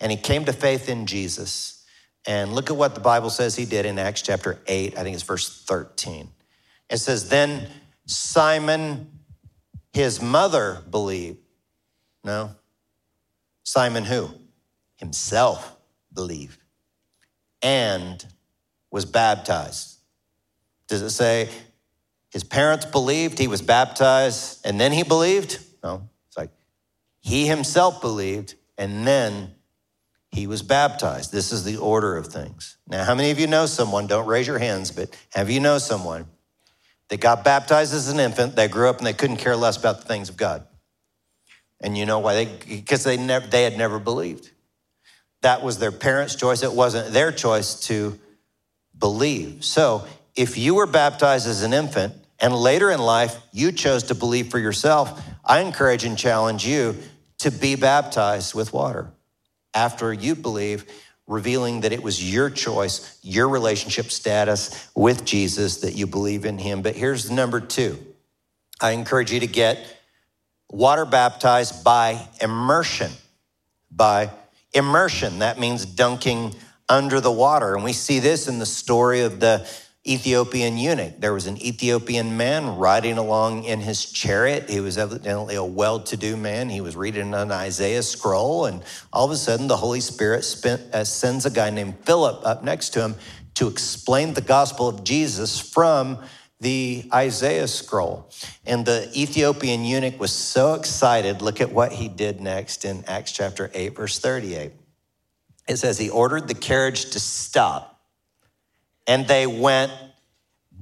And 0.00 0.10
he 0.10 0.18
came 0.18 0.44
to 0.44 0.52
faith 0.52 0.88
in 0.88 1.06
Jesus. 1.06 1.84
And 2.26 2.52
look 2.52 2.70
at 2.70 2.76
what 2.76 2.94
the 2.94 3.00
Bible 3.00 3.30
says 3.30 3.54
he 3.54 3.64
did 3.64 3.86
in 3.86 3.98
Acts 3.98 4.20
chapter 4.20 4.58
8, 4.66 4.98
I 4.98 5.02
think 5.02 5.14
it's 5.14 5.22
verse 5.22 5.64
13. 5.64 6.28
It 6.90 6.98
says, 6.98 7.28
Then 7.28 7.68
Simon, 8.06 9.20
his 9.92 10.20
mother, 10.20 10.82
believed. 10.90 11.38
No? 12.24 12.50
Simon 13.62 14.04
who? 14.04 14.28
Himself 14.96 15.76
believed 16.12 16.58
and 17.62 18.24
was 18.90 19.04
baptized. 19.04 19.98
Does 20.88 21.02
it 21.02 21.10
say 21.10 21.48
his 22.30 22.44
parents 22.44 22.86
believed, 22.86 23.38
he 23.38 23.48
was 23.48 23.62
baptized, 23.62 24.64
and 24.64 24.80
then 24.80 24.92
he 24.92 25.02
believed? 25.02 25.58
No. 25.82 26.08
It's 26.28 26.36
like 26.36 26.50
he 27.20 27.46
himself 27.46 28.00
believed, 28.00 28.54
and 28.78 29.06
then 29.06 29.52
he 30.30 30.46
was 30.46 30.62
baptized. 30.62 31.32
This 31.32 31.52
is 31.52 31.64
the 31.64 31.76
order 31.76 32.16
of 32.16 32.26
things. 32.26 32.76
Now, 32.88 33.04
how 33.04 33.14
many 33.14 33.30
of 33.30 33.40
you 33.40 33.46
know 33.46 33.66
someone? 33.66 34.06
Don't 34.06 34.26
raise 34.26 34.46
your 34.46 34.58
hands, 34.58 34.90
but 34.90 35.08
have 35.34 35.50
you 35.50 35.60
know 35.60 35.78
someone 35.78 36.26
that 37.08 37.20
got 37.20 37.42
baptized 37.44 37.94
as 37.94 38.08
an 38.08 38.20
infant? 38.20 38.54
They 38.54 38.68
grew 38.68 38.88
up 38.88 38.98
and 38.98 39.06
they 39.06 39.12
couldn't 39.12 39.38
care 39.38 39.56
less 39.56 39.76
about 39.76 40.00
the 40.00 40.06
things 40.06 40.28
of 40.28 40.36
God. 40.36 40.66
And 41.80 41.96
you 41.96 42.06
know 42.06 42.18
why? 42.18 42.46
Because 42.66 43.04
they 43.04 43.16
never 43.16 43.46
they 43.46 43.64
had 43.64 43.76
never 43.76 43.98
believed. 43.98 44.50
That 45.46 45.62
was 45.62 45.78
their 45.78 45.92
parents' 45.92 46.34
choice. 46.34 46.64
It 46.64 46.72
wasn't 46.72 47.12
their 47.12 47.30
choice 47.30 47.78
to 47.82 48.18
believe. 48.98 49.64
So 49.64 50.04
if 50.34 50.58
you 50.58 50.74
were 50.74 50.88
baptized 50.88 51.46
as 51.46 51.62
an 51.62 51.72
infant 51.72 52.14
and 52.40 52.52
later 52.52 52.90
in 52.90 52.98
life 52.98 53.38
you 53.52 53.70
chose 53.70 54.02
to 54.08 54.16
believe 54.16 54.50
for 54.50 54.58
yourself, 54.58 55.22
I 55.44 55.60
encourage 55.60 56.02
and 56.02 56.18
challenge 56.18 56.66
you 56.66 56.96
to 57.38 57.52
be 57.52 57.76
baptized 57.76 58.54
with 58.56 58.72
water 58.72 59.12
after 59.72 60.12
you 60.12 60.34
believe, 60.34 60.84
revealing 61.28 61.82
that 61.82 61.92
it 61.92 62.02
was 62.02 62.34
your 62.34 62.50
choice, 62.50 63.16
your 63.22 63.48
relationship 63.48 64.06
status 64.06 64.90
with 64.96 65.24
Jesus, 65.24 65.76
that 65.82 65.94
you 65.94 66.08
believe 66.08 66.44
in 66.44 66.58
him. 66.58 66.82
But 66.82 66.96
here's 66.96 67.30
number 67.30 67.60
two 67.60 68.04
I 68.80 68.90
encourage 68.90 69.30
you 69.30 69.38
to 69.38 69.46
get 69.46 69.78
water 70.68 71.04
baptized 71.04 71.84
by 71.84 72.26
immersion, 72.40 73.12
by 73.92 74.32
immersion. 74.72 75.40
That 75.40 75.58
means 75.58 75.84
dunking 75.84 76.54
under 76.88 77.20
the 77.20 77.32
water. 77.32 77.74
And 77.74 77.84
we 77.84 77.92
see 77.92 78.18
this 78.18 78.48
in 78.48 78.58
the 78.58 78.66
story 78.66 79.22
of 79.22 79.40
the 79.40 79.68
Ethiopian 80.06 80.78
eunuch. 80.78 81.18
There 81.18 81.32
was 81.32 81.46
an 81.46 81.60
Ethiopian 81.60 82.36
man 82.36 82.76
riding 82.76 83.18
along 83.18 83.64
in 83.64 83.80
his 83.80 84.04
chariot. 84.04 84.70
He 84.70 84.78
was 84.78 84.98
evidently 84.98 85.56
a 85.56 85.64
well 85.64 85.98
to 86.00 86.16
do 86.16 86.36
man. 86.36 86.68
He 86.68 86.80
was 86.80 86.94
reading 86.94 87.34
an 87.34 87.50
Isaiah 87.50 88.04
scroll, 88.04 88.66
and 88.66 88.84
all 89.12 89.24
of 89.24 89.32
a 89.32 89.36
sudden, 89.36 89.66
the 89.66 89.76
Holy 89.76 90.00
Spirit 90.00 90.44
spent, 90.44 90.80
uh, 90.94 91.02
sends 91.02 91.44
a 91.44 91.50
guy 91.50 91.70
named 91.70 91.96
Philip 92.04 92.46
up 92.46 92.62
next 92.62 92.90
to 92.90 93.00
him 93.00 93.16
to 93.54 93.66
explain 93.66 94.34
the 94.34 94.40
gospel 94.40 94.86
of 94.86 95.02
Jesus 95.02 95.58
from 95.58 96.18
the 96.60 97.08
Isaiah 97.12 97.68
scroll. 97.68 98.30
And 98.64 98.86
the 98.86 99.10
Ethiopian 99.14 99.84
eunuch 99.84 100.18
was 100.18 100.32
so 100.32 100.74
excited. 100.74 101.42
Look 101.42 101.60
at 101.60 101.70
what 101.72 101.92
he 101.92 102.08
did 102.08 102.40
next 102.40 102.84
in 102.84 103.04
Acts 103.06 103.32
chapter 103.32 103.70
8, 103.74 103.96
verse 103.96 104.18
38. 104.18 104.72
It 105.68 105.76
says, 105.76 105.98
He 105.98 106.08
ordered 106.10 106.48
the 106.48 106.54
carriage 106.54 107.10
to 107.10 107.20
stop, 107.20 108.00
and 109.06 109.26
they 109.26 109.46
went 109.46 109.92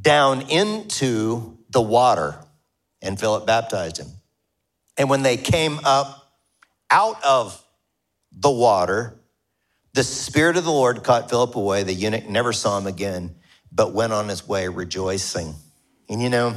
down 0.00 0.42
into 0.50 1.58
the 1.70 1.80
water, 1.80 2.36
and 3.02 3.18
Philip 3.18 3.46
baptized 3.46 3.98
him. 3.98 4.08
And 4.96 5.10
when 5.10 5.22
they 5.22 5.36
came 5.36 5.80
up 5.84 6.38
out 6.90 7.22
of 7.24 7.60
the 8.30 8.50
water, 8.50 9.18
The 9.94 10.04
Spirit 10.04 10.56
of 10.56 10.64
the 10.64 10.72
Lord 10.72 11.04
caught 11.04 11.30
Philip 11.30 11.54
away. 11.54 11.84
The 11.84 11.94
eunuch 11.94 12.28
never 12.28 12.52
saw 12.52 12.76
him 12.76 12.86
again, 12.86 13.36
but 13.70 13.92
went 13.92 14.12
on 14.12 14.28
his 14.28 14.46
way 14.46 14.68
rejoicing. 14.68 15.54
And 16.08 16.22
you 16.22 16.30
know, 16.30 16.56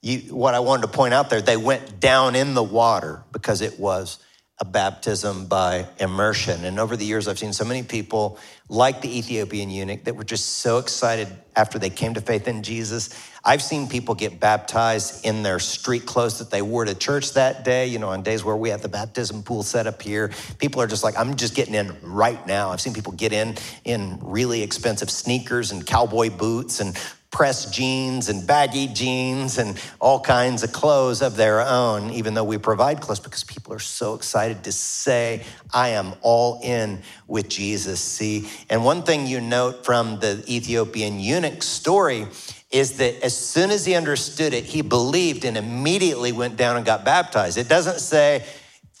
you, 0.00 0.34
what 0.34 0.54
I 0.54 0.60
wanted 0.60 0.82
to 0.82 0.88
point 0.88 1.14
out 1.14 1.30
there, 1.30 1.40
they 1.40 1.56
went 1.56 2.00
down 2.00 2.34
in 2.34 2.54
the 2.54 2.62
water 2.62 3.22
because 3.32 3.60
it 3.60 3.78
was 3.78 4.18
a 4.62 4.64
baptism 4.64 5.46
by 5.46 5.86
immersion. 5.98 6.64
And 6.64 6.78
over 6.78 6.96
the 6.96 7.04
years, 7.04 7.26
I've 7.26 7.38
seen 7.38 7.52
so 7.52 7.64
many 7.64 7.82
people 7.82 8.38
like 8.68 9.00
the 9.00 9.18
Ethiopian 9.18 9.70
eunuch 9.70 10.04
that 10.04 10.14
were 10.14 10.24
just 10.24 10.58
so 10.58 10.78
excited 10.78 11.26
after 11.56 11.80
they 11.80 11.90
came 11.90 12.14
to 12.14 12.20
faith 12.20 12.46
in 12.46 12.62
Jesus. 12.62 13.10
I've 13.44 13.60
seen 13.60 13.88
people 13.88 14.14
get 14.14 14.38
baptized 14.38 15.26
in 15.26 15.42
their 15.42 15.58
street 15.58 16.06
clothes 16.06 16.38
that 16.38 16.50
they 16.52 16.62
wore 16.62 16.84
to 16.84 16.94
church 16.94 17.32
that 17.34 17.64
day, 17.64 17.88
you 17.88 17.98
know, 17.98 18.10
on 18.10 18.22
days 18.22 18.44
where 18.44 18.56
we 18.56 18.68
have 18.68 18.82
the 18.82 18.88
baptism 18.88 19.42
pool 19.42 19.64
set 19.64 19.88
up 19.88 20.00
here. 20.00 20.30
People 20.58 20.80
are 20.80 20.86
just 20.86 21.02
like, 21.02 21.18
I'm 21.18 21.34
just 21.34 21.56
getting 21.56 21.74
in 21.74 21.96
right 22.00 22.46
now. 22.46 22.70
I've 22.70 22.80
seen 22.80 22.94
people 22.94 23.12
get 23.12 23.32
in 23.32 23.56
in 23.84 24.18
really 24.22 24.62
expensive 24.62 25.10
sneakers 25.10 25.72
and 25.72 25.84
cowboy 25.84 26.30
boots 26.30 26.78
and 26.78 26.96
pressed 27.32 27.72
jeans 27.72 28.28
and 28.28 28.46
baggy 28.46 28.86
jeans 28.86 29.56
and 29.56 29.82
all 29.98 30.20
kinds 30.20 30.62
of 30.62 30.70
clothes 30.70 31.22
of 31.22 31.34
their 31.34 31.62
own, 31.62 32.10
even 32.10 32.34
though 32.34 32.44
we 32.44 32.58
provide 32.58 33.00
clothes 33.00 33.18
because 33.18 33.42
people 33.42 33.72
are 33.72 33.80
so 33.80 34.14
excited 34.14 34.62
to 34.64 34.70
say, 34.70 35.42
I 35.72 35.88
am 35.88 36.12
all 36.20 36.60
in 36.62 37.02
with 37.26 37.48
Jesus. 37.48 38.00
See, 38.00 38.48
and 38.68 38.84
one 38.84 39.02
thing 39.02 39.26
you 39.26 39.40
note 39.40 39.84
from 39.84 40.20
the 40.20 40.44
Ethiopian 40.46 41.18
eunuch 41.18 41.62
story 41.62 42.26
is 42.70 42.98
that 42.98 43.24
as 43.24 43.36
soon 43.36 43.70
as 43.70 43.86
he 43.86 43.94
understood 43.94 44.52
it, 44.52 44.64
he 44.64 44.82
believed 44.82 45.46
and 45.46 45.56
immediately 45.56 46.32
went 46.32 46.56
down 46.56 46.76
and 46.76 46.84
got 46.84 47.04
baptized. 47.04 47.56
It 47.56 47.68
doesn't 47.68 48.00
say, 48.00 48.44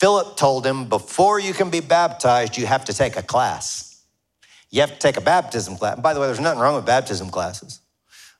Philip 0.00 0.38
told 0.38 0.66
him, 0.66 0.88
before 0.88 1.38
you 1.38 1.52
can 1.52 1.68
be 1.68 1.80
baptized, 1.80 2.56
you 2.56 2.66
have 2.66 2.86
to 2.86 2.94
take 2.94 3.16
a 3.16 3.22
class. 3.22 4.02
You 4.70 4.80
have 4.80 4.90
to 4.90 4.98
take 4.98 5.18
a 5.18 5.20
baptism 5.20 5.76
class. 5.76 5.94
And 5.94 6.02
by 6.02 6.14
the 6.14 6.20
way, 6.20 6.26
there's 6.26 6.40
nothing 6.40 6.60
wrong 6.60 6.74
with 6.74 6.86
baptism 6.86 7.28
classes. 7.28 7.81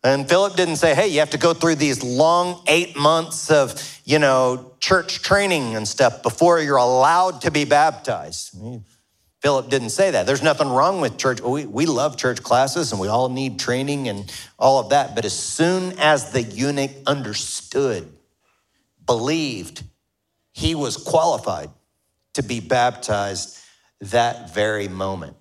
And 0.04 0.28
Philip 0.28 0.56
didn't 0.56 0.76
say, 0.76 0.94
hey, 0.94 1.08
you 1.08 1.20
have 1.20 1.30
to 1.30 1.38
go 1.38 1.54
through 1.54 1.76
these 1.76 2.02
long 2.02 2.62
eight 2.66 2.96
months 2.96 3.50
of, 3.50 4.00
you 4.04 4.18
know, 4.18 4.74
church 4.80 5.22
training 5.22 5.76
and 5.76 5.86
stuff 5.86 6.22
before 6.22 6.60
you're 6.60 6.76
allowed 6.76 7.42
to 7.42 7.52
be 7.52 7.64
baptized. 7.64 8.56
Philip 9.42 9.68
didn't 9.70 9.90
say 9.90 10.10
that. 10.10 10.26
There's 10.26 10.42
nothing 10.42 10.68
wrong 10.68 11.00
with 11.00 11.18
church. 11.18 11.40
We, 11.40 11.66
we 11.66 11.86
love 11.86 12.16
church 12.16 12.42
classes 12.42 12.90
and 12.90 13.00
we 13.00 13.08
all 13.08 13.28
need 13.28 13.60
training 13.60 14.08
and 14.08 14.32
all 14.58 14.80
of 14.80 14.90
that. 14.90 15.14
But 15.14 15.24
as 15.24 15.38
soon 15.38 15.98
as 15.98 16.32
the 16.32 16.42
eunuch 16.42 16.90
understood, 17.06 18.12
believed, 19.06 19.84
he 20.52 20.74
was 20.74 20.96
qualified 20.96 21.70
to 22.34 22.42
be 22.42 22.60
baptized 22.60 23.58
that 24.00 24.52
very 24.52 24.88
moment. 24.88 25.36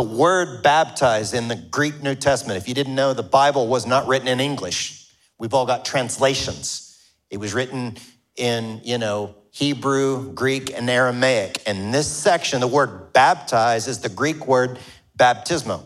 The 0.00 0.06
word 0.06 0.62
baptized 0.62 1.34
in 1.34 1.48
the 1.48 1.56
Greek 1.56 2.02
New 2.02 2.14
Testament, 2.14 2.56
if 2.56 2.66
you 2.66 2.72
didn't 2.72 2.94
know, 2.94 3.12
the 3.12 3.22
Bible 3.22 3.68
was 3.68 3.84
not 3.84 4.06
written 4.08 4.28
in 4.28 4.40
English. 4.40 5.06
We've 5.38 5.52
all 5.52 5.66
got 5.66 5.84
translations. 5.84 6.98
It 7.28 7.36
was 7.36 7.52
written 7.52 7.98
in, 8.34 8.80
you 8.82 8.96
know, 8.96 9.34
Hebrew, 9.50 10.32
Greek, 10.32 10.72
and 10.72 10.88
Aramaic. 10.88 11.62
And 11.66 11.92
this 11.92 12.06
section, 12.10 12.60
the 12.60 12.66
word 12.66 13.12
baptize 13.12 13.88
is 13.88 13.98
the 13.98 14.08
Greek 14.08 14.46
word 14.46 14.78
baptismo, 15.18 15.82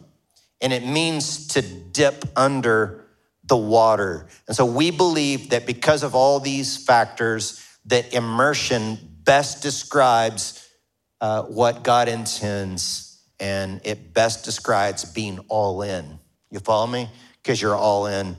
and 0.60 0.72
it 0.72 0.86
means 0.86 1.48
to 1.48 1.62
dip 1.62 2.24
under 2.36 3.06
the 3.42 3.56
water. 3.56 4.28
And 4.46 4.56
so 4.56 4.64
we 4.64 4.92
believe 4.92 5.50
that 5.50 5.66
because 5.66 6.04
of 6.04 6.14
all 6.14 6.38
these 6.38 6.76
factors, 6.76 7.68
that 7.86 8.14
immersion 8.14 8.96
best 9.24 9.60
describes 9.60 10.64
uh, 11.20 11.42
what 11.42 11.82
God 11.82 12.06
intends 12.06 13.03
and 13.44 13.82
it 13.84 14.14
best 14.14 14.42
describes 14.42 15.04
being 15.04 15.38
all 15.48 15.82
in. 15.82 16.18
You 16.50 16.60
follow 16.60 16.86
me? 16.86 17.10
Because 17.42 17.60
you're 17.60 17.76
all 17.76 18.06
in 18.06 18.38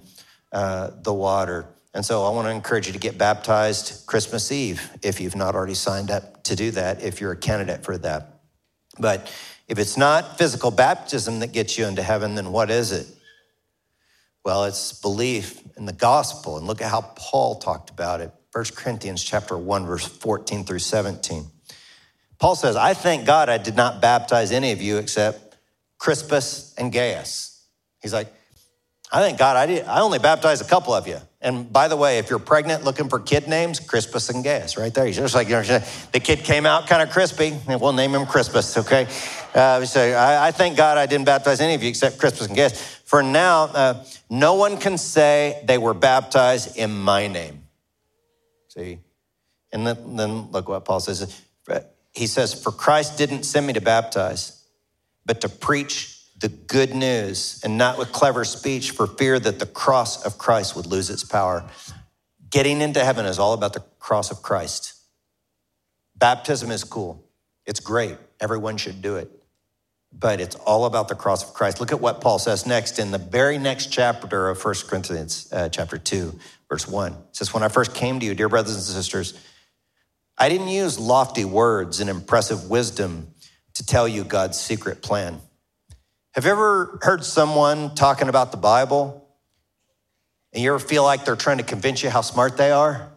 uh, 0.51 0.89
the 1.03 1.13
water. 1.13 1.67
And 1.93 2.03
so 2.03 2.23
I 2.23 2.31
want 2.31 2.47
to 2.47 2.51
encourage 2.51 2.87
you 2.87 2.93
to 2.93 2.97
get 2.99 3.15
baptized 3.15 4.07
Christmas 4.07 4.51
Eve 4.51 4.89
if 5.03 5.21
you've 5.21 5.35
not 5.35 5.53
already 5.53 5.75
signed 5.75 6.09
up 6.09 6.43
to 6.45 6.55
do 6.55 6.71
that, 6.71 7.03
if 7.03 7.21
you're 7.21 7.33
a 7.33 7.37
candidate 7.37 7.83
for 7.83 7.99
that. 7.99 8.39
But 8.97 9.31
if 9.67 9.77
it's 9.77 9.95
not 9.95 10.39
physical 10.39 10.71
baptism 10.71 11.39
that 11.41 11.51
gets 11.51 11.77
you 11.77 11.85
into 11.85 12.01
heaven, 12.01 12.33
then 12.33 12.51
what 12.51 12.71
is 12.71 12.91
it? 12.91 13.05
Well, 14.43 14.63
it's 14.63 14.91
belief 14.91 15.61
in 15.77 15.85
the 15.85 15.93
gospel. 15.93 16.57
And 16.57 16.65
look 16.65 16.81
at 16.81 16.89
how 16.89 17.01
Paul 17.15 17.59
talked 17.59 17.91
about 17.91 18.21
it. 18.21 18.31
1 18.53 18.65
Corinthians 18.75 19.23
chapter 19.23 19.55
1, 19.55 19.85
verse 19.85 20.07
14 20.07 20.63
through 20.63 20.79
17. 20.79 21.45
Paul 22.45 22.53
says, 22.53 22.75
I 22.75 22.93
thank 22.93 23.25
God 23.25 23.49
I 23.49 23.57
did 23.57 23.75
not 23.75 24.01
baptize 24.01 24.51
any 24.51 24.71
of 24.71 24.79
you 24.79 24.97
except 24.97 25.57
Crispus 25.97 26.75
and 26.77 26.93
Gaius. 26.93 27.65
He's 28.03 28.13
like, 28.13 28.31
I 29.11 29.19
thank 29.19 29.39
God 29.39 29.57
I, 29.57 29.65
did, 29.65 29.85
I 29.85 30.01
only 30.01 30.19
baptized 30.19 30.61
a 30.61 30.67
couple 30.67 30.93
of 30.93 31.07
you. 31.07 31.17
And 31.41 31.73
by 31.73 31.87
the 31.87 31.95
way, 31.95 32.19
if 32.19 32.29
you're 32.29 32.37
pregnant 32.37 32.83
looking 32.83 33.09
for 33.09 33.17
kid 33.17 33.47
names, 33.47 33.79
Crispus 33.79 34.29
and 34.29 34.43
Gaius, 34.43 34.77
right 34.77 34.93
there. 34.93 35.07
He's 35.07 35.15
just 35.15 35.33
like, 35.33 35.47
you 35.47 35.55
know, 35.55 35.63
the 36.11 36.19
kid 36.19 36.43
came 36.43 36.67
out 36.67 36.85
kind 36.85 37.01
of 37.01 37.09
crispy, 37.09 37.57
and 37.67 37.81
we'll 37.81 37.93
name 37.93 38.13
him 38.13 38.27
Crispus, 38.27 38.77
okay? 38.77 39.07
Uh, 39.55 39.83
so 39.83 39.99
I, 39.99 40.49
I, 40.49 40.51
thank 40.51 40.77
God 40.77 40.99
I 40.99 41.07
didn't 41.07 41.25
baptize 41.25 41.61
any 41.61 41.73
of 41.73 41.81
you 41.81 41.89
except 41.89 42.19
Crispus 42.19 42.45
and 42.45 42.55
Gaius. 42.55 42.79
For 43.05 43.23
now, 43.23 43.63
uh, 43.73 44.05
no 44.29 44.53
one 44.53 44.77
can 44.77 44.99
say 44.99 45.63
they 45.65 45.79
were 45.79 45.95
baptized 45.95 46.77
in 46.77 46.95
my 46.95 47.25
name. 47.25 47.63
See? 48.67 48.99
And 49.71 49.87
then, 49.87 50.15
then 50.15 50.51
look 50.51 50.69
what 50.69 50.85
Paul 50.85 50.99
says 50.99 51.41
he 52.15 52.27
says, 52.27 52.53
For 52.53 52.71
Christ 52.71 53.17
didn't 53.17 53.43
send 53.43 53.67
me 53.67 53.73
to 53.73 53.81
baptize, 53.81 54.63
but 55.25 55.41
to 55.41 55.49
preach 55.49 56.15
the 56.37 56.49
good 56.49 56.93
news 56.93 57.61
and 57.63 57.77
not 57.77 57.97
with 57.97 58.11
clever 58.11 58.43
speech 58.45 58.91
for 58.91 59.07
fear 59.07 59.39
that 59.39 59.59
the 59.59 59.65
cross 59.65 60.25
of 60.25 60.37
Christ 60.37 60.75
would 60.75 60.85
lose 60.85 61.09
its 61.09 61.23
power. 61.23 61.63
Getting 62.49 62.81
into 62.81 63.03
heaven 63.03 63.25
is 63.25 63.39
all 63.39 63.53
about 63.53 63.73
the 63.73 63.83
cross 63.99 64.31
of 64.31 64.41
Christ. 64.41 64.93
Baptism 66.15 66.71
is 66.71 66.83
cool, 66.83 67.25
it's 67.65 67.79
great. 67.79 68.17
Everyone 68.39 68.77
should 68.77 69.01
do 69.01 69.15
it. 69.15 69.31
But 70.17 70.39
it's 70.39 70.55
all 70.55 70.85
about 70.85 71.09
the 71.09 71.15
cross 71.15 71.43
of 71.43 71.53
Christ. 71.53 71.81
Look 71.81 71.91
at 71.91 71.99
what 71.99 72.21
Paul 72.21 72.39
says 72.39 72.65
next 72.65 72.99
in 72.99 73.11
the 73.11 73.17
very 73.17 73.57
next 73.57 73.87
chapter 73.91 74.49
of 74.49 74.63
1 74.63 74.75
Corinthians, 74.87 75.49
uh, 75.51 75.67
chapter 75.67 75.97
2, 75.97 76.37
verse 76.69 76.87
1. 76.87 77.11
It 77.11 77.17
says, 77.33 77.53
When 77.53 77.63
I 77.63 77.67
first 77.67 77.93
came 77.93 78.19
to 78.19 78.25
you, 78.25 78.33
dear 78.33 78.47
brothers 78.47 78.75
and 78.75 78.83
sisters, 78.83 79.33
I 80.37 80.49
didn't 80.49 80.67
use 80.67 80.99
lofty 80.99 81.45
words 81.45 81.99
and 81.99 82.09
impressive 82.09 82.69
wisdom 82.69 83.33
to 83.75 83.85
tell 83.85 84.07
you 84.07 84.23
God's 84.23 84.59
secret 84.59 85.01
plan. 85.01 85.39
Have 86.33 86.45
you 86.45 86.51
ever 86.51 86.99
heard 87.01 87.23
someone 87.23 87.95
talking 87.95 88.27
about 88.27 88.51
the 88.51 88.57
Bible 88.57 89.25
and 90.51 90.61
you 90.61 90.69
ever 90.73 90.79
feel 90.79 91.03
like 91.03 91.23
they're 91.23 91.37
trying 91.37 91.59
to 91.59 91.63
convince 91.63 92.03
you 92.03 92.09
how 92.09 92.21
smart 92.21 92.57
they 92.57 92.71
are? 92.71 93.09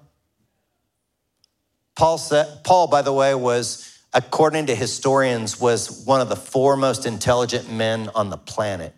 Paul 1.97 2.19
said, 2.19 2.63
Paul, 2.63 2.87
by 2.87 3.03
the 3.03 3.13
way, 3.13 3.35
was, 3.35 3.99
according 4.13 4.67
to 4.67 4.75
historians, 4.77 5.61
was 5.61 6.05
one 6.05 6.21
of 6.21 6.29
the 6.29 6.37
four 6.37 6.77
most 6.77 7.07
intelligent 7.07 7.73
men 7.73 8.09
on 8.15 8.31
the 8.31 8.37
planet 8.37 8.95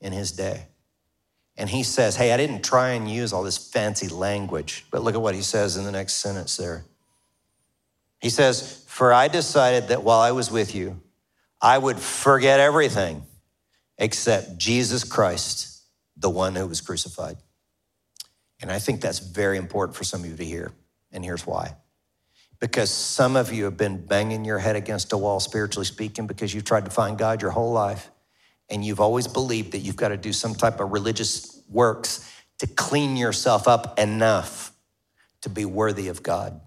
in 0.00 0.12
his 0.12 0.32
day. 0.32 0.66
And 1.56 1.70
he 1.70 1.84
says, 1.84 2.16
Hey, 2.16 2.32
I 2.32 2.36
didn't 2.36 2.64
try 2.64 2.90
and 2.90 3.08
use 3.08 3.32
all 3.32 3.44
this 3.44 3.56
fancy 3.56 4.08
language, 4.08 4.84
but 4.90 5.02
look 5.02 5.14
at 5.14 5.22
what 5.22 5.36
he 5.36 5.42
says 5.42 5.76
in 5.76 5.84
the 5.84 5.92
next 5.92 6.14
sentence 6.14 6.56
there. 6.56 6.84
He 8.22 8.30
says, 8.30 8.84
For 8.86 9.12
I 9.12 9.26
decided 9.26 9.88
that 9.88 10.04
while 10.04 10.20
I 10.20 10.30
was 10.30 10.50
with 10.50 10.74
you, 10.76 11.02
I 11.60 11.76
would 11.76 11.98
forget 11.98 12.60
everything 12.60 13.24
except 13.98 14.56
Jesus 14.56 15.02
Christ, 15.02 15.82
the 16.16 16.30
one 16.30 16.54
who 16.54 16.66
was 16.68 16.80
crucified. 16.80 17.36
And 18.60 18.70
I 18.70 18.78
think 18.78 19.00
that's 19.00 19.18
very 19.18 19.58
important 19.58 19.96
for 19.96 20.04
some 20.04 20.22
of 20.22 20.30
you 20.30 20.36
to 20.36 20.44
hear. 20.44 20.70
And 21.10 21.24
here's 21.24 21.44
why. 21.44 21.74
Because 22.60 22.90
some 22.90 23.34
of 23.34 23.52
you 23.52 23.64
have 23.64 23.76
been 23.76 24.06
banging 24.06 24.44
your 24.44 24.60
head 24.60 24.76
against 24.76 25.12
a 25.12 25.18
wall, 25.18 25.40
spiritually 25.40 25.84
speaking, 25.84 26.28
because 26.28 26.54
you've 26.54 26.64
tried 26.64 26.84
to 26.84 26.92
find 26.92 27.18
God 27.18 27.42
your 27.42 27.50
whole 27.50 27.72
life. 27.72 28.08
And 28.70 28.84
you've 28.84 29.00
always 29.00 29.26
believed 29.26 29.72
that 29.72 29.78
you've 29.78 29.96
got 29.96 30.08
to 30.08 30.16
do 30.16 30.32
some 30.32 30.54
type 30.54 30.78
of 30.78 30.92
religious 30.92 31.60
works 31.68 32.32
to 32.58 32.68
clean 32.68 33.16
yourself 33.16 33.66
up 33.66 33.98
enough 33.98 34.72
to 35.40 35.48
be 35.48 35.64
worthy 35.64 36.06
of 36.06 36.22
God 36.22 36.60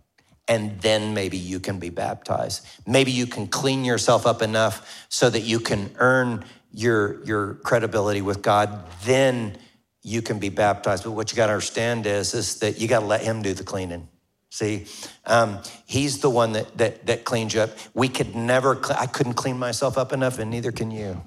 and 0.47 0.79
then 0.81 1.13
maybe 1.13 1.37
you 1.37 1.59
can 1.59 1.79
be 1.79 1.89
baptized. 1.89 2.65
Maybe 2.85 3.11
you 3.11 3.25
can 3.25 3.47
clean 3.47 3.83
yourself 3.83 4.27
up 4.27 4.41
enough 4.41 5.05
so 5.09 5.29
that 5.29 5.41
you 5.41 5.59
can 5.59 5.91
earn 5.97 6.45
your, 6.71 7.23
your 7.23 7.55
credibility 7.55 8.21
with 8.21 8.41
God. 8.41 8.83
Then 9.03 9.57
you 10.03 10.21
can 10.21 10.37
be 10.37 10.49
baptized. 10.49 11.03
But 11.03 11.11
what 11.11 11.31
you 11.31 11.35
got 11.35 11.47
to 11.47 11.53
understand 11.53 12.05
is, 12.05 12.33
is 12.33 12.59
that 12.59 12.79
you 12.79 12.87
got 12.87 12.99
to 12.99 13.05
let 13.05 13.21
Him 13.21 13.41
do 13.41 13.53
the 13.53 13.63
cleaning. 13.63 14.07
See, 14.51 14.85
um, 15.25 15.59
He's 15.85 16.19
the 16.19 16.29
one 16.29 16.53
that, 16.53 16.77
that, 16.77 17.07
that 17.07 17.25
cleans 17.25 17.53
you 17.53 17.61
up. 17.61 17.71
We 17.95 18.07
could 18.07 18.35
never, 18.35 18.79
I 18.95 19.07
couldn't 19.07 19.33
clean 19.33 19.57
myself 19.57 19.97
up 19.97 20.13
enough, 20.13 20.37
and 20.37 20.51
neither 20.51 20.71
can 20.71 20.91
you. 20.91 21.21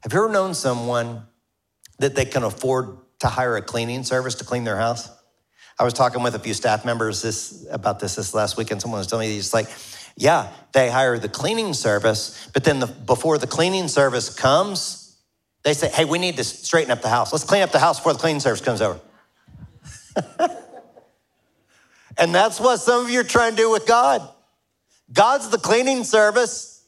Have 0.00 0.12
you 0.12 0.18
ever 0.18 0.28
known 0.28 0.52
someone 0.52 1.26
that 1.98 2.14
they 2.14 2.26
can 2.26 2.42
afford 2.42 2.98
to 3.20 3.28
hire 3.28 3.56
a 3.56 3.62
cleaning 3.62 4.04
service 4.04 4.34
to 4.36 4.44
clean 4.44 4.64
their 4.64 4.76
house? 4.76 5.10
I 5.78 5.84
was 5.84 5.94
talking 5.94 6.22
with 6.22 6.34
a 6.34 6.38
few 6.38 6.54
staff 6.54 6.84
members 6.84 7.22
this 7.22 7.66
about 7.70 8.00
this 8.00 8.16
this 8.16 8.34
last 8.34 8.56
week, 8.56 8.70
and 8.70 8.82
someone 8.82 8.98
was 8.98 9.06
telling 9.06 9.28
me, 9.28 9.34
he's 9.34 9.54
like, 9.54 9.68
Yeah, 10.16 10.48
they 10.72 10.90
hire 10.90 11.18
the 11.18 11.28
cleaning 11.28 11.72
service, 11.74 12.48
but 12.52 12.64
then 12.64 12.80
the, 12.80 12.86
before 12.86 13.38
the 13.38 13.46
cleaning 13.46 13.88
service 13.88 14.34
comes, 14.34 15.08
they 15.62 15.74
say, 15.74 15.88
hey, 15.88 16.04
we 16.04 16.18
need 16.18 16.36
to 16.36 16.44
straighten 16.44 16.90
up 16.90 17.02
the 17.02 17.08
house. 17.08 17.32
Let's 17.32 17.44
clean 17.44 17.62
up 17.62 17.72
the 17.72 17.78
house 17.78 17.98
before 17.98 18.12
the 18.12 18.18
cleaning 18.18 18.40
service 18.40 18.60
comes 18.60 18.80
over. 18.80 18.98
and 22.16 22.34
that's 22.34 22.58
what 22.60 22.78
some 22.78 23.04
of 23.04 23.10
you 23.10 23.20
are 23.20 23.24
trying 23.24 23.50
to 23.52 23.56
do 23.56 23.70
with 23.70 23.86
God. 23.86 24.26
God's 25.12 25.50
the 25.50 25.58
cleaning 25.58 26.04
service. 26.04 26.84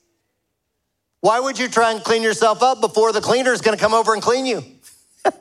Why 1.20 1.40
would 1.40 1.58
you 1.58 1.68
try 1.68 1.92
and 1.92 2.02
clean 2.02 2.22
yourself 2.22 2.62
up 2.62 2.80
before 2.80 3.12
the 3.12 3.20
cleaner 3.20 3.52
is 3.52 3.60
going 3.60 3.76
to 3.76 3.82
come 3.82 3.92
over 3.92 4.14
and 4.14 4.22
clean 4.22 4.46
you? 4.46 4.62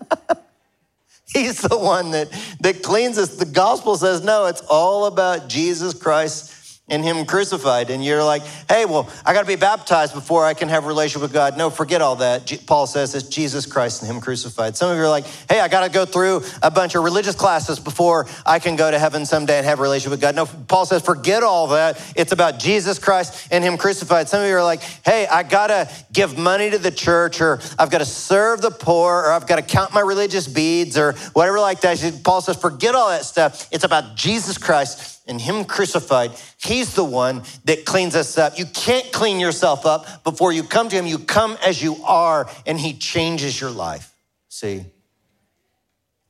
He's 1.33 1.61
the 1.61 1.77
one 1.77 2.11
that, 2.11 2.29
that 2.61 2.81
cleans 2.81 3.17
us. 3.17 3.35
The 3.35 3.45
gospel 3.45 3.95
says, 3.95 4.23
no, 4.23 4.47
it's 4.47 4.61
all 4.69 5.05
about 5.05 5.47
Jesus 5.47 5.93
Christ 5.93 6.58
and 6.89 7.03
him 7.03 7.25
crucified 7.25 7.89
and 7.89 8.03
you're 8.03 8.23
like 8.23 8.41
hey 8.67 8.85
well 8.85 9.09
i 9.25 9.33
got 9.33 9.41
to 9.41 9.47
be 9.47 9.55
baptized 9.55 10.13
before 10.13 10.45
i 10.45 10.53
can 10.53 10.69
have 10.69 10.85
a 10.85 10.87
relationship 10.87 11.21
with 11.21 11.33
god. 11.33 11.57
No 11.57 11.69
forget 11.69 12.01
all 12.01 12.17
that. 12.17 12.51
Paul 12.65 12.87
says 12.87 13.15
it's 13.15 13.27
jesus 13.27 13.65
christ 13.65 14.01
and 14.01 14.11
him 14.11 14.21
crucified. 14.21 14.75
Some 14.75 14.91
of 14.91 14.97
you 14.97 15.03
are 15.03 15.09
like 15.09 15.25
hey 15.49 15.59
i 15.59 15.67
got 15.67 15.83
to 15.83 15.89
go 15.89 16.05
through 16.05 16.43
a 16.61 16.71
bunch 16.71 16.95
of 16.95 17.03
religious 17.03 17.35
classes 17.35 17.79
before 17.79 18.27
i 18.45 18.59
can 18.59 18.75
go 18.75 18.89
to 18.89 18.99
heaven 18.99 19.25
someday 19.25 19.57
and 19.57 19.65
have 19.65 19.79
a 19.79 19.81
relationship 19.81 20.11
with 20.11 20.21
god. 20.21 20.35
No 20.35 20.45
paul 20.45 20.85
says 20.85 21.01
forget 21.01 21.43
all 21.43 21.67
that. 21.67 22.01
It's 22.15 22.31
about 22.31 22.59
jesus 22.59 22.99
christ 22.99 23.47
and 23.51 23.63
him 23.63 23.77
crucified. 23.77 24.29
Some 24.29 24.41
of 24.41 24.47
you 24.47 24.55
are 24.55 24.63
like 24.63 24.81
hey 24.81 25.27
i 25.27 25.43
got 25.43 25.67
to 25.67 25.89
give 26.11 26.37
money 26.37 26.69
to 26.71 26.77
the 26.77 26.91
church 26.91 27.41
or 27.41 27.59
i've 27.77 27.89
got 27.89 27.99
to 27.99 28.05
serve 28.05 28.61
the 28.61 28.71
poor 28.71 29.13
or 29.13 29.31
i've 29.31 29.47
got 29.47 29.57
to 29.57 29.61
count 29.61 29.93
my 29.93 30.01
religious 30.01 30.47
beads 30.47 30.97
or 30.97 31.13
whatever 31.33 31.59
like 31.59 31.81
that. 31.81 32.21
Paul 32.23 32.41
says 32.41 32.57
forget 32.57 32.95
all 32.95 33.09
that 33.09 33.25
stuff. 33.25 33.67
It's 33.71 33.83
about 33.83 34.15
jesus 34.15 34.57
christ 34.57 35.18
and 35.29 35.39
Him 35.39 35.63
crucified, 35.63 36.31
He's 36.57 36.95
the 36.95 37.03
one 37.03 37.43
that 37.65 37.85
cleans 37.85 38.15
us 38.15 38.37
up. 38.37 38.57
You 38.57 38.65
can't 38.65 39.09
clean 39.13 39.39
yourself 39.39 39.85
up 39.85 40.23
before 40.23 40.51
you 40.51 40.63
come 40.63 40.89
to 40.89 40.95
Him. 40.95 41.05
You 41.05 41.19
come 41.19 41.57
as 41.65 41.81
you 41.81 42.03
are, 42.03 42.49
and 42.65 42.77
He 42.77 42.93
changes 42.93 43.61
your 43.61 43.69
life. 43.69 44.13
See? 44.49 44.83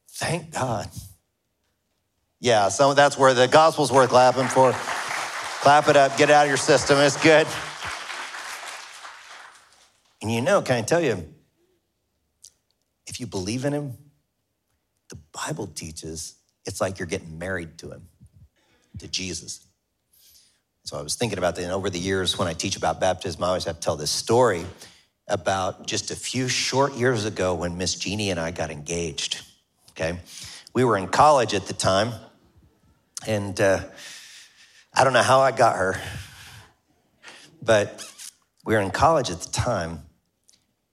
Thank 0.09 0.51
God. 0.51 0.89
Yeah, 2.41 2.69
so 2.69 2.93
that's 2.93 3.17
where 3.17 3.33
the 3.33 3.47
gospel's 3.47 3.91
worth 3.91 4.09
clapping 4.09 4.47
for. 4.47 4.73
Clap 5.61 5.87
it 5.87 5.95
up, 5.95 6.17
get 6.17 6.29
it 6.29 6.33
out 6.33 6.43
of 6.43 6.49
your 6.49 6.57
system. 6.57 6.99
It's 6.99 7.21
good. 7.23 7.47
And 10.21 10.31
you 10.31 10.41
know, 10.41 10.61
can 10.61 10.75
I 10.75 10.81
tell 10.81 11.01
you, 11.01 11.25
if 13.07 13.19
you 13.19 13.27
believe 13.27 13.63
in 13.63 13.73
Him, 13.73 13.97
the 15.09 15.17
Bible 15.31 15.67
teaches 15.67 16.35
it's 16.65 16.81
like 16.81 16.99
you're 16.99 17.07
getting 17.07 17.39
married 17.39 17.77
to 17.79 17.91
Him 17.91 18.07
to 18.99 19.07
Jesus. 19.07 19.65
So 20.83 20.97
I 20.97 21.01
was 21.01 21.15
thinking 21.15 21.37
about 21.37 21.55
that. 21.55 21.63
And 21.63 21.71
over 21.71 21.89
the 21.89 21.99
years, 21.99 22.37
when 22.37 22.47
I 22.47 22.53
teach 22.53 22.75
about 22.75 22.99
baptism, 22.99 23.43
I 23.43 23.47
always 23.47 23.65
have 23.65 23.75
to 23.75 23.81
tell 23.81 23.95
this 23.95 24.11
story 24.11 24.65
about 25.27 25.85
just 25.85 26.09
a 26.09 26.15
few 26.15 26.47
short 26.47 26.95
years 26.95 27.25
ago 27.25 27.53
when 27.53 27.77
Miss 27.77 27.95
Jeannie 27.95 28.31
and 28.31 28.39
I 28.39 28.51
got 28.51 28.71
engaged. 28.71 29.41
Okay. 29.91 30.17
We 30.73 30.83
were 30.83 30.97
in 30.97 31.07
college 31.07 31.53
at 31.53 31.67
the 31.67 31.73
time. 31.73 32.13
And 33.27 33.59
uh, 33.59 33.81
I 34.93 35.03
don't 35.03 35.13
know 35.13 35.21
how 35.21 35.41
I 35.41 35.51
got 35.51 35.75
her, 35.75 35.99
but 37.61 38.03
we 38.65 38.73
were 38.73 38.79
in 38.79 38.91
college 38.91 39.29
at 39.29 39.41
the 39.41 39.51
time. 39.51 40.03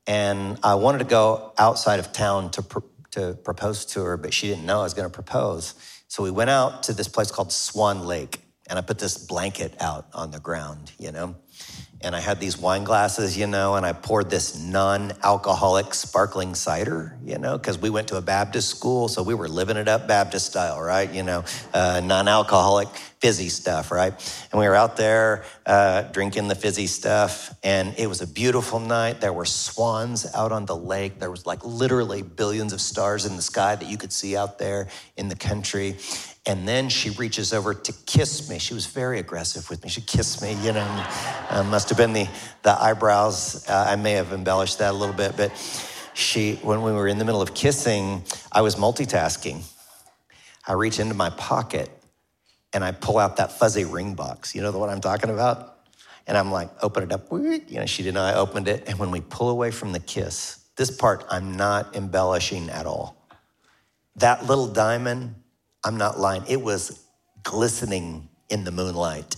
And 0.07 0.59
I 0.62 0.74
wanted 0.74 0.98
to 0.98 1.04
go 1.04 1.52
outside 1.57 2.00
of 2.00 2.12
town 2.12 2.50
to, 2.52 2.82
to 3.12 3.34
propose 3.34 3.86
to 3.86 4.02
her, 4.02 4.16
but 4.16 4.34
she 4.34 4.48
didn't 4.48 4.66
know 4.66 4.80
I 4.80 4.82
was 4.82 4.94
going 4.94 5.09
to 5.09 5.14
propose. 5.14 5.74
So 6.16 6.22
we 6.22 6.30
went 6.30 6.48
out 6.48 6.84
to 6.84 6.94
this 6.94 7.08
place 7.08 7.30
called 7.30 7.52
Swan 7.52 8.06
Lake, 8.06 8.40
and 8.70 8.78
I 8.78 8.80
put 8.80 8.98
this 8.98 9.18
blanket 9.18 9.74
out 9.80 10.06
on 10.14 10.30
the 10.30 10.40
ground, 10.40 10.92
you 10.98 11.12
know. 11.12 11.36
And 12.03 12.14
I 12.14 12.20
had 12.20 12.40
these 12.40 12.59
wine 12.59 12.84
glasses, 12.84 13.38
you 13.38 13.47
know, 13.47 13.74
and 13.74 13.86
I 13.86 13.92
poured 13.92 14.28
this 14.28 14.59
non 14.59 15.12
alcoholic 15.22 15.94
sparkling 15.94 16.55
cider, 16.55 17.16
you 17.24 17.38
know, 17.38 17.57
because 17.57 17.78
we 17.78 17.90
went 17.90 18.09
to 18.09 18.16
a 18.16 18.20
Baptist 18.20 18.68
school, 18.68 19.09
so 19.09 19.22
we 19.22 19.34
were 19.34 19.49
living 19.49 19.76
it 19.76 19.88
up 19.88 20.07
Baptist 20.07 20.47
style, 20.47 20.80
right? 20.80 21.11
You 21.11 21.22
know, 21.22 21.44
uh, 21.72 22.01
non 22.05 22.28
alcoholic 22.28 22.88
fizzy 23.20 23.49
stuff, 23.49 23.90
right? 23.90 24.12
And 24.53 24.61
we 24.61 24.68
were 24.68 24.74
out 24.74 24.97
there 24.97 25.44
uh, 25.64 26.03
drinking 26.03 26.49
the 26.49 26.55
fizzy 26.55 26.86
stuff, 26.86 27.55
and 27.62 27.94
it 27.99 28.09
was 28.09 28.20
a 28.20 28.26
beautiful 28.26 28.78
night. 28.78 29.20
There 29.20 29.32
were 29.32 29.47
swans 29.47 30.26
out 30.34 30.53
on 30.53 30.66
the 30.66 30.76
lake. 30.76 31.18
There 31.18 31.30
was 31.30 31.47
like 31.47 31.64
literally 31.64 32.22
billions 32.22 32.72
of 32.72 32.80
stars 32.80 33.24
in 33.24 33.36
the 33.36 33.42
sky 33.42 33.74
that 33.74 33.88
you 33.88 33.97
could 33.97 34.12
see 34.12 34.36
out 34.36 34.59
there 34.59 34.88
in 35.16 35.28
the 35.28 35.36
country. 35.36 35.97
And 36.47 36.66
then 36.66 36.88
she 36.88 37.11
reaches 37.11 37.53
over 37.53 37.74
to 37.74 37.92
kiss 38.07 38.49
me. 38.49 38.61
She 38.61 38.72
was 38.72 38.86
very 38.86 39.18
aggressive 39.18 39.68
with 39.68 39.82
me. 39.82 39.90
She 39.90 40.01
kissed 40.01 40.42
me, 40.42 40.53
you 40.64 40.72
know. 40.72 41.07
Uh, 41.51 41.64
must 41.64 41.88
have 41.88 41.99
been 41.99 42.12
the, 42.12 42.28
the 42.62 42.80
eyebrows. 42.80 43.68
Uh, 43.68 43.86
I 43.88 43.97
may 43.97 44.12
have 44.12 44.32
embellished 44.32 44.78
that 44.78 44.92
a 44.92 44.97
little 44.97 45.14
bit, 45.14 45.36
but 45.36 45.51
she, 46.14 46.55
when 46.57 46.82
we 46.82 46.92
were 46.92 47.09
in 47.09 47.18
the 47.18 47.24
middle 47.24 47.42
of 47.42 47.53
kissing, 47.53 48.22
I 48.53 48.61
was 48.61 48.76
multitasking. 48.76 49.62
I 50.66 50.74
reach 50.74 51.01
into 51.01 51.14
my 51.14 51.30
pocket 51.30 51.90
and 52.72 52.84
I 52.84 52.92
pull 52.92 53.18
out 53.18 53.38
that 53.38 53.53
fuzzy 53.53 53.84
ring 53.84 54.14
box. 54.14 54.55
You 54.55 54.62
know 54.62 54.70
the 54.70 54.78
one 54.78 54.88
I'm 54.88 55.01
talking 55.01 55.30
about? 55.30 55.78
And 56.28 56.36
I'm 56.36 56.53
like, 56.53 56.70
open 56.82 57.03
it 57.03 57.12
up. 57.12 57.26
You 57.30 57.61
know, 57.70 57.86
she 57.86 58.03
didn't 58.03 58.14
know 58.14 58.22
I 58.22 58.34
opened 58.34 58.68
it. 58.68 58.88
And 58.88 58.99
when 58.99 59.11
we 59.11 59.20
pull 59.20 59.49
away 59.49 59.70
from 59.70 59.92
the 59.92 60.01
kiss, 60.01 60.64
this 60.76 60.90
part 60.90 61.24
I'm 61.28 61.57
not 61.57 61.97
embellishing 61.97 62.70
at 62.70 62.86
all. 62.86 63.26
That 64.16 64.47
little 64.47 64.66
diamond 64.66 65.36
I'm 65.87 65.97
not 65.97 66.18
lying. 66.18 66.43
It 66.49 66.61
was 66.61 67.07
glistening 67.45 68.28
in 68.49 68.64
the 68.64 68.72
moonlight. 68.72 69.37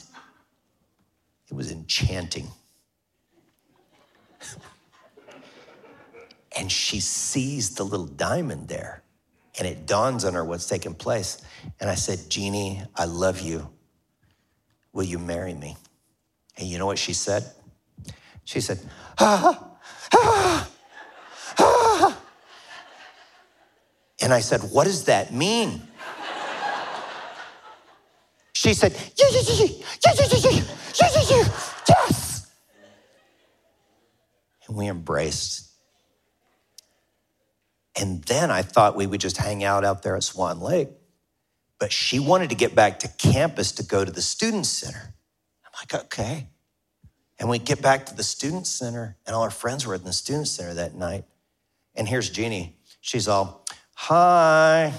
It 1.50 1.54
was 1.54 1.70
enchanting. 1.70 2.48
and 6.56 6.72
she 6.72 7.00
sees 7.00 7.74
the 7.74 7.84
little 7.84 8.06
diamond 8.06 8.66
there, 8.66 9.02
and 9.58 9.68
it 9.68 9.86
dawns 9.86 10.24
on 10.24 10.32
her 10.32 10.44
what's 10.44 10.66
taking 10.66 10.94
place. 10.94 11.42
And 11.80 11.90
I 11.90 11.94
said, 11.94 12.30
Jeannie, 12.30 12.82
I 12.96 13.04
love 13.04 13.40
you. 13.40 13.68
Will 14.92 15.04
you 15.04 15.18
marry 15.18 15.54
me? 15.54 15.76
And 16.56 16.66
you 16.66 16.78
know 16.78 16.86
what 16.86 16.98
she 16.98 17.12
said? 17.12 17.44
She 18.44 18.60
said, 18.60 18.80
ah, 19.18 19.70
ah, 20.14 20.70
ah. 21.58 22.22
And 24.20 24.32
I 24.32 24.40
said, 24.40 24.60
What 24.62 24.84
does 24.84 25.04
that 25.04 25.32
mean? 25.32 25.87
Yeah, 31.00 31.30
yeah, 31.30 31.44
yes. 31.88 32.50
And 34.66 34.76
we 34.76 34.88
embraced. 34.88 35.70
And 38.00 38.22
then 38.24 38.50
I 38.50 38.62
thought 38.62 38.96
we 38.96 39.06
would 39.06 39.20
just 39.20 39.36
hang 39.36 39.64
out 39.64 39.84
out 39.84 40.02
there 40.02 40.16
at 40.16 40.22
Swan 40.22 40.60
Lake. 40.60 40.88
But 41.78 41.92
she 41.92 42.18
wanted 42.18 42.50
to 42.50 42.56
get 42.56 42.74
back 42.74 42.98
to 43.00 43.08
campus 43.08 43.72
to 43.72 43.84
go 43.84 44.04
to 44.04 44.10
the 44.10 44.22
student 44.22 44.66
center. 44.66 45.14
I'm 45.64 45.72
like, 45.80 46.04
okay. 46.06 46.48
And 47.38 47.48
we 47.48 47.58
get 47.58 47.80
back 47.80 48.06
to 48.06 48.16
the 48.16 48.24
student 48.24 48.66
center, 48.66 49.16
and 49.24 49.36
all 49.36 49.42
our 49.42 49.50
friends 49.50 49.86
were 49.86 49.94
in 49.94 50.02
the 50.02 50.12
student 50.12 50.48
center 50.48 50.74
that 50.74 50.94
night. 50.96 51.24
And 51.94 52.08
here's 52.08 52.30
Jeannie. 52.30 52.76
She's 53.00 53.28
all, 53.28 53.64
hi. 53.94 54.92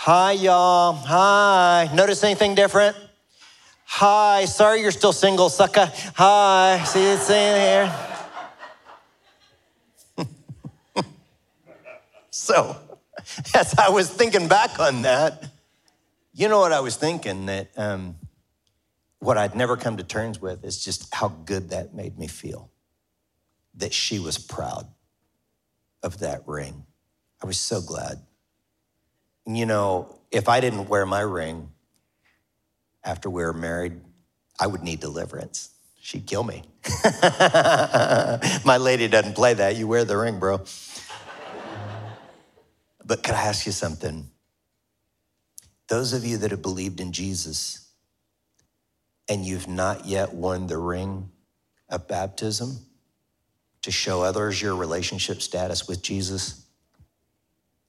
Hi, 0.00 0.30
y'all. 0.30 0.92
Hi. 0.92 1.90
Notice 1.92 2.22
anything 2.22 2.54
different? 2.54 2.96
Hi. 3.84 4.44
Sorry 4.44 4.80
you're 4.80 4.92
still 4.92 5.12
single, 5.12 5.48
sucker. 5.48 5.90
Hi. 6.14 6.80
See 6.84 7.02
it 7.02 7.18
saying 7.18 7.90
here? 10.16 10.24
so, 12.30 12.76
as 13.52 13.74
I 13.76 13.88
was 13.88 14.08
thinking 14.08 14.46
back 14.46 14.78
on 14.78 15.02
that, 15.02 15.48
you 16.32 16.46
know 16.46 16.60
what 16.60 16.72
I 16.72 16.78
was 16.78 16.94
thinking? 16.94 17.46
That 17.46 17.70
um, 17.76 18.14
what 19.18 19.36
I'd 19.36 19.56
never 19.56 19.76
come 19.76 19.96
to 19.96 20.04
terms 20.04 20.40
with 20.40 20.64
is 20.64 20.82
just 20.82 21.12
how 21.12 21.26
good 21.26 21.70
that 21.70 21.92
made 21.92 22.16
me 22.16 22.28
feel. 22.28 22.70
That 23.74 23.92
she 23.92 24.20
was 24.20 24.38
proud 24.38 24.86
of 26.04 26.20
that 26.20 26.46
ring. 26.46 26.86
I 27.42 27.46
was 27.46 27.58
so 27.58 27.80
glad 27.80 28.22
you 29.56 29.66
know, 29.66 30.18
if 30.30 30.48
I 30.48 30.60
didn't 30.60 30.88
wear 30.88 31.06
my 31.06 31.20
ring 31.20 31.70
after 33.04 33.30
we 33.30 33.42
were 33.42 33.52
married, 33.52 34.00
I 34.60 34.66
would 34.66 34.82
need 34.82 35.00
deliverance. 35.00 35.70
She'd 36.00 36.26
kill 36.26 36.44
me. 36.44 36.62
my 38.64 38.76
lady 38.78 39.08
doesn't 39.08 39.34
play 39.34 39.54
that. 39.54 39.76
You 39.76 39.86
wear 39.86 40.04
the 40.04 40.16
ring, 40.16 40.38
bro. 40.38 40.60
But 43.04 43.22
could 43.22 43.34
I 43.34 43.42
ask 43.42 43.64
you 43.64 43.72
something? 43.72 44.30
Those 45.88 46.12
of 46.12 46.24
you 46.24 46.36
that 46.38 46.50
have 46.50 46.62
believed 46.62 47.00
in 47.00 47.12
Jesus 47.12 47.90
and 49.28 49.44
you've 49.44 49.68
not 49.68 50.06
yet 50.06 50.34
worn 50.34 50.66
the 50.66 50.78
ring 50.78 51.30
of 51.88 52.06
baptism 52.08 52.78
to 53.82 53.90
show 53.90 54.22
others 54.22 54.60
your 54.60 54.74
relationship 54.74 55.40
status 55.40 55.88
with 55.88 56.02
Jesus, 56.02 56.66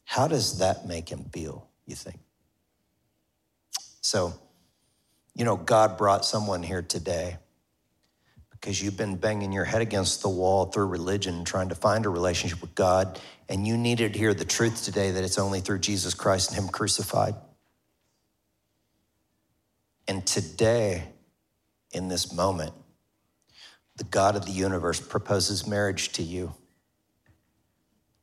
how 0.09 0.27
does 0.27 0.57
that 0.57 0.87
make 0.87 1.07
him 1.07 1.25
feel, 1.31 1.69
you 1.85 1.95
think? 1.95 2.17
So, 4.01 4.33
You 5.35 5.45
know, 5.45 5.55
God 5.55 5.97
brought 5.97 6.25
someone 6.25 6.63
here 6.63 6.81
today 6.81 7.37
because 8.51 8.81
you've 8.83 8.97
been 8.97 9.15
banging 9.15 9.53
your 9.53 9.63
head 9.63 9.81
against 9.81 10.21
the 10.21 10.27
wall 10.27 10.65
through 10.65 10.87
religion, 10.87 11.45
trying 11.45 11.69
to 11.69 11.75
find 11.75 12.05
a 12.05 12.09
relationship 12.09 12.59
with 12.59 12.75
God, 12.75 13.17
and 13.47 13.65
you 13.65 13.77
needed 13.77 14.11
to 14.11 14.19
hear 14.19 14.33
the 14.33 14.43
truth 14.43 14.83
today 14.83 15.11
that 15.11 15.23
it's 15.23 15.39
only 15.39 15.61
through 15.61 15.79
Jesus 15.79 16.13
Christ 16.13 16.49
and 16.49 16.59
Him 16.59 16.67
crucified. 16.67 17.35
And 20.09 20.25
today, 20.25 21.03
in 21.93 22.09
this 22.09 22.33
moment, 22.33 22.73
the 23.95 24.03
God 24.03 24.35
of 24.35 24.45
the 24.45 24.51
universe 24.51 24.99
proposes 24.99 25.65
marriage 25.65 26.11
to 26.13 26.23
you, 26.23 26.53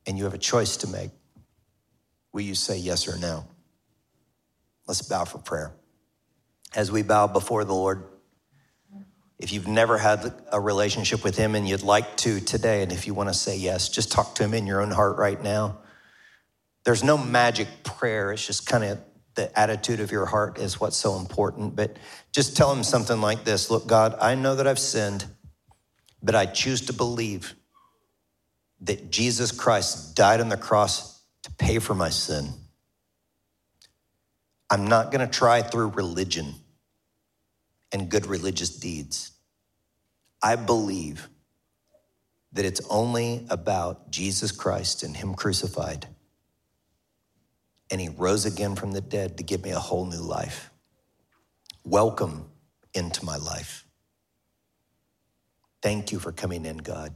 and 0.05 0.19
you 0.19 0.25
have 0.25 0.35
a 0.35 0.37
choice 0.37 0.77
to 0.77 0.87
make. 0.87 1.09
Will 2.37 2.43
you 2.43 2.53
say 2.53 2.77
yes 2.77 3.07
or 3.07 3.17
no? 3.17 3.47
Let's 4.87 5.01
bow 5.01 5.25
for 5.25 5.39
prayer. 5.39 5.73
As 6.75 6.91
we 6.91 7.01
bow 7.01 7.25
before 7.25 7.65
the 7.65 7.73
Lord, 7.73 8.03
if 9.39 9.51
you've 9.51 9.67
never 9.67 9.97
had 9.97 10.31
a 10.51 10.59
relationship 10.59 11.23
with 11.23 11.35
Him 11.35 11.55
and 11.55 11.67
you'd 11.67 11.81
like 11.81 12.15
to 12.17 12.39
today, 12.39 12.83
and 12.83 12.91
if 12.91 13.07
you 13.07 13.15
want 13.15 13.29
to 13.29 13.33
say 13.33 13.57
yes, 13.57 13.89
just 13.89 14.11
talk 14.11 14.35
to 14.35 14.43
Him 14.43 14.53
in 14.53 14.67
your 14.67 14.83
own 14.83 14.91
heart 14.91 15.17
right 15.17 15.41
now. 15.41 15.79
There's 16.83 17.03
no 17.03 17.17
magic 17.17 17.69
prayer, 17.83 18.31
it's 18.31 18.45
just 18.45 18.67
kind 18.67 18.83
of 18.83 18.99
the 19.33 19.59
attitude 19.59 19.99
of 19.99 20.11
your 20.11 20.27
heart 20.27 20.59
is 20.59 20.79
what's 20.79 20.95
so 20.95 21.17
important. 21.17 21.75
But 21.75 21.97
just 22.31 22.55
tell 22.55 22.71
Him 22.71 22.83
something 22.83 23.19
like 23.19 23.45
this 23.45 23.71
Look, 23.71 23.87
God, 23.87 24.15
I 24.21 24.35
know 24.35 24.53
that 24.57 24.67
I've 24.67 24.77
sinned, 24.77 25.25
but 26.21 26.35
I 26.35 26.45
choose 26.45 26.81
to 26.81 26.93
believe 26.93 27.55
that 28.81 29.09
Jesus 29.09 29.51
Christ 29.51 30.15
died 30.15 30.39
on 30.39 30.49
the 30.49 30.57
cross 30.57 31.16
pay 31.57 31.79
for 31.79 31.95
my 31.95 32.09
sin. 32.09 32.49
I'm 34.69 34.87
not 34.87 35.11
going 35.11 35.25
to 35.25 35.31
try 35.31 35.61
through 35.61 35.89
religion 35.89 36.55
and 37.91 38.09
good 38.09 38.25
religious 38.25 38.69
deeds. 38.69 39.31
I 40.41 40.55
believe 40.55 41.29
that 42.53 42.65
it's 42.65 42.81
only 42.89 43.45
about 43.49 44.11
Jesus 44.11 44.51
Christ 44.51 45.03
and 45.03 45.15
Him 45.15 45.35
crucified. 45.35 46.07
And 47.89 48.01
He 48.01 48.09
rose 48.09 48.45
again 48.45 48.75
from 48.75 48.91
the 48.91 49.01
dead 49.01 49.37
to 49.37 49.43
give 49.43 49.63
me 49.63 49.71
a 49.71 49.79
whole 49.79 50.05
new 50.05 50.21
life. 50.21 50.71
Welcome 51.83 52.49
into 52.93 53.23
my 53.23 53.37
life. 53.37 53.85
Thank 55.81 56.11
you 56.11 56.19
for 56.19 56.31
coming 56.31 56.65
in, 56.65 56.77
God. 56.77 57.13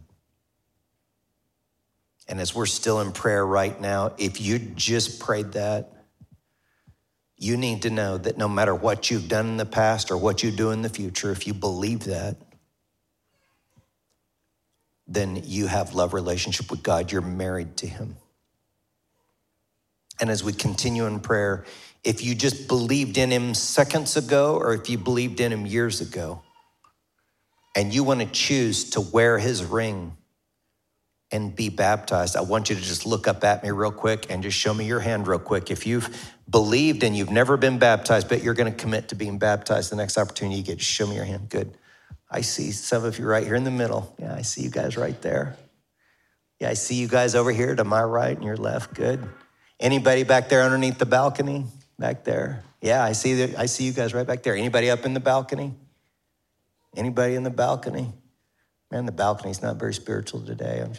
And 2.28 2.40
as 2.40 2.56
we're 2.56 2.66
still 2.66 3.02
in 3.02 3.12
prayer 3.12 3.46
right 3.46 3.80
now, 3.80 4.14
if 4.18 4.40
you 4.40 4.60
just 4.60 5.20
prayed 5.20 5.54
that, 5.54 5.92
you 7.38 7.58
need 7.58 7.82
to 7.82 7.90
know 7.90 8.18
that 8.18 8.38
no 8.38 8.48
matter 8.48 8.76
what 8.76 9.10
you've 9.10 9.28
done 9.28 9.48
in 9.48 9.58
the 9.58 9.66
past 9.66 10.12
or 10.12 10.18
what 10.18 10.44
you 10.44 10.52
do 10.52 10.72
in 10.72 10.84
the 10.84 10.90
future, 10.90 11.32
if 11.32 11.48
you 11.48 11.54
believe 11.54 12.06
that, 12.06 12.38
then 15.08 15.42
you 15.44 15.68
have 15.68 15.96
love 15.96 16.14
relationship 16.14 16.70
with 16.70 16.84
God. 16.84 17.12
You're 17.12 17.22
married 17.22 17.78
to 17.78 17.88
him. 17.88 18.16
And 20.20 20.30
as 20.30 20.44
we 20.44 20.54
continue 20.54 21.08
in 21.08 21.20
prayer, 21.20 21.66
if 22.04 22.24
you 22.24 22.36
just 22.36 22.68
believed 22.68 23.18
in 23.18 23.32
him 23.32 23.54
seconds 23.56 24.16
ago 24.16 24.56
or 24.56 24.74
if 24.74 24.90
you 24.90 24.98
believed 24.98 25.40
in 25.40 25.52
him 25.52 25.66
years 25.66 26.00
ago, 26.00 26.44
and 27.76 27.94
you 27.94 28.04
want 28.04 28.20
to 28.20 28.26
choose 28.28 28.92
to 28.92 29.02
wear 29.02 29.40
his 29.40 29.64
ring 29.64 30.16
and 31.32 31.56
be 31.56 31.70
baptized, 31.70 32.36
I 32.36 32.42
want 32.42 32.70
you 32.70 32.76
to 32.76 32.82
just 32.82 33.06
look 33.06 33.28
up 33.28 33.44
at 33.44 33.64
me 33.64 33.72
real 33.72 33.92
quick 33.92 34.28
and 34.30 34.44
just 34.44 34.58
show 34.58 34.74
me 34.74 34.86
your 34.86 35.00
hand 35.00 35.28
real 35.28 35.40
quick. 35.40 35.72
If 35.72 35.88
you've 35.88 36.10
believed 36.50 37.04
and 37.04 37.16
you've 37.16 37.32
never 37.32 37.58
been 37.58 37.80
baptized, 37.80 38.28
but 38.28 38.44
you're 38.44 38.54
going 38.54 38.72
to 38.72 38.78
commit 38.78 39.10
to 39.10 39.16
being 39.16 39.40
baptized 39.40 39.92
the 39.92 39.96
next 39.96 40.18
opportunity 40.18 40.58
you 40.58 40.64
get, 40.64 40.78
just 40.78 40.92
show 40.92 41.08
me 41.08 41.16
your 41.16 41.26
hand. 41.26 41.50
Good. 41.50 41.78
I 42.30 42.42
see 42.42 42.72
some 42.72 43.04
of 43.04 43.20
you 43.20 43.26
right 43.26 43.46
here 43.46 43.56
in 43.56 43.64
the 43.64 43.72
middle. 43.72 44.14
Yeah, 44.20 44.34
I 44.34 44.42
see 44.42 44.62
you 44.62 44.70
guys 44.70 44.98
right 44.98 45.22
there. 45.22 45.58
Yeah, 46.60 46.70
I 46.70 46.74
see 46.74 46.96
you 46.96 47.08
guys 47.08 47.34
over 47.36 47.52
here 47.52 47.76
to 47.76 47.84
my 47.84 48.04
right 48.04 48.36
and 48.36 48.46
your 48.46 48.58
left. 48.58 48.94
Good. 48.94 49.28
Anybody 49.80 50.24
back 50.24 50.48
there 50.48 50.62
underneath 50.62 51.00
the 51.00 51.06
balcony? 51.06 51.66
Back 51.98 52.24
there? 52.24 52.64
Yeah, 52.82 53.04
I 53.04 53.14
see 53.14 53.46
the, 53.46 53.60
I 53.60 53.66
see 53.66 53.84
you 53.84 53.94
guys 53.94 54.14
right 54.14 54.26
back 54.26 54.44
there. 54.44 54.56
Anybody 54.56 54.90
up 54.90 55.06
in 55.06 55.14
the 55.14 55.20
balcony? 55.20 55.74
Anybody 56.96 57.36
in 57.36 57.44
the 57.44 57.50
balcony? 57.50 58.14
Man, 58.92 59.06
the 59.06 59.12
balcony's 59.14 59.62
not 59.62 59.78
very 59.78 59.94
spiritual 59.94 60.42
today. 60.42 60.84
I'm 60.84 60.94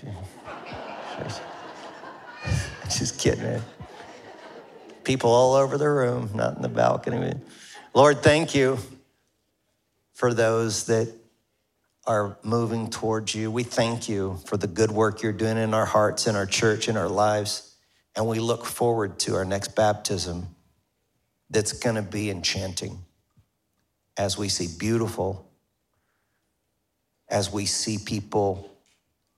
just, 1.25 1.43
just 2.99 3.21
kidding. 3.21 3.45
Man. 3.45 3.63
People 5.05 5.31
all 5.31 5.55
over 5.55 5.77
the 5.77 5.91
room, 5.91 6.31
not 6.35 6.57
in 6.57 6.63
the 6.63 6.71
balcony. 6.71 7.35
Lord, 7.93 8.23
thank 8.23 8.55
you 8.55 8.79
for 10.15 10.33
those 10.33 10.87
that 10.87 11.13
are 12.07 12.39
moving 12.43 12.89
towards 12.89 13.35
you. 13.35 13.51
We 13.51 13.63
thank 13.63 14.09
you 14.09 14.41
for 14.47 14.57
the 14.57 14.67
good 14.67 14.91
work 14.91 15.23
you're 15.23 15.33
doing 15.33 15.59
in 15.59 15.75
our 15.75 15.85
hearts, 15.85 16.27
in 16.27 16.35
our 16.35 16.47
church, 16.47 16.89
in 16.89 16.97
our 16.97 17.09
lives. 17.09 17.77
And 18.17 18.27
we 18.27 18.39
look 18.39 18.65
forward 18.65 19.19
to 19.21 19.37
our 19.37 19.45
next 19.45 19.77
baptism 19.77 20.49
that's 21.51 21.73
going 21.75 21.97
to 21.97 22.03
be 22.03 22.31
enchanting 22.31 23.05
as 24.17 24.39
we 24.39 24.49
see 24.49 24.69
beautiful 24.79 25.52
as 27.33 27.51
we 27.51 27.65
see 27.65 27.97
people 27.99 28.71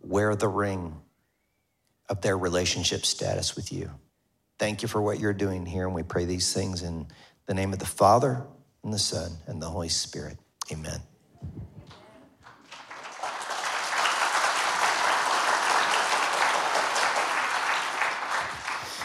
wear 0.01 0.35
the 0.35 0.49
ring 0.49 1.01
of 2.11 2.21
their 2.21 2.37
relationship 2.37 3.07
status 3.07 3.55
with 3.55 3.73
you. 3.73 3.89
Thank 4.59 4.83
you 4.83 4.89
for 4.89 5.01
what 5.01 5.21
you're 5.21 5.33
doing 5.33 5.65
here, 5.65 5.87
and 5.87 5.95
we 5.95 6.03
pray 6.03 6.25
these 6.27 6.53
things 6.53 6.83
in 6.83 7.07
the 7.47 7.55
name 7.55 7.73
of 7.73 7.79
the 7.79 7.87
Father, 7.87 8.43
and 8.83 8.93
the 8.93 8.99
Son, 8.99 9.31
and 9.47 9.63
the 9.63 9.69
Holy 9.69 9.89
Spirit. 9.89 10.37
Amen. 10.73 11.01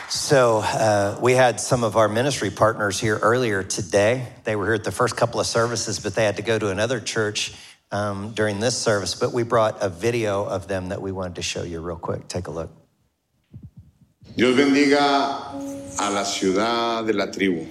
So, 0.10 0.60
uh, 0.60 1.18
we 1.22 1.34
had 1.34 1.60
some 1.60 1.84
of 1.84 1.96
our 1.96 2.08
ministry 2.08 2.50
partners 2.50 3.00
here 3.00 3.18
earlier 3.18 3.64
today. 3.64 4.28
They 4.44 4.56
were 4.56 4.66
here 4.66 4.74
at 4.76 4.84
the 4.84 4.92
first 4.92 5.16
couple 5.16 5.40
of 5.40 5.46
services, 5.46 6.00
but 6.00 6.16
they 6.16 6.24
had 6.24 6.38
to 6.38 6.44
go 6.44 6.58
to 6.60 6.70
another 6.70 7.00
church 7.00 7.54
um, 7.92 8.32
during 8.34 8.60
this 8.60 8.78
service, 8.78 9.16
but 9.16 9.34
we 9.34 9.44
brought 9.44 9.78
a 9.82 9.90
video 9.90 10.46
of 10.46 10.68
them 10.68 10.90
that 10.90 11.02
we 11.02 11.12
wanted 11.12 11.36
to 11.36 11.42
show 11.42 11.64
you 11.64 11.82
real 11.82 11.98
quick. 11.98 12.28
Take 12.28 12.48
a 12.48 12.52
look. 12.52 12.70
Dios 14.36 14.56
bendiga 14.56 15.52
a 16.00 16.12
la 16.12 16.24
ciudad 16.24 17.06
de 17.06 17.14
la 17.14 17.32
tribu. 17.32 17.66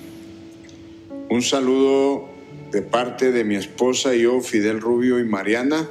Un 1.31 1.41
saludo 1.41 2.29
de 2.71 2.83
parte 2.83 3.33
de 3.33 3.45
mi 3.45 3.57
esposa 3.57 4.15
y 4.15 4.23
yo, 4.23 4.41
Fidel 4.41 4.81
Rubio 4.81 5.19
y 5.19 5.25
Mariana. 5.25 5.89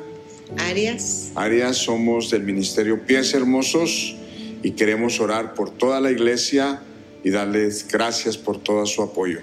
Arias. 0.57 1.31
Arias, 1.35 1.77
somos 1.77 2.29
del 2.29 2.43
Ministerio 2.43 3.05
Pies 3.05 3.33
Hermosos 3.33 4.15
y 4.63 4.71
queremos 4.71 5.19
orar 5.19 5.53
por 5.53 5.69
toda 5.71 5.99
la 5.99 6.11
iglesia 6.11 6.81
y 7.23 7.29
darles 7.29 7.87
gracias 7.87 8.37
por 8.37 8.57
todo 8.57 8.85
su 8.85 9.01
apoyo. 9.01 9.39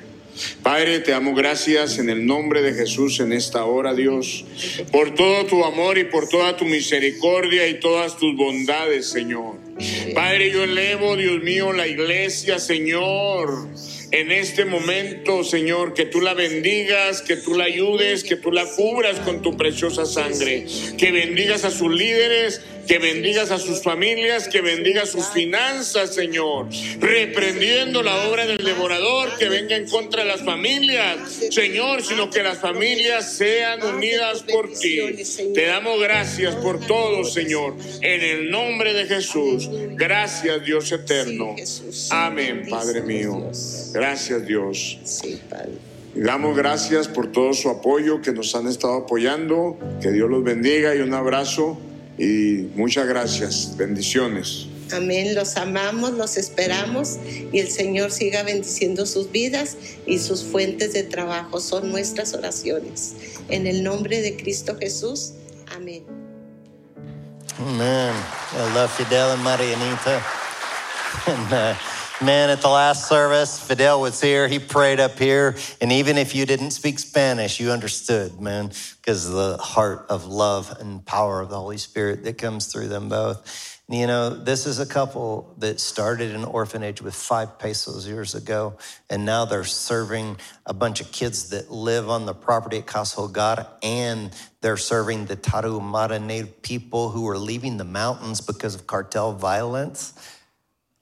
Padre, 0.62 1.00
te 1.00 1.12
damos 1.12 1.36
gracias 1.36 1.98
en 1.98 2.10
el 2.10 2.26
nombre 2.26 2.62
de 2.62 2.74
Jesús 2.74 3.20
en 3.20 3.32
esta 3.32 3.64
hora, 3.64 3.94
Dios, 3.94 4.44
por 4.90 5.14
todo 5.14 5.46
tu 5.46 5.64
amor 5.64 5.98
y 5.98 6.04
por 6.04 6.28
toda 6.28 6.56
tu 6.56 6.64
misericordia 6.64 7.68
y 7.68 7.80
todas 7.80 8.16
tus 8.16 8.36
bondades, 8.36 9.06
Señor. 9.08 9.56
Padre, 10.14 10.50
yo 10.50 10.64
elevo, 10.64 11.16
Dios 11.16 11.42
mío, 11.42 11.72
la 11.72 11.86
iglesia, 11.86 12.58
Señor 12.58 13.68
en 14.14 14.30
este 14.30 14.64
momento, 14.64 15.42
Señor, 15.42 15.92
que 15.92 16.04
tú 16.04 16.20
la 16.20 16.34
bendigas, 16.34 17.20
que 17.20 17.34
tú 17.34 17.54
la 17.54 17.64
ayudes, 17.64 18.22
que 18.22 18.36
tú 18.36 18.52
la 18.52 18.64
cubras 18.64 19.18
con 19.18 19.42
tu 19.42 19.56
preciosa 19.56 20.06
sangre, 20.06 20.66
que 20.96 21.10
bendigas 21.10 21.64
a 21.64 21.72
sus 21.72 21.92
líderes, 21.92 22.62
que 22.86 22.98
bendigas 22.98 23.50
a 23.50 23.58
sus 23.58 23.82
familias, 23.82 24.48
que 24.48 24.60
bendigas 24.60 25.10
sus 25.10 25.28
finanzas, 25.28 26.14
Señor, 26.14 26.68
reprendiendo 27.00 28.02
la 28.02 28.28
obra 28.28 28.46
del 28.46 28.58
devorador 28.58 29.36
que 29.38 29.48
venga 29.48 29.76
en 29.76 29.88
contra 29.88 30.22
de 30.22 30.28
las 30.28 30.42
familias, 30.42 31.18
Señor, 31.50 32.02
sino 32.02 32.30
que 32.30 32.42
las 32.42 32.58
familias 32.58 33.32
sean 33.36 33.82
unidas 33.82 34.42
por 34.42 34.72
ti. 34.72 34.98
Te 35.54 35.66
damos 35.66 36.00
gracias 36.00 36.54
por 36.56 36.84
todo, 36.86 37.24
Señor, 37.24 37.74
en 38.00 38.22
el 38.22 38.50
nombre 38.50 38.92
de 38.92 39.06
Jesús. 39.06 39.68
Gracias, 39.92 40.64
Dios 40.64 40.90
eterno. 40.92 41.56
Amén, 42.10 42.66
Padre 42.68 43.02
mío. 43.02 43.50
Gracias, 43.92 44.46
Dios. 44.46 44.98
Damos 46.14 46.56
gracias 46.56 47.08
por 47.08 47.32
todo 47.32 47.52
su 47.54 47.68
apoyo 47.68 48.22
que 48.22 48.32
nos 48.32 48.54
han 48.54 48.68
estado 48.68 48.98
apoyando. 48.98 49.76
Que 50.00 50.12
Dios 50.12 50.30
los 50.30 50.44
bendiga 50.44 50.94
y 50.94 51.00
un 51.00 51.12
abrazo 51.12 51.76
y 52.18 52.70
muchas 52.74 53.06
gracias. 53.06 53.76
Bendiciones. 53.76 54.66
Amén, 54.92 55.34
los 55.34 55.56
amamos, 55.56 56.12
los 56.12 56.36
esperamos 56.36 57.18
y 57.52 57.58
el 57.58 57.70
Señor 57.70 58.12
siga 58.12 58.42
bendiciendo 58.42 59.06
sus 59.06 59.30
vidas 59.32 59.76
y 60.06 60.18
sus 60.18 60.44
fuentes 60.44 60.92
de 60.92 61.02
trabajo 61.02 61.58
son 61.60 61.90
nuestras 61.90 62.34
oraciones. 62.34 63.14
En 63.48 63.66
el 63.66 63.82
nombre 63.82 64.20
de 64.20 64.36
Cristo 64.36 64.76
Jesús, 64.78 65.32
amén. 65.74 66.04
Amen. 67.58 68.14
I 68.52 68.74
love 68.74 68.90
Fidel 68.92 69.30
and 69.32 69.42
Marianita. 69.42 70.22
And 71.26 71.52
uh, 71.52 71.74
Man, 72.20 72.48
at 72.48 72.62
the 72.62 72.68
last 72.68 73.08
service, 73.08 73.60
Fidel 73.60 74.00
was 74.00 74.20
here. 74.20 74.46
He 74.46 74.60
prayed 74.60 75.00
up 75.00 75.18
here. 75.18 75.56
And 75.80 75.90
even 75.90 76.16
if 76.16 76.32
you 76.32 76.46
didn't 76.46 76.70
speak 76.70 77.00
Spanish, 77.00 77.58
you 77.58 77.72
understood, 77.72 78.40
man, 78.40 78.70
because 79.00 79.26
of 79.26 79.32
the 79.32 79.56
heart 79.56 80.06
of 80.08 80.24
love 80.24 80.76
and 80.78 81.04
power 81.04 81.40
of 81.40 81.50
the 81.50 81.58
Holy 81.58 81.76
Spirit 81.76 82.22
that 82.22 82.38
comes 82.38 82.72
through 82.72 82.86
them 82.86 83.08
both. 83.08 83.82
You 83.88 84.06
know, 84.06 84.30
this 84.30 84.64
is 84.64 84.78
a 84.78 84.86
couple 84.86 85.54
that 85.58 85.78
started 85.78 86.34
an 86.34 86.44
orphanage 86.44 87.02
with 87.02 87.14
five 87.14 87.58
pesos 87.58 88.06
years 88.08 88.34
ago, 88.34 88.78
and 89.10 89.26
now 89.26 89.44
they're 89.44 89.64
serving 89.64 90.38
a 90.64 90.72
bunch 90.72 91.02
of 91.02 91.12
kids 91.12 91.50
that 91.50 91.70
live 91.70 92.08
on 92.08 92.24
the 92.24 92.32
property 92.32 92.78
at 92.78 92.86
Casa 92.86 93.16
Hogar, 93.16 93.66
and 93.82 94.34
they're 94.62 94.78
serving 94.78 95.26
the 95.26 95.36
Tarahumara 95.36 96.24
Native 96.24 96.62
people 96.62 97.10
who 97.10 97.28
are 97.28 97.36
leaving 97.36 97.76
the 97.76 97.84
mountains 97.84 98.40
because 98.40 98.74
of 98.74 98.86
cartel 98.86 99.34
violence, 99.34 100.14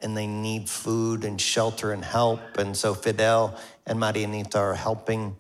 and 0.02 0.16
they 0.16 0.26
need 0.26 0.68
food 0.68 1.24
and 1.24 1.40
shelter 1.40 1.92
and 1.92 2.04
help. 2.04 2.58
And 2.58 2.76
so 2.76 2.94
Fidel 2.94 3.58
and 3.86 3.98
Marianita 3.98 4.56
are 4.56 4.74
helping, 4.74 5.36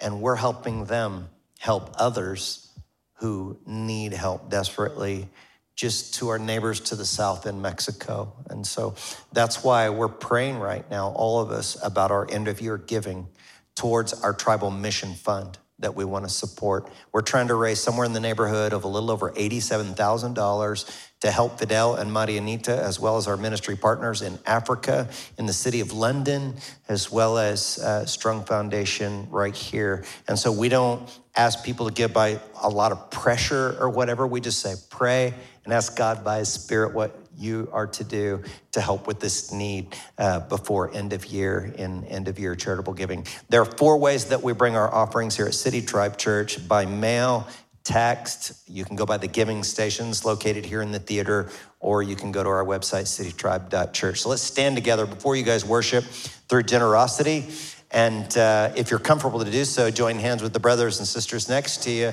and 0.00 0.20
we're 0.20 0.36
helping 0.36 0.84
them 0.84 1.28
help 1.58 1.94
others 1.98 2.68
who 3.14 3.58
need 3.66 4.12
help 4.12 4.50
desperately 4.50 5.28
just 5.74 6.14
to 6.14 6.28
our 6.28 6.38
neighbors 6.38 6.80
to 6.80 6.96
the 6.96 7.04
south 7.04 7.46
in 7.46 7.60
Mexico. 7.60 8.32
And 8.48 8.66
so 8.66 8.94
that's 9.32 9.62
why 9.62 9.88
we're 9.90 10.08
praying 10.08 10.58
right 10.58 10.88
now, 10.90 11.10
all 11.10 11.40
of 11.40 11.50
us, 11.50 11.76
about 11.82 12.10
our 12.10 12.26
end 12.30 12.48
of 12.48 12.60
year 12.60 12.78
giving 12.78 13.28
towards 13.74 14.12
our 14.22 14.32
tribal 14.32 14.70
mission 14.70 15.14
fund 15.14 15.58
that 15.78 15.94
we 15.94 16.04
want 16.04 16.24
to 16.24 16.30
support. 16.30 16.90
We're 17.12 17.20
trying 17.20 17.48
to 17.48 17.54
raise 17.54 17.80
somewhere 17.80 18.06
in 18.06 18.12
the 18.12 18.20
neighborhood 18.20 18.72
of 18.72 18.84
a 18.84 18.88
little 18.88 19.10
over 19.10 19.30
$87,000 19.32 21.08
to 21.20 21.30
help 21.30 21.58
Fidel 21.58 21.96
and 21.96 22.10
Marianita, 22.10 22.68
as 22.68 22.98
well 22.98 23.16
as 23.16 23.26
our 23.26 23.36
ministry 23.36 23.76
partners 23.76 24.22
in 24.22 24.38
Africa, 24.46 25.08
in 25.36 25.46
the 25.46 25.52
city 25.52 25.80
of 25.80 25.92
London, 25.92 26.54
as 26.88 27.12
well 27.12 27.36
as 27.36 27.78
uh, 27.78 28.06
Strong 28.06 28.44
Foundation 28.44 29.28
right 29.30 29.54
here. 29.54 30.04
And 30.28 30.38
so 30.38 30.50
we 30.50 30.68
don't 30.68 31.08
ask 31.34 31.64
people 31.64 31.86
to 31.88 31.92
give 31.92 32.12
by 32.12 32.40
a 32.62 32.68
lot 32.68 32.92
of 32.92 33.10
pressure 33.10 33.76
or 33.78 33.90
whatever. 33.90 34.26
We 34.26 34.40
just 34.40 34.60
say, 34.60 34.74
pray 34.88 35.34
and 35.64 35.74
ask 35.74 35.96
God 35.96 36.24
by 36.24 36.38
His 36.38 36.52
Spirit 36.52 36.94
what 36.94 37.25
you 37.36 37.68
are 37.72 37.86
to 37.86 38.04
do 38.04 38.42
to 38.72 38.80
help 38.80 39.06
with 39.06 39.20
this 39.20 39.52
need 39.52 39.94
uh, 40.18 40.40
before 40.40 40.94
end 40.94 41.12
of 41.12 41.26
year 41.26 41.72
in 41.76 42.04
end 42.04 42.28
of 42.28 42.38
year 42.38 42.54
charitable 42.54 42.94
giving. 42.94 43.26
There 43.48 43.60
are 43.60 43.64
four 43.64 43.98
ways 43.98 44.26
that 44.26 44.42
we 44.42 44.52
bring 44.52 44.76
our 44.76 44.92
offerings 44.92 45.36
here 45.36 45.46
at 45.46 45.54
City 45.54 45.82
Tribe 45.82 46.16
Church 46.18 46.66
by 46.66 46.86
mail, 46.86 47.46
text. 47.84 48.68
You 48.68 48.84
can 48.84 48.96
go 48.96 49.06
by 49.06 49.16
the 49.16 49.28
giving 49.28 49.62
stations 49.62 50.24
located 50.24 50.66
here 50.66 50.82
in 50.82 50.90
the 50.90 50.98
theater, 50.98 51.50
or 51.78 52.02
you 52.02 52.16
can 52.16 52.32
go 52.32 52.42
to 52.42 52.48
our 52.48 52.64
website, 52.64 53.04
citytribe.church. 53.04 54.20
So 54.20 54.28
let's 54.28 54.42
stand 54.42 54.74
together 54.74 55.06
before 55.06 55.36
you 55.36 55.44
guys 55.44 55.64
worship 55.64 56.04
through 56.04 56.64
generosity. 56.64 57.46
And 57.92 58.36
uh, 58.36 58.72
if 58.74 58.90
you're 58.90 58.98
comfortable 58.98 59.44
to 59.44 59.50
do 59.50 59.64
so, 59.64 59.90
join 59.90 60.18
hands 60.18 60.42
with 60.42 60.52
the 60.52 60.58
brothers 60.60 60.98
and 60.98 61.06
sisters 61.06 61.48
next 61.48 61.84
to 61.84 61.90
you. 61.90 62.12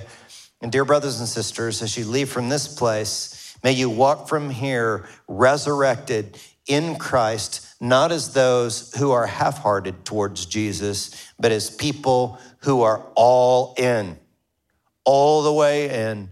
And 0.61 0.71
dear 0.71 0.85
brothers 0.85 1.19
and 1.19 1.27
sisters, 1.27 1.81
as 1.81 1.97
you 1.97 2.05
leave 2.05 2.29
from 2.29 2.49
this 2.49 2.67
place, 2.67 3.32
May 3.63 3.71
you 3.71 3.89
walk 3.89 4.27
from 4.27 4.49
here 4.49 5.07
resurrected 5.27 6.37
in 6.67 6.97
Christ, 6.97 7.65
not 7.81 8.11
as 8.11 8.33
those 8.33 8.93
who 8.95 9.11
are 9.11 9.25
half 9.25 9.59
hearted 9.59 10.05
towards 10.05 10.45
Jesus, 10.45 11.31
but 11.39 11.51
as 11.51 11.69
people 11.69 12.39
who 12.59 12.81
are 12.81 13.05
all 13.15 13.73
in, 13.77 14.17
all 15.05 15.43
the 15.43 15.53
way 15.53 16.09
in, 16.09 16.31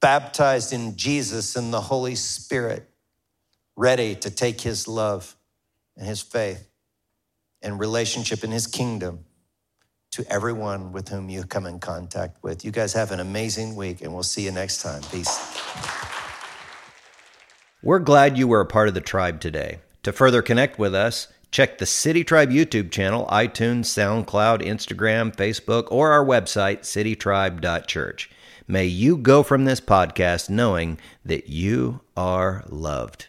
baptized 0.00 0.72
in 0.72 0.96
Jesus 0.96 1.56
and 1.56 1.72
the 1.72 1.80
Holy 1.80 2.14
Spirit, 2.14 2.88
ready 3.76 4.14
to 4.16 4.30
take 4.30 4.60
his 4.60 4.86
love 4.86 5.36
and 5.96 6.06
his 6.06 6.20
faith 6.20 6.68
and 7.62 7.78
relationship 7.78 8.42
in 8.44 8.50
his 8.50 8.66
kingdom 8.66 9.24
to 10.10 10.24
everyone 10.30 10.92
with 10.92 11.08
whom 11.08 11.30
you 11.30 11.42
come 11.44 11.66
in 11.66 11.78
contact 11.78 12.42
with. 12.42 12.64
You 12.64 12.70
guys 12.70 12.92
have 12.92 13.12
an 13.12 13.20
amazing 13.20 13.76
week, 13.76 14.02
and 14.02 14.12
we'll 14.12 14.22
see 14.22 14.42
you 14.42 14.50
next 14.50 14.82
time. 14.82 15.02
Peace. 15.10 16.11
We're 17.84 17.98
glad 17.98 18.38
you 18.38 18.46
were 18.46 18.60
a 18.60 18.66
part 18.66 18.86
of 18.86 18.94
the 18.94 19.00
tribe 19.00 19.40
today. 19.40 19.80
To 20.04 20.12
further 20.12 20.40
connect 20.40 20.78
with 20.78 20.94
us, 20.94 21.26
check 21.50 21.78
the 21.78 21.86
City 21.86 22.22
Tribe 22.22 22.50
YouTube 22.50 22.92
channel, 22.92 23.26
iTunes, 23.26 23.86
SoundCloud, 23.86 24.62
Instagram, 24.64 25.34
Facebook, 25.34 25.88
or 25.90 26.12
our 26.12 26.24
website, 26.24 26.82
citytribe.church. 26.82 28.30
May 28.68 28.86
you 28.86 29.16
go 29.16 29.42
from 29.42 29.64
this 29.64 29.80
podcast 29.80 30.48
knowing 30.48 31.00
that 31.24 31.48
you 31.48 32.02
are 32.16 32.62
loved. 32.68 33.26